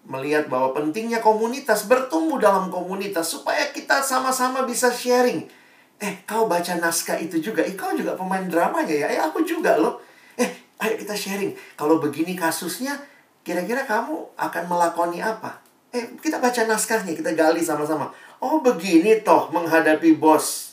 Melihat 0.04 0.52
bahwa 0.52 0.76
pentingnya 0.76 1.24
komunitas, 1.24 1.88
bertumbuh 1.88 2.36
dalam 2.36 2.68
komunitas 2.68 3.24
supaya 3.24 3.72
kita 3.72 4.04
sama-sama 4.04 4.68
bisa 4.68 4.92
sharing. 4.92 5.48
Eh, 5.96 6.28
kau 6.28 6.44
baca 6.44 6.76
naskah 6.76 7.16
itu 7.16 7.40
juga. 7.40 7.64
Eh, 7.64 7.72
kau 7.72 7.96
juga 7.96 8.12
pemain 8.20 8.44
dramanya 8.44 8.92
ya. 8.92 9.08
Eh, 9.08 9.20
aku 9.22 9.40
juga 9.48 9.80
loh. 9.80 10.04
Eh, 10.36 10.76
ayo 10.84 11.00
kita 11.00 11.16
sharing. 11.16 11.56
Kalau 11.72 12.04
begini 12.04 12.36
kasusnya, 12.36 13.00
kira-kira 13.40 13.88
kamu 13.88 14.36
akan 14.36 14.64
melakoni 14.68 15.24
apa? 15.24 15.61
Eh, 15.92 16.08
kita 16.24 16.40
baca 16.40 16.64
naskahnya, 16.64 17.12
kita 17.12 17.36
gali 17.36 17.60
sama-sama. 17.60 18.08
Oh, 18.40 18.64
begini 18.64 19.20
toh 19.20 19.52
menghadapi 19.52 20.16
bos. 20.16 20.72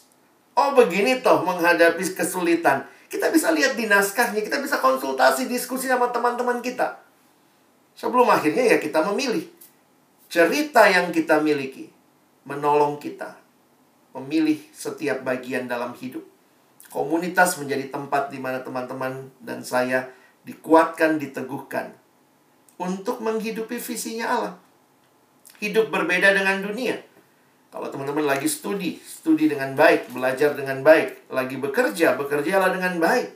Oh, 0.55 0.71
begini 0.71 1.19
toh 1.19 1.43
menghadapi 1.43 1.99
kesulitan. 2.15 2.87
Kita 3.11 3.27
bisa 3.27 3.51
lihat 3.51 3.75
di 3.75 3.91
naskahnya, 3.91 4.39
kita 4.39 4.63
bisa 4.63 4.79
konsultasi, 4.79 5.51
diskusi 5.51 5.91
sama 5.91 6.07
teman-teman 6.15 6.63
kita. 6.63 7.03
Sebelum 7.99 8.31
akhirnya 8.31 8.63
ya 8.63 8.77
kita 8.79 9.03
memilih. 9.11 9.43
Cerita 10.31 10.87
yang 10.87 11.11
kita 11.11 11.43
miliki 11.43 11.91
menolong 12.47 12.95
kita 12.95 13.35
memilih 14.15 14.55
setiap 14.71 15.19
bagian 15.27 15.67
dalam 15.67 15.91
hidup. 15.99 16.23
Komunitas 16.87 17.59
menjadi 17.59 17.91
tempat 17.91 18.31
di 18.31 18.39
mana 18.39 18.63
teman-teman 18.63 19.27
dan 19.43 19.67
saya 19.67 20.15
dikuatkan, 20.47 21.19
diteguhkan 21.19 21.91
untuk 22.79 23.19
menghidupi 23.19 23.75
visinya 23.77 24.25
Allah 24.31 24.68
hidup 25.59 25.91
berbeda 25.91 26.31
dengan 26.35 26.63
dunia. 26.63 26.99
Kalau 27.69 27.85
teman-teman 27.93 28.25
lagi 28.25 28.49
studi, 28.49 28.97
studi 28.97 29.45
dengan 29.45 29.77
baik, 29.77 30.09
belajar 30.09 30.57
dengan 30.57 30.81
baik, 30.81 31.29
lagi 31.29 31.55
bekerja, 31.61 32.17
bekerjalah 32.17 32.73
dengan 32.73 32.97
baik. 32.97 33.29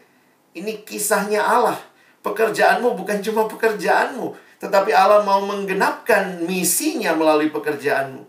Ini 0.58 0.82
kisahnya 0.82 1.46
Allah. 1.46 1.78
Pekerjaanmu 2.26 2.98
bukan 2.98 3.20
cuma 3.22 3.46
pekerjaanmu, 3.46 4.34
tetapi 4.58 4.96
Allah 4.96 5.22
mau 5.28 5.44
menggenapkan 5.44 6.42
misinya 6.48 7.14
melalui 7.14 7.52
pekerjaanmu. 7.52 8.24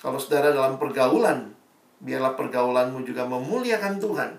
Kalau 0.00 0.16
saudara 0.16 0.50
dalam 0.50 0.80
pergaulan, 0.80 1.52
biarlah 2.00 2.32
pergaulanmu 2.34 3.04
juga 3.04 3.28
memuliakan 3.28 4.00
Tuhan. 4.00 4.30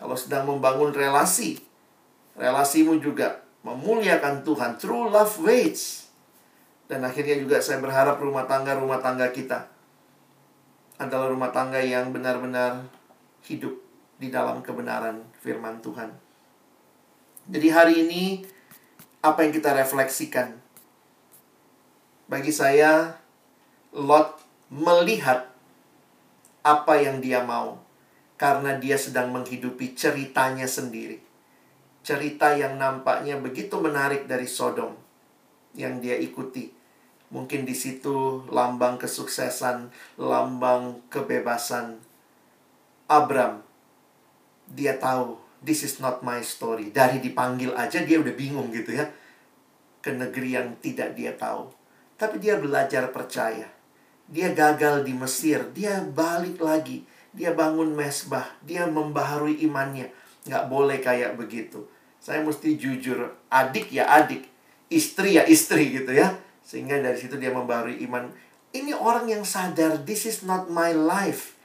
Kalau 0.00 0.16
sedang 0.16 0.48
membangun 0.48 0.90
relasi, 0.96 1.60
relasimu 2.34 2.96
juga 2.98 3.44
memuliakan 3.60 4.42
Tuhan. 4.42 4.80
True 4.80 5.12
love 5.12 5.36
waits. 5.44 6.07
Dan 6.88 7.04
akhirnya 7.04 7.36
juga 7.36 7.60
saya 7.60 7.84
berharap 7.84 8.16
rumah 8.16 8.48
tangga-rumah 8.48 8.98
tangga 9.04 9.28
kita 9.28 9.68
adalah 10.98 11.30
rumah 11.30 11.54
tangga 11.54 11.78
yang 11.78 12.10
benar-benar 12.10 12.88
hidup 13.46 13.76
di 14.18 14.32
dalam 14.34 14.64
kebenaran 14.64 15.22
firman 15.38 15.78
Tuhan. 15.78 16.10
Jadi 17.48 17.68
hari 17.70 17.94
ini 18.08 18.22
apa 19.22 19.46
yang 19.46 19.52
kita 19.54 19.72
refleksikan? 19.72 20.58
Bagi 22.28 22.52
saya 22.52 23.16
Lot 23.88 24.36
melihat 24.68 25.48
apa 26.60 27.00
yang 27.00 27.24
dia 27.24 27.40
mau 27.40 27.80
karena 28.36 28.76
dia 28.76 29.00
sedang 29.00 29.32
menghidupi 29.32 29.96
ceritanya 29.96 30.68
sendiri. 30.68 31.24
Cerita 32.04 32.52
yang 32.52 32.76
nampaknya 32.76 33.40
begitu 33.40 33.80
menarik 33.80 34.28
dari 34.28 34.44
Sodom 34.44 34.92
yang 35.72 36.04
dia 36.04 36.20
ikuti. 36.20 36.77
Mungkin 37.28 37.68
di 37.68 37.76
situ 37.76 38.44
lambang 38.48 38.96
kesuksesan, 38.96 39.92
lambang 40.16 41.04
kebebasan. 41.12 42.00
Abram, 43.08 43.64
dia 44.68 44.96
tahu 44.96 45.36
this 45.60 45.84
is 45.84 46.00
not 46.00 46.24
my 46.24 46.40
story. 46.40 46.88
Dari 46.88 47.20
dipanggil 47.20 47.76
aja 47.76 48.00
dia 48.00 48.16
udah 48.16 48.32
bingung 48.32 48.72
gitu 48.72 48.96
ya. 48.96 49.12
Ke 50.00 50.12
negeri 50.12 50.56
yang 50.56 50.68
tidak 50.80 51.12
dia 51.16 51.36
tahu. 51.36 51.68
Tapi 52.16 52.40
dia 52.40 52.56
belajar 52.56 53.12
percaya. 53.12 53.68
Dia 54.28 54.52
gagal 54.52 55.08
di 55.08 55.12
Mesir, 55.16 55.68
dia 55.72 56.04
balik 56.04 56.60
lagi. 56.60 57.04
Dia 57.32 57.52
bangun 57.52 57.92
mesbah, 57.92 58.56
dia 58.64 58.88
membaharui 58.88 59.60
imannya. 59.62 60.08
Nggak 60.48 60.64
boleh 60.72 60.98
kayak 60.98 61.36
begitu. 61.36 61.84
Saya 62.18 62.42
mesti 62.42 62.74
jujur, 62.74 63.30
adik 63.52 63.92
ya 63.94 64.10
adik, 64.10 64.48
istri 64.90 65.38
ya 65.38 65.44
istri 65.46 65.92
gitu 65.92 66.12
ya. 66.12 66.34
Sehingga 66.68 67.00
dari 67.00 67.16
situ 67.16 67.40
dia 67.40 67.48
membaharui 67.48 68.04
iman. 68.04 68.28
Ini 68.76 68.92
orang 68.92 69.32
yang 69.32 69.48
sadar, 69.48 70.04
this 70.04 70.28
is 70.28 70.44
not 70.44 70.68
my 70.68 70.92
life 70.92 71.56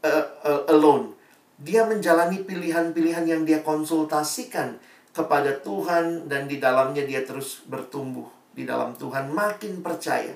uh, 0.00 0.24
uh, 0.40 0.64
alone 0.72 1.20
dia 1.60 1.84
menjalani 1.84 2.40
pilihan-pilihan 2.40 3.24
yang 3.28 3.42
dia 3.44 3.60
konsultasikan 3.60 4.80
kepada 5.12 5.60
Tuhan 5.60 6.24
dan 6.24 6.48
di 6.48 6.56
dalamnya 6.56 7.04
dia 7.04 7.20
terus 7.20 7.60
bertumbuh 7.68 8.24
di 8.56 8.64
dalam 8.64 8.96
Tuhan 8.96 9.28
makin 9.28 9.84
percaya. 9.84 10.32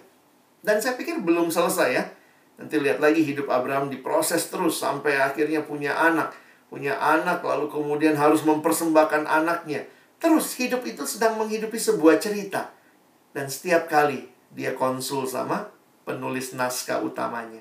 Dan 0.60 0.84
saya 0.84 1.00
pikir 1.00 1.24
belum 1.24 1.48
selesai 1.48 1.88
ya. 1.96 2.04
Nanti 2.60 2.76
lihat 2.78 3.00
lagi 3.00 3.24
hidup 3.24 3.48
Abraham 3.48 3.88
diproses 3.88 4.46
terus 4.52 4.78
sampai 4.78 5.16
akhirnya 5.16 5.64
punya 5.64 5.96
anak. 5.96 6.36
Punya 6.68 7.00
anak 7.00 7.40
lalu 7.40 7.72
kemudian 7.72 8.14
harus 8.20 8.44
mempersembahkan 8.44 9.24
anaknya. 9.24 9.88
Terus 10.20 10.52
hidup 10.60 10.84
itu 10.84 11.08
sedang 11.08 11.40
menghidupi 11.40 11.80
sebuah 11.80 12.20
cerita. 12.20 12.68
Dan 13.34 13.50
setiap 13.50 13.90
kali 13.90 14.30
dia 14.54 14.78
konsul 14.78 15.26
sama 15.26 15.66
penulis 16.06 16.54
naskah 16.54 17.02
utamanya. 17.02 17.60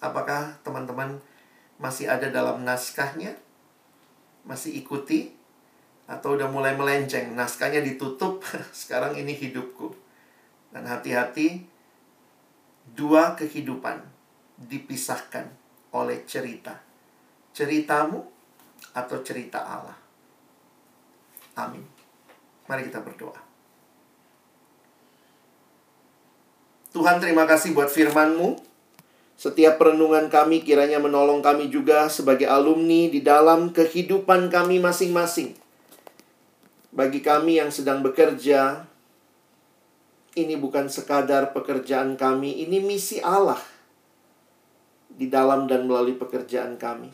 Apakah 0.00 0.56
teman-teman 0.64 1.20
masih 1.76 2.08
ada 2.08 2.32
dalam 2.32 2.64
naskahnya? 2.64 3.36
Masih 4.48 4.80
ikuti? 4.80 5.36
Atau 6.08 6.36
udah 6.36 6.48
mulai 6.48 6.76
melenceng? 6.76 7.32
Naskahnya 7.36 7.84
ditutup, 7.84 8.40
sekarang 8.72 9.16
ini 9.16 9.36
hidupku. 9.36 9.92
Dan 10.72 10.88
hati-hati, 10.88 11.64
dua 12.92 13.36
kehidupan 13.36 14.00
dipisahkan 14.56 15.48
oleh 15.92 16.24
cerita. 16.28 16.80
Ceritamu 17.54 18.20
atau 18.92 19.16
cerita 19.24 19.62
Allah. 19.62 19.96
Amin. 21.54 21.93
Mari 22.64 22.88
kita 22.88 23.04
berdoa. 23.04 23.40
Tuhan 26.94 27.18
terima 27.18 27.44
kasih 27.44 27.74
buat 27.74 27.90
firman-Mu. 27.90 28.54
Setiap 29.34 29.82
perenungan 29.82 30.30
kami 30.30 30.62
kiranya 30.62 31.02
menolong 31.02 31.42
kami 31.42 31.66
juga 31.66 32.06
sebagai 32.06 32.46
alumni 32.46 33.10
di 33.10 33.18
dalam 33.18 33.74
kehidupan 33.74 34.46
kami 34.46 34.78
masing-masing. 34.78 35.58
Bagi 36.94 37.18
kami 37.18 37.58
yang 37.58 37.74
sedang 37.74 38.06
bekerja, 38.06 38.86
ini 40.38 40.54
bukan 40.54 40.86
sekadar 40.86 41.50
pekerjaan 41.50 42.14
kami, 42.14 42.62
ini 42.62 42.78
misi 42.78 43.18
Allah 43.18 43.58
di 45.10 45.26
dalam 45.26 45.66
dan 45.66 45.90
melalui 45.90 46.14
pekerjaan 46.14 46.78
kami. 46.78 47.10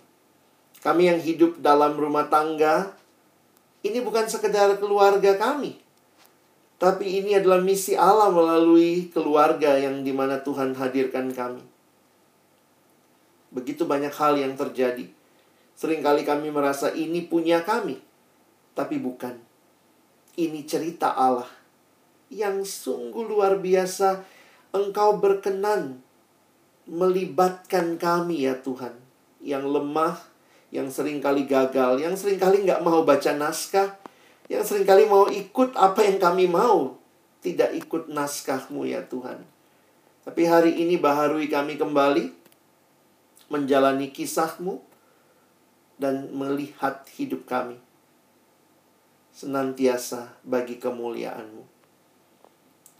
Kami 0.85 1.03
yang 1.09 1.21
hidup 1.25 1.57
dalam 1.65 1.97
rumah 1.97 2.29
tangga, 2.29 3.00
ini 3.81 3.99
bukan 4.05 4.29
sekedar 4.29 4.77
keluarga 4.77 5.41
kami, 5.41 5.81
tapi 6.81 7.21
ini 7.21 7.37
adalah 7.37 7.61
misi 7.61 7.93
Allah 7.93 8.33
melalui 8.33 9.13
keluarga 9.13 9.77
yang 9.77 10.01
di 10.01 10.17
mana 10.17 10.41
Tuhan 10.41 10.73
hadirkan 10.73 11.29
kami. 11.33 11.61
Begitu 13.53 13.85
banyak 13.85 14.15
hal 14.15 14.41
yang 14.41 14.57
terjadi. 14.57 15.11
Seringkali 15.77 16.25
kami 16.25 16.49
merasa 16.49 16.93
ini 16.93 17.25
punya 17.25 17.61
kami, 17.65 18.01
tapi 18.73 18.97
bukan. 18.97 19.37
Ini 20.41 20.65
cerita 20.65 21.13
Allah 21.13 21.49
yang 22.31 22.63
sungguh 22.63 23.27
luar 23.27 23.59
biasa. 23.59 24.25
Engkau 24.71 25.19
berkenan 25.19 25.99
melibatkan 26.87 27.99
kami 27.99 28.47
ya 28.47 28.55
Tuhan. 28.57 28.95
Yang 29.43 29.65
lemah, 29.67 30.30
yang 30.71 30.87
sering 30.91 31.19
kali 31.19 31.47
gagal, 31.51 31.99
yang 31.99 32.15
sering 32.15 32.39
kali 32.39 32.63
nggak 32.63 32.83
mau 32.83 33.03
baca 33.03 33.35
naskah, 33.35 33.99
yang 34.47 34.63
sering 34.63 34.87
kali 34.87 35.07
mau 35.07 35.27
ikut 35.27 35.75
apa 35.75 36.07
yang 36.07 36.19
kami 36.23 36.47
mau. 36.47 36.99
Tidak 37.41 37.73
ikut 37.75 38.13
naskahmu 38.13 38.85
ya 38.87 39.03
Tuhan. 39.07 39.43
Tapi 40.23 40.43
hari 40.45 40.79
ini 40.85 41.01
baharui 41.01 41.49
kami 41.49 41.81
kembali 41.81 42.37
menjalani 43.51 44.13
kisahmu 44.13 44.79
dan 45.97 46.31
melihat 46.33 47.03
hidup 47.17 47.49
kami 47.49 47.81
senantiasa 49.31 50.37
bagi 50.45 50.77
kemuliaanmu. 50.77 51.65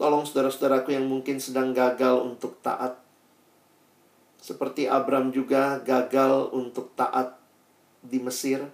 Tolong 0.01 0.25
saudara-saudaraku 0.25 0.97
yang 0.97 1.05
mungkin 1.05 1.37
sedang 1.37 1.69
gagal 1.69 2.25
untuk 2.25 2.57
taat. 2.65 2.97
Seperti 4.41 4.89
Abram 4.89 5.29
juga 5.29 5.77
gagal 5.85 6.49
untuk 6.49 6.97
taat 6.97 7.40
di 8.03 8.17
Mesir. 8.21 8.65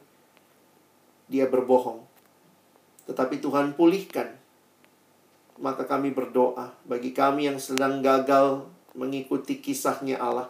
Dia 1.28 1.48
berbohong. 1.48 2.04
Tetapi 3.08 3.40
Tuhan 3.44 3.76
pulihkan. 3.76 4.36
Maka 5.60 5.88
kami 5.88 6.16
berdoa 6.16 6.74
bagi 6.86 7.12
kami 7.12 7.52
yang 7.52 7.60
sedang 7.60 8.00
gagal 8.00 8.68
mengikuti 8.96 9.60
kisahnya 9.62 10.18
Allah 10.18 10.50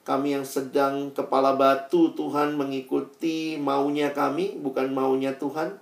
kami 0.00 0.32
yang 0.32 0.48
sedang 0.48 1.12
kepala 1.12 1.54
batu 1.54 2.16
Tuhan 2.16 2.56
mengikuti 2.56 3.60
maunya 3.60 4.10
kami, 4.16 4.56
bukan 4.56 4.90
maunya 4.90 5.36
Tuhan. 5.36 5.76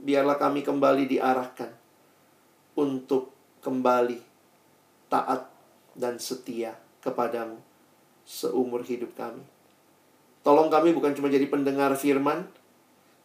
Biarlah 0.00 0.38
kami 0.38 0.62
kembali 0.62 1.04
diarahkan 1.04 1.72
untuk 2.78 3.36
kembali 3.60 4.16
taat 5.10 5.50
dan 5.92 6.16
setia 6.22 6.78
kepadamu 7.02 7.58
seumur 8.22 8.86
hidup 8.86 9.12
kami. 9.18 9.42
Tolong 10.46 10.70
kami 10.70 10.94
bukan 10.94 11.10
cuma 11.10 11.26
jadi 11.26 11.50
pendengar 11.50 11.98
firman, 11.98 12.46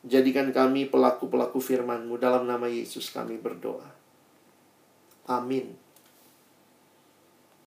jadikan 0.02 0.50
kami 0.50 0.90
pelaku-pelaku 0.90 1.62
firman-Mu 1.62 2.18
dalam 2.18 2.50
nama 2.50 2.66
Yesus 2.66 3.14
kami 3.14 3.38
berdoa. 3.38 3.86
Amin. 5.30 5.78